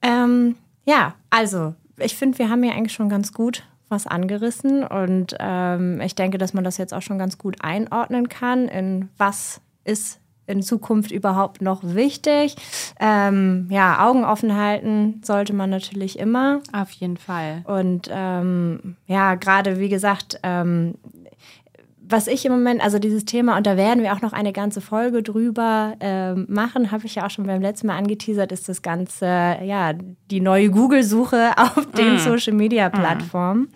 Ähm, 0.00 0.56
ja, 0.84 1.14
also 1.28 1.74
ich 1.98 2.16
finde, 2.16 2.38
wir 2.38 2.48
haben 2.48 2.64
ja 2.64 2.72
eigentlich 2.72 2.94
schon 2.94 3.10
ganz 3.10 3.32
gut 3.32 3.62
was 3.90 4.06
angerissen 4.06 4.84
und 4.84 5.36
ähm, 5.38 6.00
ich 6.00 6.14
denke, 6.14 6.38
dass 6.38 6.54
man 6.54 6.64
das 6.64 6.78
jetzt 6.78 6.94
auch 6.94 7.02
schon 7.02 7.18
ganz 7.18 7.36
gut 7.36 7.56
einordnen 7.60 8.30
kann, 8.30 8.68
in 8.68 9.10
was 9.18 9.60
ist 9.84 10.18
in 10.52 10.62
Zukunft 10.62 11.10
überhaupt 11.10 11.62
noch 11.62 11.80
wichtig? 11.82 12.54
Ähm, 13.00 13.66
ja, 13.70 14.06
Augen 14.06 14.24
offen 14.24 14.56
halten 14.56 15.20
sollte 15.24 15.52
man 15.52 15.70
natürlich 15.70 16.18
immer. 16.18 16.60
Auf 16.72 16.90
jeden 16.92 17.16
Fall. 17.16 17.62
Und 17.64 18.08
ähm, 18.12 18.96
ja, 19.06 19.34
gerade 19.34 19.80
wie 19.80 19.88
gesagt, 19.88 20.38
ähm, 20.42 20.94
was 22.12 22.26
ich 22.26 22.44
im 22.44 22.52
Moment, 22.52 22.82
also 22.82 22.98
dieses 22.98 23.24
Thema, 23.24 23.56
und 23.56 23.66
da 23.66 23.76
werden 23.76 24.02
wir 24.02 24.12
auch 24.12 24.20
noch 24.20 24.32
eine 24.32 24.52
ganze 24.52 24.80
Folge 24.80 25.22
drüber 25.22 25.94
äh, 25.98 26.34
machen, 26.34 26.90
habe 26.92 27.06
ich 27.06 27.14
ja 27.14 27.26
auch 27.26 27.30
schon 27.30 27.46
beim 27.46 27.62
letzten 27.62 27.86
Mal 27.86 27.96
angeteasert, 27.96 28.52
ist 28.52 28.68
das 28.68 28.82
Ganze, 28.82 29.26
ja, 29.26 29.94
die 30.30 30.40
neue 30.40 30.70
Google-Suche 30.70 31.52
auf 31.56 31.86
den 31.96 32.16
mm. 32.16 32.18
Social-Media-Plattformen. 32.18 33.62
Mm. 33.62 33.68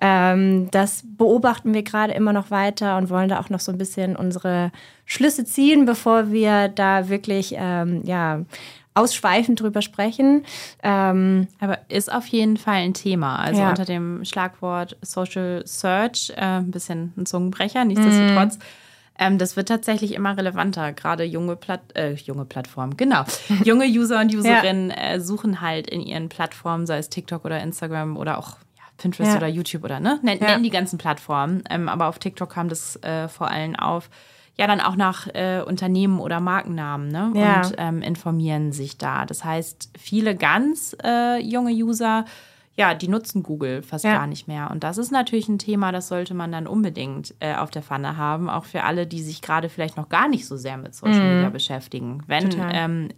Ähm, 0.00 0.68
das 0.70 1.04
beobachten 1.04 1.74
wir 1.74 1.82
gerade 1.82 2.14
immer 2.14 2.32
noch 2.32 2.50
weiter 2.50 2.96
und 2.96 3.10
wollen 3.10 3.28
da 3.28 3.38
auch 3.38 3.50
noch 3.50 3.60
so 3.60 3.70
ein 3.70 3.78
bisschen 3.78 4.16
unsere 4.16 4.72
Schlüsse 5.04 5.44
ziehen, 5.44 5.84
bevor 5.84 6.32
wir 6.32 6.68
da 6.68 7.08
wirklich, 7.10 7.54
ähm, 7.58 8.02
ja, 8.04 8.40
ausschweifend 8.94 9.60
drüber 9.60 9.82
sprechen. 9.82 10.44
Ähm, 10.82 11.48
Aber 11.60 11.78
ist 11.88 12.12
auf 12.12 12.26
jeden 12.26 12.56
Fall 12.56 12.76
ein 12.76 12.94
Thema. 12.94 13.36
Also 13.36 13.60
ja. 13.62 13.70
unter 13.70 13.84
dem 13.84 14.24
Schlagwort 14.24 14.96
Social 15.02 15.62
Search, 15.66 16.32
äh, 16.36 16.40
ein 16.40 16.70
bisschen 16.70 17.12
ein 17.16 17.26
Zungenbrecher, 17.26 17.84
nichtsdestotrotz. 17.84 18.58
Mm. 18.58 18.62
Ähm, 19.18 19.38
das 19.38 19.56
wird 19.56 19.68
tatsächlich 19.68 20.14
immer 20.14 20.36
relevanter. 20.36 20.92
Gerade 20.92 21.24
junge, 21.24 21.56
Platt, 21.56 21.80
äh, 21.94 22.14
junge 22.14 22.44
Plattformen, 22.44 22.96
genau. 22.96 23.24
junge 23.64 23.86
User 23.86 24.20
und 24.20 24.34
Userinnen 24.34 24.90
ja. 24.90 24.96
äh, 24.96 25.20
suchen 25.20 25.60
halt 25.60 25.88
in 25.88 26.00
ihren 26.00 26.28
Plattformen, 26.28 26.86
sei 26.86 26.98
es 26.98 27.08
TikTok 27.08 27.44
oder 27.44 27.62
Instagram 27.62 28.16
oder 28.16 28.38
auch 28.38 28.56
ja, 28.76 28.84
Pinterest 28.96 29.36
oder 29.36 29.48
YouTube 29.48 29.84
oder 29.84 30.00
ne? 30.00 30.18
Nennen 30.22 30.62
die 30.62 30.70
ganzen 30.70 30.98
Plattformen. 30.98 31.62
Ähm, 31.70 31.88
aber 31.88 32.08
auf 32.08 32.18
TikTok 32.18 32.50
kam 32.50 32.68
das 32.68 32.96
äh, 33.02 33.28
vor 33.28 33.48
allem 33.48 33.76
auf 33.76 34.08
ja 34.58 34.66
dann 34.66 34.80
auch 34.80 34.96
nach 34.96 35.28
äh, 35.28 35.62
Unternehmen 35.66 36.20
oder 36.20 36.40
Markennamen 36.40 37.08
ne? 37.08 37.32
Ja. 37.34 37.62
und 37.62 37.74
ähm, 37.78 38.02
informieren 38.02 38.72
sich 38.72 38.98
da. 38.98 39.24
Das 39.24 39.44
heißt, 39.44 39.90
viele 39.98 40.36
ganz 40.36 40.96
äh, 41.02 41.40
junge 41.42 41.72
User, 41.72 42.24
ja, 42.74 42.94
die 42.94 43.08
nutzen 43.08 43.42
Google 43.42 43.82
fast 43.82 44.04
ja. 44.04 44.12
gar 44.12 44.26
nicht 44.26 44.48
mehr. 44.48 44.70
Und 44.70 44.84
das 44.84 44.98
ist 44.98 45.10
natürlich 45.10 45.48
ein 45.48 45.58
Thema, 45.58 45.92
das 45.92 46.08
sollte 46.08 46.34
man 46.34 46.52
dann 46.52 46.66
unbedingt 46.66 47.34
äh, 47.40 47.54
auf 47.54 47.70
der 47.70 47.82
Pfanne 47.82 48.16
haben, 48.16 48.48
auch 48.48 48.64
für 48.64 48.84
alle, 48.84 49.06
die 49.06 49.22
sich 49.22 49.42
gerade 49.42 49.68
vielleicht 49.68 49.96
noch 49.96 50.08
gar 50.08 50.28
nicht 50.28 50.46
so 50.46 50.56
sehr 50.56 50.76
mit 50.76 50.94
Social 50.94 51.20
mhm. 51.20 51.34
Media 51.34 51.50
beschäftigen. 51.50 52.22
Wenn 52.26 52.50
ähm, 52.72 53.08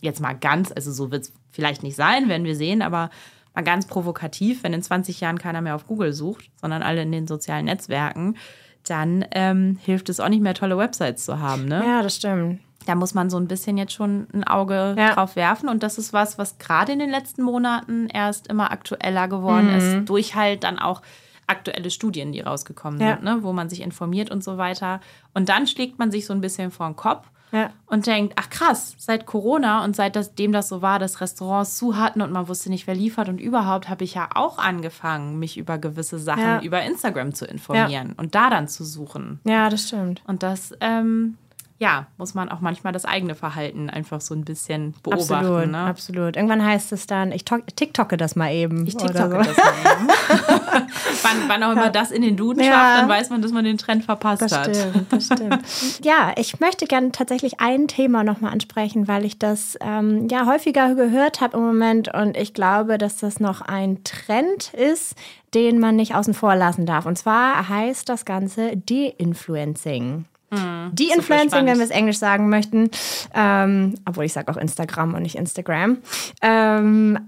jetzt 0.00 0.20
mal 0.20 0.34
ganz, 0.34 0.72
also 0.72 0.92
so 0.92 1.10
wird 1.10 1.24
es 1.24 1.32
vielleicht 1.50 1.82
nicht 1.82 1.96
sein, 1.96 2.28
werden 2.28 2.44
wir 2.44 2.56
sehen, 2.56 2.82
aber 2.82 3.10
mal 3.54 3.62
ganz 3.62 3.86
provokativ, 3.86 4.62
wenn 4.62 4.72
in 4.72 4.82
20 4.82 5.20
Jahren 5.20 5.38
keiner 5.38 5.60
mehr 5.60 5.74
auf 5.74 5.86
Google 5.86 6.12
sucht, 6.12 6.50
sondern 6.60 6.82
alle 6.82 7.02
in 7.02 7.12
den 7.12 7.26
sozialen 7.26 7.66
Netzwerken, 7.66 8.36
dann 8.84 9.24
ähm, 9.32 9.78
hilft 9.82 10.08
es 10.08 10.20
auch 10.20 10.28
nicht 10.28 10.42
mehr, 10.42 10.54
tolle 10.54 10.78
Websites 10.78 11.24
zu 11.24 11.38
haben. 11.38 11.66
Ne? 11.66 11.82
Ja, 11.84 12.02
das 12.02 12.16
stimmt. 12.16 12.60
Da 12.86 12.94
muss 12.96 13.14
man 13.14 13.30
so 13.30 13.36
ein 13.36 13.46
bisschen 13.46 13.78
jetzt 13.78 13.92
schon 13.92 14.26
ein 14.32 14.44
Auge 14.44 14.94
ja. 14.98 15.14
drauf 15.14 15.36
werfen. 15.36 15.68
Und 15.68 15.82
das 15.82 15.98
ist 15.98 16.12
was, 16.12 16.36
was 16.38 16.58
gerade 16.58 16.92
in 16.92 16.98
den 16.98 17.10
letzten 17.10 17.42
Monaten 17.42 18.08
erst 18.08 18.48
immer 18.48 18.72
aktueller 18.72 19.28
geworden 19.28 19.70
mhm. 19.70 19.76
ist, 19.76 20.08
durch 20.08 20.34
halt 20.34 20.64
dann 20.64 20.78
auch 20.78 21.02
aktuelle 21.46 21.90
Studien, 21.90 22.32
die 22.32 22.40
rausgekommen 22.40 23.00
ja. 23.00 23.14
sind, 23.14 23.24
ne? 23.24 23.38
wo 23.42 23.52
man 23.52 23.68
sich 23.68 23.82
informiert 23.82 24.30
und 24.30 24.42
so 24.42 24.58
weiter. 24.58 25.00
Und 25.34 25.48
dann 25.48 25.66
schlägt 25.66 25.98
man 25.98 26.10
sich 26.10 26.26
so 26.26 26.32
ein 26.32 26.40
bisschen 26.40 26.70
vor 26.70 26.86
den 26.86 26.96
Kopf 26.96 27.26
ja. 27.52 27.70
und 27.86 28.06
denkt, 28.06 28.34
ach 28.36 28.50
krass, 28.50 28.94
seit 28.98 29.26
Corona 29.26 29.84
und 29.84 29.94
seitdem 29.94 30.52
das 30.52 30.68
so 30.68 30.82
war, 30.82 30.98
dass 30.98 31.20
Restaurants 31.20 31.76
zu 31.76 31.96
hatten 31.96 32.22
und 32.22 32.32
man 32.32 32.48
wusste 32.48 32.70
nicht, 32.70 32.86
wer 32.86 32.94
liefert 32.94 33.28
und 33.28 33.40
überhaupt, 33.40 33.88
habe 33.88 34.04
ich 34.04 34.14
ja 34.14 34.28
auch 34.34 34.58
angefangen, 34.58 35.38
mich 35.38 35.58
über 35.58 35.78
gewisse 35.78 36.18
Sachen 36.18 36.42
ja. 36.42 36.62
über 36.62 36.82
Instagram 36.82 37.34
zu 37.34 37.44
informieren 37.44 38.14
und 38.16 38.34
da 38.34 38.50
dann 38.50 38.68
zu 38.68 38.84
suchen. 38.84 39.40
Ja, 39.44 39.68
das 39.68 39.88
stimmt. 39.88 40.22
Und 40.26 40.42
das 40.42 40.74
ähm, 40.80 41.36
ja, 41.82 42.06
muss 42.16 42.34
man 42.34 42.48
auch 42.48 42.60
manchmal 42.60 42.92
das 42.92 43.04
eigene 43.04 43.34
Verhalten 43.34 43.90
einfach 43.90 44.20
so 44.20 44.36
ein 44.36 44.44
bisschen 44.44 44.94
beobachten. 45.02 45.34
Absolut, 45.34 45.66
ne? 45.66 45.78
absolut. 45.78 46.36
Irgendwann 46.36 46.64
heißt 46.64 46.92
es 46.92 47.08
dann, 47.08 47.32
ich 47.32 47.44
TikToke 47.44 48.16
das 48.16 48.36
mal 48.36 48.52
eben. 48.52 48.86
Ich 48.86 48.96
TikToke 48.96 49.30
so. 49.30 49.50
das 49.50 49.56
mal 49.56 49.72
eben. 49.92 50.08
wann, 51.22 51.48
wann, 51.48 51.62
auch 51.64 51.72
immer 51.72 51.90
das 51.90 52.12
in 52.12 52.22
den 52.22 52.36
Duden 52.36 52.62
ja. 52.62 52.70
schafft, 52.70 53.02
dann 53.02 53.08
weiß 53.08 53.30
man, 53.30 53.42
dass 53.42 53.50
man 53.50 53.64
den 53.64 53.78
Trend 53.78 54.04
verpasst 54.04 54.42
das 54.42 54.56
hat. 54.56 54.76
Stimmt, 54.76 55.12
das 55.12 55.24
stimmt. 55.26 55.58
ja, 56.04 56.30
ich 56.36 56.60
möchte 56.60 56.86
gerne 56.86 57.10
tatsächlich 57.10 57.58
ein 57.58 57.88
Thema 57.88 58.22
nochmal 58.22 58.52
ansprechen, 58.52 59.08
weil 59.08 59.24
ich 59.24 59.40
das 59.40 59.76
ähm, 59.80 60.28
ja 60.30 60.46
häufiger 60.46 60.94
gehört 60.94 61.40
habe 61.40 61.56
im 61.56 61.64
Moment 61.64 62.14
und 62.14 62.36
ich 62.36 62.54
glaube, 62.54 62.96
dass 62.96 63.16
das 63.16 63.40
noch 63.40 63.60
ein 63.60 64.04
Trend 64.04 64.72
ist, 64.72 65.16
den 65.52 65.80
man 65.80 65.96
nicht 65.96 66.14
außen 66.14 66.34
vor 66.34 66.54
lassen 66.54 66.86
darf. 66.86 67.06
Und 67.06 67.18
zwar 67.18 67.68
heißt 67.68 68.08
das 68.08 68.24
Ganze 68.24 68.76
De-Influencing. 68.76 70.26
Mhm, 70.52 70.90
die 70.92 71.08
Influencing, 71.08 71.64
wenn 71.64 71.78
wir 71.78 71.84
es 71.84 71.90
Englisch 71.90 72.18
sagen 72.18 72.50
möchten, 72.50 72.90
ähm, 73.34 73.94
obwohl 74.04 74.26
ich 74.26 74.34
sage 74.34 74.52
auch 74.52 74.58
Instagram 74.58 75.14
und 75.14 75.22
nicht 75.22 75.36
Instagram. 75.36 75.98
Ähm, 76.42 77.18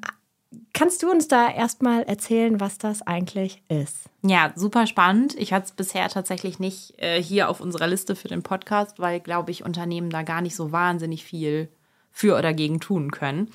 kannst 0.75 1.03
du 1.03 1.11
uns 1.11 1.27
da 1.27 1.51
erstmal 1.51 2.03
erzählen, 2.03 2.61
was 2.61 2.77
das 2.77 3.01
eigentlich 3.03 3.63
ist? 3.69 4.11
Ja, 4.23 4.53
super 4.57 4.87
spannend. 4.87 5.35
Ich 5.39 5.55
hatte 5.55 5.67
es 5.67 5.73
bisher 5.73 6.09
tatsächlich 6.09 6.59
nicht 6.59 6.95
äh, 6.99 7.23
hier 7.23 7.49
auf 7.49 7.61
unserer 7.61 7.87
Liste 7.87 8.15
für 8.15 8.29
den 8.29 8.43
Podcast, 8.43 8.99
weil, 8.99 9.21
glaube 9.21 9.51
ich, 9.51 9.65
Unternehmen 9.65 10.11
da 10.11 10.23
gar 10.23 10.43
nicht 10.43 10.55
so 10.55 10.71
wahnsinnig 10.71 11.25
viel 11.25 11.69
für 12.11 12.37
oder 12.39 12.53
gegen 12.53 12.79
tun 12.79 13.11
können. 13.11 13.51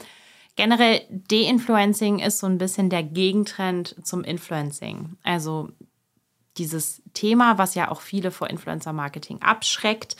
Generell, 0.56 1.02
De-Influencing 1.10 2.20
ist 2.20 2.40
so 2.40 2.48
ein 2.48 2.58
bisschen 2.58 2.90
der 2.90 3.04
Gegentrend 3.04 3.96
zum 4.04 4.24
Influencing. 4.24 5.16
Also 5.24 5.70
dieses 6.60 7.02
Thema, 7.14 7.58
was 7.58 7.76
ja 7.76 7.90
auch 7.90 8.02
viele 8.02 8.32
vor 8.32 8.50
Influencer-Marketing 8.50 9.42
abschreckt, 9.42 10.16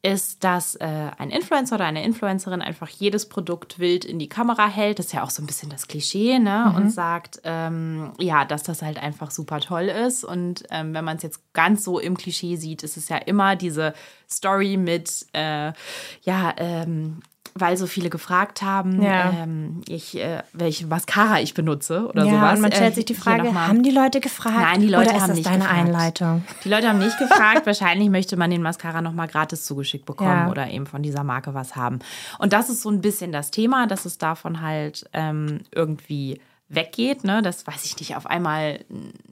ist, 0.00 0.44
dass 0.44 0.76
äh, 0.76 1.10
ein 1.18 1.30
Influencer 1.30 1.74
oder 1.74 1.86
eine 1.86 2.04
Influencerin 2.04 2.62
einfach 2.62 2.88
jedes 2.88 3.28
Produkt 3.28 3.80
wild 3.80 4.04
in 4.04 4.20
die 4.20 4.28
Kamera 4.28 4.68
hält. 4.68 5.00
Das 5.00 5.06
ist 5.06 5.12
ja 5.12 5.24
auch 5.24 5.30
so 5.30 5.42
ein 5.42 5.46
bisschen 5.46 5.70
das 5.70 5.88
Klischee, 5.88 6.38
ne? 6.38 6.66
Mhm. 6.68 6.76
Und 6.76 6.90
sagt, 6.90 7.40
ähm, 7.42 8.12
ja, 8.20 8.44
dass 8.44 8.62
das 8.62 8.82
halt 8.82 9.02
einfach 9.02 9.32
super 9.32 9.58
toll 9.58 9.86
ist. 9.86 10.22
Und 10.22 10.62
ähm, 10.70 10.94
wenn 10.94 11.04
man 11.04 11.16
es 11.16 11.24
jetzt 11.24 11.52
ganz 11.52 11.82
so 11.82 11.98
im 11.98 12.16
Klischee 12.16 12.54
sieht, 12.54 12.84
ist 12.84 12.96
es 12.96 13.08
ja 13.08 13.16
immer 13.16 13.56
diese 13.56 13.92
Story 14.30 14.76
mit, 14.76 15.26
äh, 15.32 15.72
ja, 16.22 16.54
ähm, 16.58 17.20
weil 17.60 17.76
so 17.76 17.86
viele 17.86 18.10
gefragt 18.10 18.62
haben, 18.62 19.02
ja. 19.02 19.30
ähm, 19.30 19.82
ich, 19.88 20.18
äh, 20.18 20.42
welche 20.52 20.86
Mascara 20.86 21.40
ich 21.40 21.54
benutze 21.54 22.06
oder 22.08 22.24
ja, 22.24 22.32
sowas. 22.32 22.54
Und 22.56 22.62
man 22.62 22.72
stellt 22.72 22.92
äh, 22.92 22.94
sich 22.96 23.04
die 23.04 23.14
Frage, 23.14 23.54
haben 23.54 23.82
die 23.82 23.90
Leute 23.90 24.20
gefragt? 24.20 24.56
Nein, 24.58 24.80
die 24.80 24.88
Leute 24.88 25.10
oder 25.10 25.20
haben 25.20 25.30
ist 25.30 25.36
nicht 25.36 25.46
deine 25.46 25.64
gefragt. 25.64 25.78
Einleitung? 25.78 26.44
Die 26.64 26.68
Leute 26.68 26.88
haben 26.88 26.98
nicht 26.98 27.18
gefragt. 27.18 27.66
Wahrscheinlich 27.66 28.10
möchte 28.10 28.36
man 28.36 28.50
den 28.50 28.62
Mascara 28.62 29.02
nochmal 29.02 29.28
gratis 29.28 29.64
zugeschickt 29.64 30.06
bekommen 30.06 30.30
ja. 30.30 30.50
oder 30.50 30.70
eben 30.70 30.86
von 30.86 31.02
dieser 31.02 31.24
Marke 31.24 31.54
was 31.54 31.76
haben. 31.76 32.00
Und 32.38 32.52
das 32.52 32.68
ist 32.68 32.82
so 32.82 32.90
ein 32.90 33.00
bisschen 33.00 33.32
das 33.32 33.50
Thema, 33.50 33.86
dass 33.86 34.04
es 34.04 34.18
davon 34.18 34.60
halt 34.60 35.08
ähm, 35.12 35.60
irgendwie 35.72 36.40
weggeht, 36.68 37.24
ne, 37.24 37.40
dass, 37.40 37.66
weiß 37.66 37.84
ich 37.86 37.98
nicht, 37.98 38.16
auf 38.16 38.26
einmal 38.26 38.80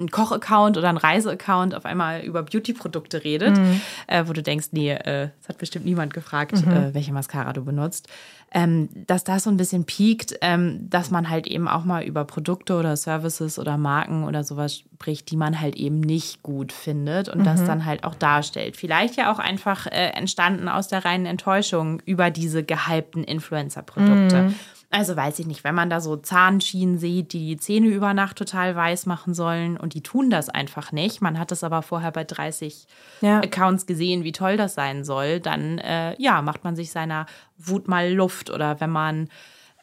ein 0.00 0.10
Koch-Account 0.10 0.78
oder 0.78 0.88
ein 0.88 0.96
Reise-Account 0.96 1.74
auf 1.74 1.84
einmal 1.84 2.22
über 2.22 2.42
Beauty-Produkte 2.42 3.24
redet, 3.24 3.58
mhm. 3.58 3.80
äh, 4.06 4.24
wo 4.26 4.32
du 4.32 4.42
denkst, 4.42 4.68
nee, 4.72 4.90
äh, 4.90 5.28
es 5.42 5.48
hat 5.48 5.58
bestimmt 5.58 5.84
niemand 5.84 6.14
gefragt, 6.14 6.64
mhm. 6.64 6.72
äh, 6.72 6.94
welche 6.94 7.12
Mascara 7.12 7.52
du 7.52 7.62
benutzt. 7.62 8.08
Ähm, 8.52 8.88
dass 8.94 9.24
das 9.24 9.44
so 9.44 9.50
ein 9.50 9.58
bisschen 9.58 9.84
piekt, 9.84 10.38
ähm, 10.40 10.88
dass 10.88 11.10
man 11.10 11.28
halt 11.28 11.46
eben 11.46 11.68
auch 11.68 11.84
mal 11.84 12.04
über 12.04 12.24
Produkte 12.24 12.76
oder 12.76 12.96
Services 12.96 13.58
oder 13.58 13.76
Marken 13.76 14.24
oder 14.24 14.44
sowas 14.44 14.76
spricht, 14.76 15.30
die 15.30 15.36
man 15.36 15.60
halt 15.60 15.76
eben 15.76 16.00
nicht 16.00 16.42
gut 16.42 16.72
findet 16.72 17.28
und 17.28 17.40
mhm. 17.40 17.44
das 17.44 17.64
dann 17.64 17.84
halt 17.84 18.04
auch 18.04 18.14
darstellt. 18.14 18.76
Vielleicht 18.76 19.16
ja 19.16 19.30
auch 19.30 19.40
einfach 19.40 19.86
äh, 19.86 20.10
entstanden 20.14 20.68
aus 20.68 20.88
der 20.88 21.04
reinen 21.04 21.26
Enttäuschung 21.26 22.00
über 22.06 22.30
diese 22.30 22.62
gehypten 22.64 23.24
Influencer-Produkte. 23.24 24.54
Also 24.96 25.14
weiß 25.14 25.40
ich 25.40 25.46
nicht, 25.46 25.62
wenn 25.62 25.74
man 25.74 25.90
da 25.90 26.00
so 26.00 26.16
Zahnschienen 26.16 26.96
sieht, 26.96 27.34
die 27.34 27.48
die 27.48 27.56
Zähne 27.58 27.88
über 27.88 28.14
Nacht 28.14 28.38
total 28.38 28.74
weiß 28.74 29.04
machen 29.04 29.34
sollen 29.34 29.76
und 29.76 29.92
die 29.92 30.02
tun 30.02 30.30
das 30.30 30.48
einfach 30.48 30.90
nicht. 30.90 31.20
Man 31.20 31.38
hat 31.38 31.52
es 31.52 31.62
aber 31.62 31.82
vorher 31.82 32.12
bei 32.12 32.24
30 32.24 32.86
ja. 33.20 33.40
Accounts 33.40 33.84
gesehen, 33.84 34.24
wie 34.24 34.32
toll 34.32 34.56
das 34.56 34.72
sein 34.72 35.04
soll. 35.04 35.40
Dann 35.40 35.76
äh, 35.76 36.14
ja, 36.18 36.40
macht 36.40 36.64
man 36.64 36.76
sich 36.76 36.92
seiner 36.92 37.26
Wut 37.58 37.88
mal 37.88 38.10
Luft. 38.10 38.48
Oder 38.48 38.80
wenn 38.80 38.88
man, 38.88 39.28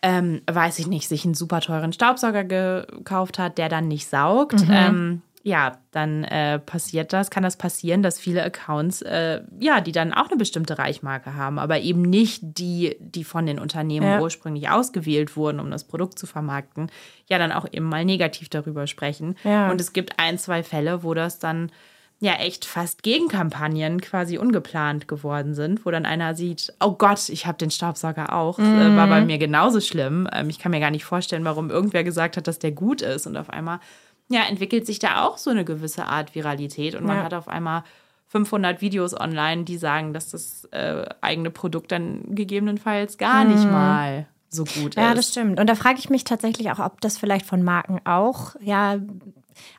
ähm, 0.02 0.42
weiß 0.52 0.80
ich 0.80 0.88
nicht, 0.88 1.08
sich 1.08 1.26
einen 1.26 1.36
super 1.36 1.62
teuren 1.62 1.94
Staubsauger 1.94 2.44
gekauft 2.44 3.38
hat, 3.38 3.60
der 3.60 3.70
dann 3.70 3.88
nicht 3.88 4.08
saugt. 4.08 4.68
Mhm. 4.68 4.74
Ähm, 4.74 5.22
ja, 5.46 5.78
dann 5.92 6.24
äh, 6.24 6.58
passiert 6.58 7.12
das, 7.12 7.30
kann 7.30 7.44
das 7.44 7.58
passieren, 7.58 8.02
dass 8.02 8.18
viele 8.18 8.42
Accounts, 8.44 9.02
äh, 9.02 9.42
ja, 9.60 9.82
die 9.82 9.92
dann 9.92 10.14
auch 10.14 10.30
eine 10.30 10.38
bestimmte 10.38 10.80
Reichmarke 10.80 11.36
haben, 11.36 11.60
aber 11.60 11.82
eben 11.82 12.02
nicht 12.02 12.40
die, 12.42 12.96
die 13.02 13.26
von 13.26 13.46
den 13.46 13.60
Unternehmen 13.60 14.08
ja. 14.08 14.22
ursprünglich 14.22 14.70
ausgewählt 14.70 15.36
wurden, 15.36 15.60
um 15.60 15.70
das 15.70 15.84
Produkt 15.84 16.18
zu 16.18 16.28
vermarkten, 16.28 16.90
ja, 17.28 17.38
dann 17.38 17.52
auch 17.52 17.66
eben 17.70 17.86
mal 17.86 18.06
negativ 18.06 18.48
darüber 18.48 18.88
sprechen. 18.88 19.36
Ja. 19.44 19.70
Und 19.70 19.82
es 19.82 19.92
gibt 19.92 20.18
ein, 20.18 20.38
zwei 20.38 20.64
Fälle, 20.64 21.04
wo 21.04 21.14
das 21.14 21.40
dann 21.40 21.74
ja 22.22 22.36
echt 22.36 22.64
fast 22.64 23.04
Gegenkampagnen 23.04 24.00
quasi 24.00 24.38
ungeplant 24.38 25.10
geworden 25.10 25.56
sind, 25.56 25.86
wo 25.86 25.92
dann 25.92 26.06
einer 26.06 26.36
sieht, 26.36 26.74
oh 26.80 26.94
Gott, 26.94 27.28
ich 27.28 27.46
habe 27.48 27.58
den 27.58 27.70
Staubsauger 27.70 28.32
auch, 28.32 28.60
mhm. 28.60 28.80
äh, 28.80 28.96
war 28.96 29.08
bei 29.08 29.26
mir 29.26 29.38
genauso 29.38 29.82
schlimm. 29.82 30.30
Ähm, 30.32 30.50
ich 30.50 30.58
kann 30.58 30.72
mir 30.72 30.80
gar 30.80 30.92
nicht 30.92 31.04
vorstellen, 31.04 31.44
warum 31.44 31.70
irgendwer 31.70 32.06
gesagt 32.06 32.38
hat, 32.38 32.48
dass 32.48 32.60
der 32.60 32.72
gut 32.72 33.02
ist 33.02 33.28
und 33.28 33.36
auf 33.36 33.50
einmal 33.50 33.82
ja, 34.30 34.44
entwickelt 34.44 34.86
sich 34.86 35.00
da 35.00 35.26
auch 35.26 35.38
so 35.38 35.50
eine 35.50 35.66
gewisse 35.66 36.06
Art 36.06 36.36
Viralität 36.36 36.96
und 36.96 37.06
man 37.06 37.18
ja. 37.18 37.24
hat 37.24 37.34
auf 37.34 37.48
einmal 37.48 37.84
500 38.28 38.82
Videos 38.82 39.20
online, 39.20 39.64
die 39.64 39.78
sagen, 39.78 40.14
dass 40.14 40.30
das 40.30 40.66
äh, 40.72 41.06
eigene 41.22 41.52
Produkt 41.52 41.92
dann 41.92 42.24
gegebenenfalls 42.30 43.18
gar 43.18 43.46
nicht 43.46 43.64
mhm. 43.64 43.72
mal 43.72 44.28
so 44.50 44.64
gut 44.64 44.96
ja, 44.96 45.04
ist. 45.04 45.10
Ja, 45.10 45.14
das 45.14 45.30
stimmt. 45.30 45.60
Und 45.60 45.68
da 45.68 45.76
frage 45.76 46.00
ich 46.00 46.10
mich 46.10 46.24
tatsächlich 46.24 46.72
auch, 46.72 46.80
ob 46.80 47.02
das 47.02 47.18
vielleicht 47.18 47.46
von 47.46 47.64
Marken 47.64 48.00
auch 48.06 48.56
ja 48.60 48.98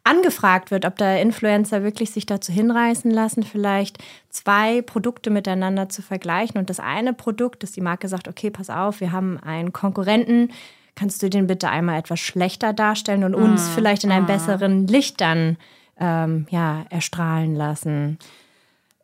angefragt 0.04 0.70
wird, 0.70 0.84
ob 0.84 0.96
da 0.96 1.16
Influencer 1.16 1.82
wirklich 1.82 2.10
sich 2.10 2.26
dazu 2.26 2.52
hinreißen 2.52 3.10
lassen, 3.10 3.42
vielleicht 3.42 3.98
zwei 4.30 4.82
Produkte 4.82 5.30
miteinander 5.30 5.88
zu 5.88 6.02
vergleichen 6.02 6.58
und 6.58 6.70
das 6.70 6.80
eine 6.80 7.12
Produkt, 7.12 7.62
dass 7.62 7.72
die 7.72 7.80
Marke 7.80 8.08
sagt, 8.08 8.28
okay, 8.28 8.50
pass 8.50 8.70
auf, 8.70 9.00
wir 9.00 9.12
haben 9.12 9.38
einen 9.40 9.72
Konkurrenten, 9.72 10.52
kannst 10.94 11.22
du 11.22 11.30
den 11.30 11.46
bitte 11.46 11.68
einmal 11.68 11.98
etwas 11.98 12.20
schlechter 12.20 12.72
darstellen 12.72 13.24
und 13.24 13.34
uns 13.34 13.68
mm, 13.68 13.72
vielleicht 13.74 14.04
in 14.04 14.12
einem 14.12 14.24
mm. 14.24 14.28
besseren 14.28 14.86
Licht 14.86 15.20
dann 15.20 15.56
ähm, 15.98 16.46
ja, 16.50 16.84
erstrahlen 16.90 17.54
lassen? 17.54 18.18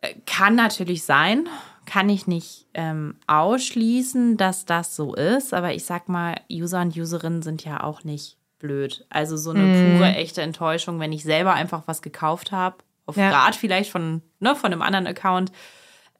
Äh, 0.01 0.15
kann 0.27 0.55
natürlich 0.55 1.05
sein. 1.05 1.49
Kann 1.87 2.09
ich 2.09 2.27
nicht 2.27 2.67
ähm, 2.75 3.17
ausschließen, 3.27 4.37
dass 4.37 4.65
das 4.65 4.95
so 4.95 5.15
ist. 5.15 5.53
Aber 5.53 5.75
ich 5.75 5.85
sag 5.85 6.09
mal, 6.09 6.37
User 6.51 6.81
und 6.81 6.97
Userinnen 6.97 7.43
sind 7.43 7.65
ja 7.65 7.83
auch 7.83 8.05
nicht 8.05 8.37
blöd. 8.59 9.07
Also 9.11 9.37
so 9.37 9.51
eine 9.51 9.63
mm. 9.63 9.97
pure, 9.97 10.15
echte 10.15 10.43
Enttäuschung, 10.43 11.01
wenn 11.01 11.13
ich 11.13 11.25
selber 11.25 11.55
einfach 11.55 11.83
was 11.87 12.03
gekauft 12.03 12.53
habe, 12.53 12.77
auf 13.07 13.17
ja. 13.17 13.31
Rat 13.31 13.57
vielleicht 13.57 13.91
von, 13.91 14.23
ne, 14.39 14.55
von 14.55 14.73
einem 14.73 14.83
anderen 14.83 15.09
Account. 15.09 15.51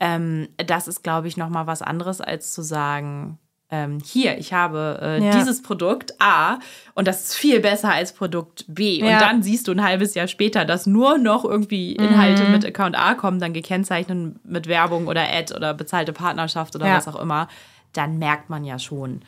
Ähm, 0.01 0.49
das 0.57 0.89
ist, 0.89 1.05
glaube 1.05 1.29
ich, 1.29 1.37
noch 1.37 1.51
mal 1.51 1.67
was 1.67 1.83
anderes, 1.83 2.21
als 2.21 2.53
zu 2.53 2.63
sagen, 2.63 3.39
ähm, 3.71 3.99
hier, 4.05 4.37
ich 4.39 4.53
habe 4.53 4.99
äh, 5.01 5.25
ja. 5.25 5.31
dieses 5.31 5.63
Produkt 5.63 6.15
A 6.21 6.59
und 6.95 7.07
das 7.07 7.23
ist 7.23 7.37
viel 7.37 7.61
besser 7.61 7.93
als 7.93 8.13
Produkt 8.13 8.65
B. 8.67 8.99
Ja. 8.99 9.07
Und 9.07 9.21
dann 9.21 9.43
siehst 9.43 9.69
du 9.69 9.73
ein 9.73 9.83
halbes 9.83 10.15
Jahr 10.15 10.27
später, 10.27 10.65
dass 10.65 10.87
nur 10.87 11.19
noch 11.19 11.45
irgendwie 11.45 11.95
Inhalte 11.95 12.45
mhm. 12.45 12.53
mit 12.53 12.67
Account 12.67 12.99
A 12.99 13.15
kommen, 13.15 13.39
dann 13.39 13.53
gekennzeichnet 13.53 14.45
mit 14.45 14.67
Werbung 14.67 15.07
oder 15.07 15.23
Ad 15.23 15.55
oder 15.55 15.73
bezahlte 15.75 16.13
Partnerschaft 16.13 16.75
oder 16.75 16.89
ja. 16.89 16.97
was 16.97 17.07
auch 17.07 17.21
immer. 17.21 17.47
Dann 17.93 18.19
merkt 18.19 18.51
man 18.51 18.65
ja 18.65 18.79
schon, 18.81 19.23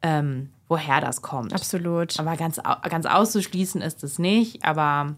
ähm, 0.00 0.50
woher 0.68 1.02
das 1.02 1.20
kommt. 1.20 1.52
Absolut. 1.52 2.18
Aber 2.18 2.36
ganz, 2.36 2.60
ganz 2.88 3.04
auszuschließen 3.04 3.82
ist 3.82 4.02
es 4.04 4.18
nicht. 4.18 4.64
Aber 4.64 5.16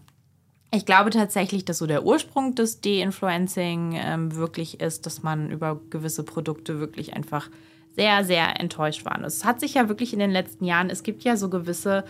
ich 0.71 0.85
glaube 0.85 1.11
tatsächlich, 1.11 1.63
dass 1.63 1.77
so 1.77 1.87
der 1.87 2.03
Ursprung 2.03 2.55
des 2.55 2.81
De-Influencing 2.81 3.93
ähm, 3.95 4.35
wirklich 4.35 4.81
ist, 4.81 5.05
dass 5.05 5.23
man 5.23 5.49
über 5.49 5.79
gewisse 5.89 6.23
Produkte 6.23 6.81
wirklich 6.81 7.13
einfach 7.13 7.49
sehr, 7.95 8.23
sehr 8.23 8.59
enttäuscht 8.59 9.05
waren. 9.05 9.23
Es 9.23 9.45
hat 9.45 9.59
sich 9.59 9.75
ja 9.75 9.87
wirklich 9.89 10.13
in 10.13 10.19
den 10.19 10.31
letzten 10.31 10.65
Jahren, 10.65 10.89
es 10.89 11.03
gibt 11.03 11.23
ja 11.23 11.37
so 11.37 11.49
gewisse 11.49 12.03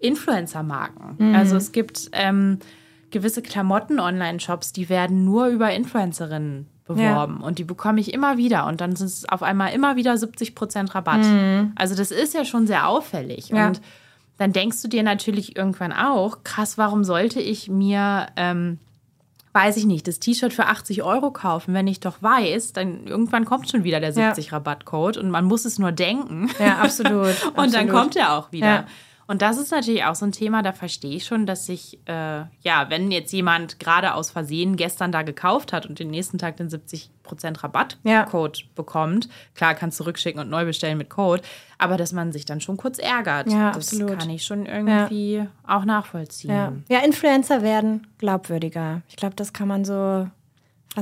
Influencer-Marken. 0.00 1.16
Mhm. 1.18 1.34
Also 1.34 1.56
es 1.56 1.72
gibt 1.72 2.10
ähm, 2.12 2.58
gewisse 3.10 3.42
Klamotten-Online-Shops, 3.42 4.72
die 4.72 4.88
werden 4.88 5.24
nur 5.24 5.46
über 5.46 5.72
Influencerinnen 5.72 6.66
beworben 6.84 7.38
ja. 7.40 7.46
und 7.46 7.58
die 7.58 7.64
bekomme 7.64 8.00
ich 8.00 8.14
immer 8.14 8.38
wieder 8.38 8.66
und 8.66 8.80
dann 8.80 8.96
sind 8.96 9.08
es 9.08 9.28
auf 9.28 9.42
einmal 9.42 9.72
immer 9.72 9.96
wieder 9.96 10.16
70 10.16 10.54
Prozent 10.54 10.94
Rabatt. 10.94 11.24
Mhm. 11.24 11.72
Also 11.76 11.94
das 11.94 12.10
ist 12.10 12.34
ja 12.34 12.44
schon 12.44 12.66
sehr 12.66 12.88
auffällig 12.88 13.50
ja. 13.50 13.68
und 13.68 13.80
dann 14.38 14.52
denkst 14.52 14.80
du 14.82 14.88
dir 14.88 15.02
natürlich 15.02 15.56
irgendwann 15.56 15.92
auch, 15.92 16.44
krass, 16.44 16.78
warum 16.78 17.04
sollte 17.04 17.40
ich 17.40 17.68
mir 17.68 18.28
ähm, 18.36 18.78
weiß 19.52 19.76
ich 19.76 19.86
nicht, 19.86 20.06
das 20.06 20.20
T-Shirt 20.20 20.52
für 20.52 20.66
80 20.66 21.02
Euro 21.02 21.30
kaufen, 21.30 21.74
wenn 21.74 21.86
ich 21.86 22.00
doch 22.00 22.22
weiß, 22.22 22.72
dann 22.72 23.06
irgendwann 23.06 23.44
kommt 23.44 23.70
schon 23.70 23.84
wieder 23.84 24.00
der 24.00 24.12
70 24.12 24.46
ja. 24.46 24.52
Rabattcode 24.52 25.16
und 25.16 25.30
man 25.30 25.44
muss 25.44 25.64
es 25.64 25.78
nur 25.78 25.92
denken. 25.92 26.50
Ja, 26.58 26.78
absolut. 26.78 27.12
und 27.44 27.58
absolut. 27.58 27.74
dann 27.74 27.88
kommt 27.88 28.16
er 28.16 28.36
auch 28.36 28.52
wieder. 28.52 28.66
Ja. 28.66 28.86
Und 29.28 29.42
das 29.42 29.58
ist 29.58 29.70
natürlich 29.70 30.04
auch 30.04 30.14
so 30.14 30.24
ein 30.24 30.32
Thema, 30.32 30.62
da 30.62 30.72
verstehe 30.72 31.14
ich 31.14 31.26
schon, 31.26 31.44
dass 31.44 31.66
sich, 31.66 31.98
äh, 32.06 32.44
ja, 32.62 32.86
wenn 32.88 33.10
jetzt 33.10 33.30
jemand 33.30 33.78
gerade 33.78 34.14
aus 34.14 34.30
Versehen 34.30 34.76
gestern 34.76 35.12
da 35.12 35.20
gekauft 35.20 35.74
hat 35.74 35.84
und 35.84 35.98
den 35.98 36.08
nächsten 36.08 36.38
Tag 36.38 36.56
den 36.56 36.70
70% 36.70 37.10
Rabattcode 37.62 38.58
ja. 38.58 38.64
bekommt, 38.74 39.28
klar, 39.54 39.74
kannst 39.74 40.00
du 40.00 40.04
zurückschicken 40.04 40.40
und 40.40 40.48
neu 40.48 40.64
bestellen 40.64 40.96
mit 40.96 41.10
Code, 41.10 41.42
aber 41.76 41.98
dass 41.98 42.12
man 42.14 42.32
sich 42.32 42.46
dann 42.46 42.62
schon 42.62 42.78
kurz 42.78 42.98
ärgert, 42.98 43.52
ja, 43.52 43.72
das 43.72 43.92
absolut. 43.92 44.18
kann 44.18 44.30
ich 44.30 44.46
schon 44.46 44.64
irgendwie 44.64 45.36
ja. 45.36 45.46
auch 45.66 45.84
nachvollziehen. 45.84 46.50
Ja. 46.50 46.72
ja, 46.88 47.00
Influencer 47.00 47.60
werden 47.60 48.06
glaubwürdiger. 48.16 49.02
Ich 49.10 49.16
glaube, 49.16 49.36
das 49.36 49.52
kann 49.52 49.68
man 49.68 49.84
so 49.84 50.26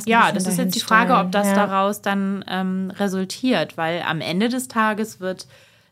ja, 0.04 0.30
das 0.32 0.46
ist 0.46 0.58
jetzt 0.58 0.74
die 0.74 0.80
Frage, 0.80 1.14
ob 1.16 1.32
das 1.32 1.46
ja. 1.46 1.54
daraus 1.54 2.02
dann 2.02 2.44
ähm, 2.48 2.92
resultiert, 2.98 3.78
weil 3.78 4.02
am 4.02 4.20
Ende 4.20 4.50
des 4.50 4.68
Tages 4.68 5.20
wird 5.20 5.46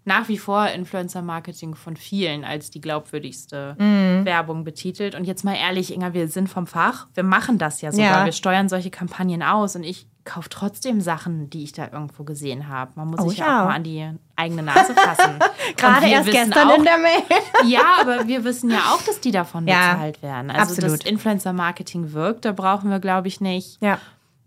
nach 0.05 0.29
wie 0.29 0.38
vor 0.38 0.69
Influencer-Marketing 0.69 1.75
von 1.75 1.97
vielen 1.97 2.45
als 2.45 2.71
die 2.71 2.81
glaubwürdigste 2.81 3.77
mhm. 3.79 4.25
Werbung 4.25 4.64
betitelt. 4.64 5.14
Und 5.14 5.25
jetzt 5.25 5.45
mal 5.45 5.55
ehrlich, 5.55 5.95
Inga, 5.95 6.12
wir 6.12 6.29
sind 6.29 6.49
vom 6.49 6.67
Fach. 6.67 7.07
Wir 7.14 7.23
machen 7.25 7.59
das 7.59 7.81
ja 7.81 7.90
sogar. 7.90 8.21
Ja. 8.21 8.25
Wir 8.27 8.33
steuern 8.33 8.69
solche 8.69 8.90
Kampagnen 8.90 9.43
aus. 9.43 9.77
Und 9.77 9.85
ich 9.85 10.07
kaufe 10.25 10.49
trotzdem 10.49 11.01
Sachen, 11.01 11.51
die 11.51 11.64
ich 11.64 11.73
da 11.73 11.88
irgendwo 11.90 12.25
gesehen 12.25 12.69
habe. 12.69 12.93
Man 12.97 13.09
muss 13.09 13.21
Oh, 13.21 13.29
sich 13.29 13.38
ich 13.38 13.38
ja 13.45 13.62
auch 13.62 13.69
mal 13.69 13.75
an 13.77 13.85
die 13.85 14.11
eigene 14.37 14.62
Nase 14.62 14.95
fassen. 14.95 15.38
Gerade 15.77 16.07
erst 16.07 16.31
gestern 16.31 16.69
auch, 16.69 16.77
in 16.77 16.85
der 16.85 16.99
Mail. 16.99 17.23
Ja, 17.67 17.99
aber 18.01 18.27
wir 18.27 18.45
wissen 18.45 18.71
ja 18.71 18.93
auch, 18.93 19.03
dass 19.03 19.21
die 19.21 19.31
davon 19.31 19.67
Ja, 19.67 19.95
bezahlt 19.95 20.23
werden. 20.23 20.51
Also 20.51 20.73
absolut. 20.73 21.01
das 21.01 21.11
Influencer-Marketing 21.11 22.12
wirkt, 22.12 22.45
da 22.45 22.53
brauchen 22.53 22.90
wir, 22.90 23.01
glaube 23.01 23.29
ich, 23.29 23.40
nicht 23.40 23.79
Ja, 23.81 23.99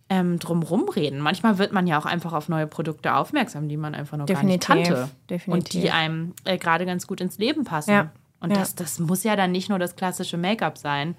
ähm, 0.10 0.40
drum 0.40 0.64
rumreden. 0.64 1.20
Manchmal 1.20 1.58
wird 1.58 1.74
man 1.74 1.86
ja 1.88 2.00
auch 2.00 2.06
einfach 2.06 2.34
auf 2.34 2.48
neue 2.50 2.68
Produkte 2.68 3.14
aufmerksam, 3.16 3.68
die 3.68 3.78
man 3.78 3.94
einfach 3.94 4.18
noch 4.18 4.26
Definitiv, 4.26 4.68
gar 4.68 4.76
nicht 4.76 4.88
kannte. 4.90 5.10
definitiv. 5.30 5.54
Und 5.54 5.74
die 5.84 5.92
einem 5.92 6.34
äh, 6.46 6.58
gerade 6.58 6.86
ganz 6.86 7.08
gut 7.08 7.20
ins 7.22 7.38
Leben 7.38 7.64
passen. 7.66 7.92
Ja, 7.92 8.12
Und 8.40 8.52
ja. 8.52 8.58
Das, 8.58 8.76
das 8.76 9.00
muss 9.00 9.24
ja 9.24 9.36
dann 9.36 9.52
nicht 9.52 9.70
nur 9.70 9.80
das 9.80 9.96
klassische 9.96 10.38
Make-up 10.38 10.78
sein. 10.78 11.16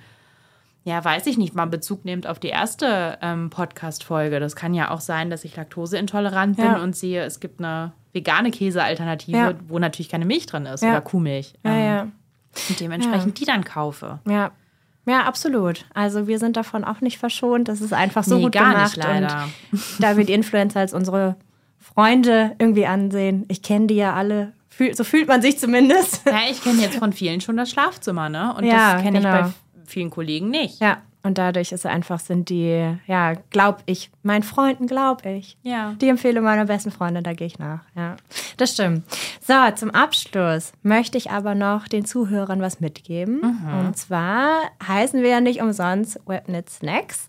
Ja, 0.84 1.04
weiß 1.04 1.26
ich 1.26 1.36
nicht, 1.36 1.54
mal 1.54 1.66
Bezug 1.66 2.06
nehmt 2.06 2.26
auf 2.26 2.38
die 2.38 2.48
erste 2.48 3.18
ähm, 3.20 3.50
Podcast-Folge. 3.50 4.40
Das 4.40 4.56
kann 4.56 4.72
ja 4.72 4.90
auch 4.90 5.00
sein, 5.00 5.28
dass 5.28 5.44
ich 5.44 5.54
laktoseintolerant 5.56 6.56
bin 6.56 6.64
Ja. 6.64 6.82
und 6.82 6.96
sehe, 6.96 7.22
es 7.24 7.40
gibt 7.40 7.60
eine 7.60 7.92
vegane 8.14 8.50
Käsealternative, 8.50 9.36
Ja. 9.36 9.54
wo 9.66 9.78
natürlich 9.78 10.08
keine 10.08 10.24
Milch 10.24 10.46
drin 10.46 10.64
ist 10.64 10.82
oder 10.82 11.02
Kuhmilch. 11.02 11.54
Ähm. 11.64 12.12
Und 12.70 12.80
dementsprechend 12.80 13.38
die 13.38 13.44
dann 13.44 13.64
kaufe. 13.64 14.20
Ja. 14.26 14.52
Ja, 15.08 15.24
absolut. 15.24 15.84
Also 15.94 16.26
wir 16.26 16.38
sind 16.38 16.56
davon 16.56 16.84
auch 16.84 17.00
nicht 17.00 17.18
verschont. 17.18 17.68
Das 17.68 17.80
ist 17.80 17.92
einfach 17.92 18.24
so 18.24 18.36
Nee, 18.36 18.42
gut 18.44 18.52
gemacht. 18.52 18.96
nicht. 18.96 19.06
Und 19.06 19.26
da 20.00 20.16
wir 20.16 20.24
die 20.24 20.32
Influencer 20.34 20.80
als 20.80 20.92
unsere 20.94 21.36
Freunde 21.78 22.54
irgendwie 22.58 22.86
ansehen, 22.86 23.44
ich 23.48 23.62
kenne 23.62 23.86
die 23.86 23.96
ja 23.96 24.14
alle, 24.14 24.52
so 24.92 25.04
fühlt 25.04 25.26
man 25.28 25.42
sich 25.42 25.58
zumindest. 25.58 26.22
Ja, 26.26 26.40
ich 26.50 26.62
kenne 26.62 26.82
jetzt 26.82 26.96
von 26.98 27.12
vielen 27.12 27.40
schon 27.40 27.56
das 27.56 27.70
Schlafzimmer, 27.70 28.28
ne? 28.28 28.54
Und 28.56 28.64
Ja, 28.64 28.94
das 28.94 29.02
kenne 29.02 29.18
genau. 29.20 29.34
ich 29.36 29.40
bei 29.42 29.48
f- 29.48 29.54
vielen 29.86 30.10
Kollegen 30.10 30.50
nicht. 30.50 30.80
Ja, 30.80 30.98
und 31.22 31.38
dadurch 31.38 31.72
ist 31.72 31.84
einfach, 31.86 32.20
sind 32.20 32.48
die, 32.48 32.94
ja, 33.06 33.34
glaub 33.50 33.82
ich, 33.86 34.10
meinen 34.22 34.42
Freunden 34.42 34.86
glaub 34.86 35.24
ich. 35.26 35.56
Ja. 35.62 35.94
Die 36.00 36.08
Empfehlung 36.08 36.44
meiner 36.44 36.64
besten 36.66 36.90
Freundin, 36.90 37.24
da 37.24 37.32
gehe 37.32 37.46
ich 37.46 37.58
nach. 37.58 37.80
Ja, 37.96 38.16
das 38.56 38.72
stimmt. 38.72 39.04
So, 39.46 39.54
zum 39.74 39.90
Abschluss 39.90 40.72
möchte 40.82 41.18
ich 41.18 41.30
aber 41.30 41.54
noch 41.54 41.88
den 41.88 42.04
Zuhörern 42.04 42.60
was 42.60 42.80
mitgeben. 42.80 43.40
Mhm. 43.40 43.78
Und 43.86 43.96
zwar 43.96 44.48
heißen 44.86 45.22
wir 45.22 45.30
ja 45.30 45.40
nicht 45.40 45.60
umsonst 45.60 46.20
Webnit 46.26 46.70
Snacks. 46.70 47.26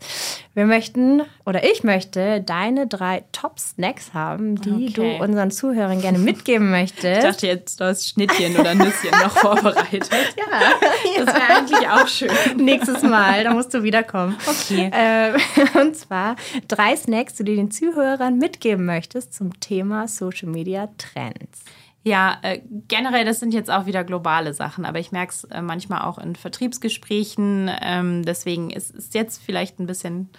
Wir 0.53 0.65
möchten, 0.65 1.21
oder 1.45 1.63
ich 1.63 1.83
möchte, 1.83 2.41
deine 2.41 2.87
drei 2.87 3.23
Top-Snacks 3.31 4.13
haben, 4.13 4.59
die 4.59 4.89
Okay. 4.89 5.17
du 5.17 5.23
unseren 5.23 5.51
Zuhörern 5.51 6.01
gerne 6.01 6.17
mitgeben 6.19 6.69
möchtest. 6.71 7.17
Ich 7.19 7.23
dachte 7.23 7.47
jetzt, 7.47 7.79
du 7.79 7.85
hast 7.85 8.07
Schnittchen 8.09 8.55
oder 8.57 8.75
Nüsschen 8.75 9.11
noch 9.11 9.31
vorbereitet. 9.37 10.09
Ja. 10.37 11.23
Das 11.23 11.35
wäre 11.35 11.57
eigentlich 11.57 11.87
auch 11.89 12.07
schön. 12.07 12.29
Nächstes 12.57 13.03
Mal, 13.03 13.43
da 13.43 13.53
musst 13.53 13.73
du 13.73 13.78
wiederkommen. 13.83 14.37
Okay. 14.45 14.91
Äh, 14.99 15.33
und 15.79 15.95
zwar 15.95 16.35
drei 16.67 16.95
Snacks, 16.95 17.35
die 17.35 17.43
du 17.43 17.55
den 17.55 17.71
Zuhörern 17.71 18.37
mitgeben 18.37 18.85
möchtest 18.85 19.33
zum 19.33 19.59
Thema 19.59 20.07
Social 20.07 20.49
Media 20.49 20.89
Trends. 20.97 21.63
Ja, 22.03 22.37
äh, 22.41 22.61
generell, 22.87 23.25
das 23.25 23.39
sind 23.39 23.53
jetzt 23.53 23.69
auch 23.69 23.85
wieder 23.85 24.03
globale 24.03 24.53
Sachen, 24.53 24.85
aber 24.85 24.99
ich 24.99 25.11
merke 25.11 25.31
es 25.31 25.43
äh, 25.45 25.61
manchmal 25.61 26.01
auch 26.01 26.17
in 26.17 26.35
Vertriebsgesprächen. 26.35 27.69
Ähm, 27.81 28.23
deswegen 28.23 28.69
ist 28.71 28.95
es 28.95 29.13
jetzt 29.13 29.41
vielleicht 29.43 29.79
ein 29.79 29.85
bisschen 29.85 30.29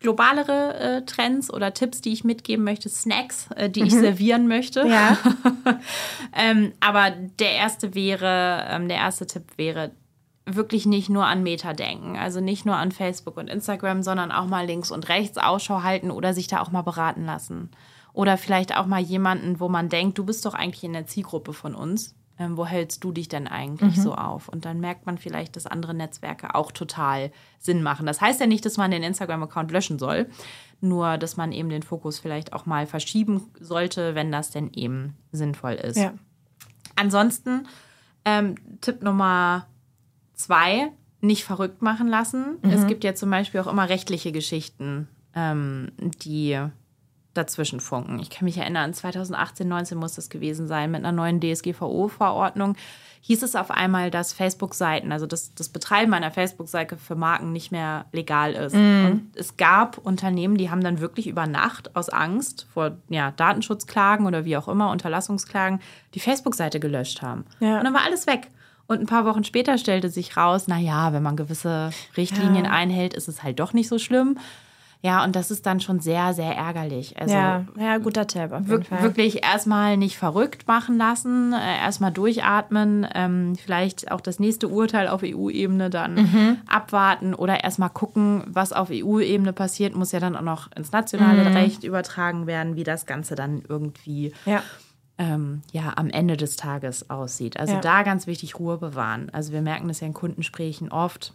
globalere 0.00 0.74
äh, 0.74 1.02
Trends 1.06 1.52
oder 1.52 1.74
Tipps, 1.74 2.00
die 2.00 2.12
ich 2.12 2.24
mitgeben 2.24 2.64
möchte, 2.64 2.88
Snacks, 2.88 3.48
äh, 3.56 3.68
die 3.68 3.82
ich 3.82 3.92
servieren 3.92 4.48
möchte. 4.48 4.86
Ja. 4.86 5.18
ähm, 6.36 6.72
aber 6.80 7.10
der 7.10 7.52
erste 7.52 7.94
wäre, 7.94 8.66
ähm, 8.70 8.88
der 8.88 8.98
erste 8.98 9.26
Tipp 9.26 9.44
wäre, 9.56 9.90
wirklich 10.56 10.86
nicht 10.86 11.08
nur 11.08 11.26
an 11.26 11.42
Meta 11.42 11.72
denken, 11.72 12.16
also 12.16 12.40
nicht 12.40 12.64
nur 12.64 12.76
an 12.76 12.92
Facebook 12.92 13.36
und 13.36 13.48
Instagram, 13.48 14.02
sondern 14.02 14.32
auch 14.32 14.46
mal 14.46 14.66
links 14.66 14.90
und 14.90 15.08
rechts 15.08 15.38
Ausschau 15.38 15.82
halten 15.82 16.10
oder 16.10 16.34
sich 16.34 16.46
da 16.46 16.60
auch 16.60 16.70
mal 16.70 16.82
beraten 16.82 17.24
lassen. 17.24 17.70
Oder 18.12 18.36
vielleicht 18.36 18.76
auch 18.76 18.86
mal 18.86 19.00
jemanden, 19.00 19.60
wo 19.60 19.68
man 19.68 19.88
denkt, 19.88 20.18
du 20.18 20.24
bist 20.24 20.44
doch 20.44 20.54
eigentlich 20.54 20.84
in 20.84 20.92
der 20.92 21.06
Zielgruppe 21.06 21.52
von 21.52 21.74
uns. 21.74 22.14
Ähm, 22.40 22.56
wo 22.56 22.64
hältst 22.64 23.02
du 23.02 23.10
dich 23.10 23.28
denn 23.28 23.48
eigentlich 23.48 24.00
so 24.00 24.14
auf? 24.14 24.48
Und 24.48 24.64
dann 24.64 24.80
merkt 24.80 25.06
man 25.06 25.18
vielleicht, 25.18 25.56
dass 25.56 25.66
andere 25.66 25.92
Netzwerke 25.92 26.54
auch 26.54 26.70
total 26.70 27.32
Sinn 27.58 27.82
machen. 27.82 28.06
Das 28.06 28.20
heißt 28.20 28.40
ja 28.40 28.46
nicht, 28.46 28.64
dass 28.64 28.76
man 28.76 28.92
den 28.92 29.02
Instagram-Account 29.02 29.72
löschen 29.72 29.98
soll, 29.98 30.30
nur 30.80 31.18
dass 31.18 31.36
man 31.36 31.50
eben 31.50 31.68
den 31.68 31.82
Fokus 31.82 32.20
vielleicht 32.20 32.52
auch 32.52 32.64
mal 32.64 32.86
verschieben 32.86 33.50
sollte, 33.58 34.14
wenn 34.14 34.30
das 34.30 34.50
denn 34.50 34.72
eben 34.72 35.16
sinnvoll 35.32 35.74
ist. 35.74 35.96
Ja. 35.96 36.14
Ansonsten 36.94 37.66
ähm, 38.24 38.54
Tipp 38.80 39.02
Nummer 39.02 39.66
zwei, 40.38 40.88
nicht 41.20 41.44
verrückt 41.44 41.82
machen 41.82 42.08
lassen. 42.08 42.58
Es 42.62 42.86
gibt 42.86 43.04
ja 43.04 43.14
zum 43.14 43.30
Beispiel 43.30 43.60
auch 43.60 43.66
immer 43.66 43.88
rechtliche 43.88 44.32
Geschichten, 44.32 45.08
ähm, 45.34 45.90
die 45.98 46.58
dazwischen 47.34 47.80
funken. 47.80 48.18
Ich 48.20 48.30
kann 48.30 48.44
mich 48.44 48.56
erinnern, 48.56 48.94
2018, 48.94 49.68
19 49.68 49.98
muss 49.98 50.14
das 50.14 50.30
gewesen 50.30 50.66
sein, 50.66 50.90
mit 50.90 51.04
einer 51.04 51.12
neuen 51.12 51.40
DSGVO-Verordnung 51.40 52.76
hieß 53.20 53.42
es 53.42 53.56
auf 53.56 53.70
einmal, 53.70 54.10
dass 54.10 54.32
Facebook-Seiten, 54.32 55.12
also 55.12 55.26
das, 55.26 55.54
das 55.54 55.68
Betreiben 55.68 56.14
einer 56.14 56.30
Facebook-Seite 56.30 56.96
für 56.96 57.14
Marken 57.14 57.52
nicht 57.52 57.72
mehr 57.72 58.06
legal 58.12 58.52
ist. 58.54 58.74
Und 58.74 59.30
es 59.34 59.56
gab 59.56 59.98
Unternehmen, 59.98 60.56
die 60.56 60.70
haben 60.70 60.82
dann 60.82 61.00
wirklich 61.00 61.26
über 61.26 61.46
Nacht 61.46 61.94
aus 61.96 62.08
Angst 62.08 62.66
vor 62.72 62.96
ja, 63.08 63.32
Datenschutzklagen 63.32 64.26
oder 64.26 64.44
wie 64.44 64.56
auch 64.56 64.68
immer, 64.68 64.90
Unterlassungsklagen, 64.90 65.80
die 66.14 66.20
Facebook-Seite 66.20 66.80
gelöscht 66.80 67.22
haben. 67.22 67.44
Ja. 67.60 67.78
Und 67.78 67.84
dann 67.84 67.94
war 67.94 68.04
alles 68.04 68.26
weg. 68.26 68.50
Und 68.88 69.00
ein 69.00 69.06
paar 69.06 69.26
Wochen 69.26 69.44
später 69.44 69.76
stellte 69.76 70.08
sich 70.08 70.36
raus, 70.36 70.66
naja, 70.66 71.12
wenn 71.12 71.22
man 71.22 71.36
gewisse 71.36 71.90
Richtlinien 72.16 72.64
Ja. 72.64 72.70
einhält, 72.72 73.12
ist 73.14 73.28
es 73.28 73.42
halt 73.42 73.60
doch 73.60 73.74
nicht 73.74 73.86
so 73.88 73.98
schlimm. 73.98 74.38
Ja, 75.00 75.22
und 75.22 75.36
das 75.36 75.52
ist 75.52 75.64
dann 75.66 75.78
schon 75.78 76.00
sehr, 76.00 76.32
sehr 76.34 76.56
ärgerlich. 76.56 77.20
Also 77.20 77.36
ja, 77.36 77.64
ja, 77.78 77.98
guter 77.98 78.26
Tipp 78.26 78.50
auf 78.50 78.66
jeden 78.66 78.82
Fall. 78.82 79.02
wirklich 79.02 79.44
erstmal 79.44 79.96
nicht 79.96 80.16
verrückt 80.18 80.66
machen 80.66 80.96
lassen, 80.98 81.52
äh, 81.52 81.78
erstmal 81.82 82.10
durchatmen, 82.10 83.06
ähm, 83.14 83.54
vielleicht 83.62 84.10
auch 84.10 84.20
das 84.20 84.40
nächste 84.40 84.66
Urteil 84.68 85.06
auf 85.06 85.22
EU-Ebene 85.22 85.88
dann 85.90 86.14
Mhm. 86.14 86.56
abwarten 86.66 87.34
oder 87.34 87.62
erstmal 87.62 87.90
gucken, 87.90 88.42
was 88.48 88.72
auf 88.72 88.88
EU-Ebene 88.90 89.52
passiert, 89.52 89.94
muss 89.94 90.10
ja 90.12 90.18
dann 90.18 90.34
auch 90.34 90.40
noch 90.42 90.68
ins 90.74 90.90
nationale 90.90 91.42
Mhm. 91.42 91.56
Recht 91.56 91.84
übertragen 91.84 92.46
werden, 92.48 92.74
wie 92.74 92.84
das 92.84 93.06
Ganze 93.06 93.36
dann 93.36 93.62
irgendwie 93.68 94.32
Ja. 94.46 94.62
Ähm, 95.18 95.62
ja, 95.72 95.92
am 95.96 96.08
Ende 96.10 96.36
des 96.36 96.56
Tages 96.56 97.10
aussieht. 97.10 97.58
Also 97.58 97.74
Ja. 97.74 97.80
da 97.80 98.02
ganz 98.04 98.26
wichtig 98.26 98.58
Ruhe 98.58 98.78
bewahren. 98.78 99.28
Also 99.32 99.52
wir 99.52 99.62
merken 99.62 99.88
das 99.88 100.00
ja 100.00 100.06
in 100.06 100.14
Kundensprechen 100.14 100.90
oft. 100.92 101.34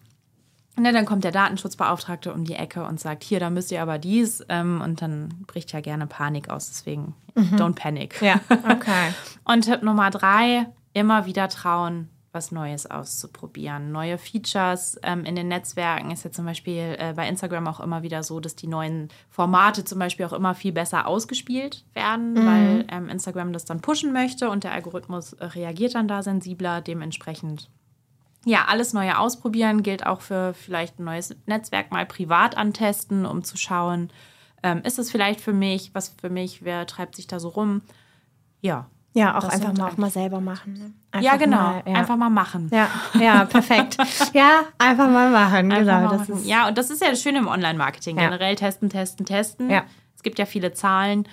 Ne, 0.76 0.91
dann 0.91 1.06
kommt 1.06 1.24
der 1.24 1.32
Datenschutzbeauftragte 1.32 2.34
um 2.34 2.46
die 2.46 2.56
Ecke 2.56 2.84
und 2.84 3.00
sagt, 3.00 3.24
hier, 3.24 3.39
da 3.39 3.50
müsst 3.52 3.72
ihr 3.72 3.82
aber 3.82 4.00
dies. 4.00 4.43
Ähm, 4.50 4.82
und 4.82 5.02
dann 5.04 5.30
bricht 5.46 5.72
ja 5.72 5.82
gerne 5.82 6.08
Panik 6.08 6.50
aus. 6.50 6.69
Deswegen, 6.69 7.13
don't 7.36 7.76
panic. 7.76 8.19
Mhm. 8.22 8.28
Ja, 8.28 8.39
okay. 8.72 9.13
Und 9.43 9.65
Tipp 9.65 9.84
Nummer 9.84 10.10
drei, 10.10 10.65
immer 10.93 11.26
wieder 11.28 11.48
trauen, 11.50 12.10
was 12.34 12.52
Neues 12.52 12.89
auszuprobieren. 12.89 13.91
Neue 13.91 14.17
Features 14.17 15.00
ähm, 15.04 15.24
in 15.24 15.36
den 15.36 15.48
Netzwerken 15.48 16.12
ist 16.12 16.26
ja 16.26 16.32
zum 16.32 16.46
Beispiel 16.46 16.96
äh, 16.98 17.13
bei 17.15 17.28
Instagram 17.28 17.67
auch 17.67 17.80
immer 17.80 18.04
wieder 18.04 18.24
so, 18.24 18.39
dass 18.39 18.56
die 18.56 18.67
neuen 18.67 19.10
Formate 19.30 19.86
zum 19.86 20.00
Beispiel 20.00 20.26
auch 20.26 20.34
immer 20.34 20.56
viel 20.56 20.72
besser 20.72 21.08
ausgespielt 21.08 21.86
werden, 21.93 22.36
weil 22.46 22.86
ähm, 22.89 23.10
Instagram 23.10 23.54
das 23.54 23.65
dann 23.65 23.82
pushen 23.82 24.12
möchte 24.12 24.50
und 24.50 24.63
der 24.63 24.74
Algorithmus 24.74 25.36
reagiert 25.39 25.96
dann 25.96 26.08
da 26.08 26.24
sensibler. 26.24 26.82
Dementsprechend 26.82 27.69
ja, 28.46 28.65
alles 28.65 28.93
Neue 28.93 29.17
ausprobieren 29.17 29.84
gilt 29.84 30.06
auch 30.06 30.22
für 30.22 30.54
vielleicht 30.54 31.00
ein 31.00 31.06
neues 31.06 31.36
Netzwerk 31.46 31.91
mal 31.91 32.06
privat 32.06 32.58
antesten, 32.58 33.26
um 33.26 33.43
zu 33.43 33.56
schauen, 33.56 34.10
ähm, 34.63 34.82
ist 34.84 35.00
es 35.00 35.12
vielleicht 35.12 35.41
für 35.41 35.54
mich, 35.54 35.91
was 35.93 36.10
für 36.10 36.30
mich, 36.30 36.63
wer 36.63 36.88
treibt 36.88 37.15
sich 37.15 37.28
da 37.28 37.39
so 37.39 37.50
rum? 37.50 37.82
Ja. 38.62 38.89
Ja, 39.13 39.38
auch 39.38 39.41
Das 39.41 39.54
einfach 39.54 39.78
mal, 39.78 39.89
auch 39.89 39.97
mal 39.97 40.10
selber 40.10 40.41
machen. 40.41 40.73
ne? 40.73 41.21
ja, 41.21 41.34
Einfach 41.34 41.45
genau. 41.45 41.58
Mal, 41.58 41.84
ja. 41.86 41.93
Einfach 41.93 42.17
mal 42.17 42.30
machen. 42.30 42.69
Ja, 42.71 42.89
ja, 43.19 43.45
perfekt. 43.45 43.97
ja, 44.34 44.62
einfach 44.80 45.10
mal 45.10 45.30
machen. 45.30 45.71
Einfach 45.71 45.99
genau. 45.99 46.10
mal 46.10 46.17
machen. 46.17 46.45
ja, 46.45 46.67
und 46.67 46.78
das 46.78 46.89
ist 46.89 47.02
ja 47.02 47.10
das 47.10 47.21
Schöne 47.21 47.38
im 47.39 47.47
Online-Marketing. 47.47 48.17
Ja. 48.17 48.23
Generell 48.23 48.56
testen, 48.56 48.89
testen, 48.89 49.26
testen. 49.26 49.69
Ja. 49.69 49.84
Es 50.15 50.23
gibt 50.23 50.39
ja 50.39 50.45
viele 50.45 50.73
Zahlen. 50.73 51.28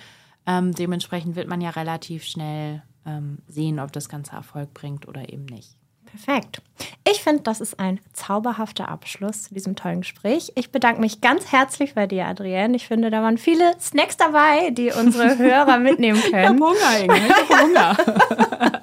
Ähm, 0.45 0.73
dementsprechend 0.73 1.35
wird 1.35 1.47
man 1.47 1.59
ja 1.61 1.71
relativ 1.71 2.23
schnell 2.23 2.83
ähm, 3.05 3.39
sehen, 3.47 3.79
ob 3.79 3.91
das 3.91 4.09
Ganze 4.09 4.35
Erfolg 4.35 4.73
bringt 4.73 5.07
oder 5.07 5.31
eben 5.31 5.45
nicht. 5.45 5.75
Perfekt. 6.11 6.61
Ich 7.09 7.21
finde, 7.23 7.43
das 7.43 7.61
ist 7.61 7.79
ein 7.79 7.99
zauberhafter 8.13 8.89
Abschluss 8.89 9.43
zu 9.43 9.53
diesem 9.53 9.75
tollen 9.75 10.01
Gespräch. 10.01 10.51
Ich 10.55 10.71
bedanke 10.71 10.99
mich 10.99 11.21
ganz 11.21 11.51
herzlich 11.51 11.93
bei 11.93 12.07
dir, 12.07 12.25
Adrienne. 12.25 12.75
Ich 12.75 12.87
finde, 12.87 13.09
da 13.11 13.21
waren 13.21 13.37
viele 13.37 13.73
Snacks 13.79 14.17
dabei, 14.17 14.71
die 14.71 14.91
unsere 14.91 15.37
Hörer 15.37 15.77
mitnehmen 15.77 16.21
können. 16.29 16.59
Hunger, 16.59 16.99
Inge. 17.01 17.17
Ich 17.17 17.49
hab 17.49 17.63
Hunger. 17.63 17.97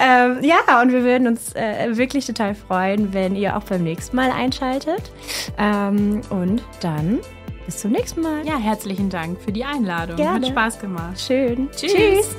Ähm, 0.00 0.42
ja, 0.42 0.80
und 0.80 0.92
wir 0.92 1.04
würden 1.04 1.28
uns 1.28 1.54
äh, 1.54 1.96
wirklich 1.96 2.26
total 2.26 2.54
freuen, 2.54 3.12
wenn 3.12 3.36
ihr 3.36 3.56
auch 3.56 3.64
beim 3.64 3.82
nächsten 3.82 4.16
Mal 4.16 4.30
einschaltet. 4.30 5.12
Ähm, 5.58 6.22
und 6.30 6.62
dann 6.80 7.20
bis 7.66 7.78
zum 7.78 7.92
nächsten 7.92 8.22
Mal. 8.22 8.44
ja, 8.46 8.56
herzlichen 8.56 9.10
Dank 9.10 9.40
für 9.40 9.52
die 9.52 9.64
Einladung. 9.64 10.16
Gerne. 10.16 10.46
Hat 10.46 10.52
Spaß 10.52 10.80
gemacht. 10.80 11.20
Schön. 11.20 11.68
Tschüss. 11.76 11.92
Tschüss. 11.92 12.36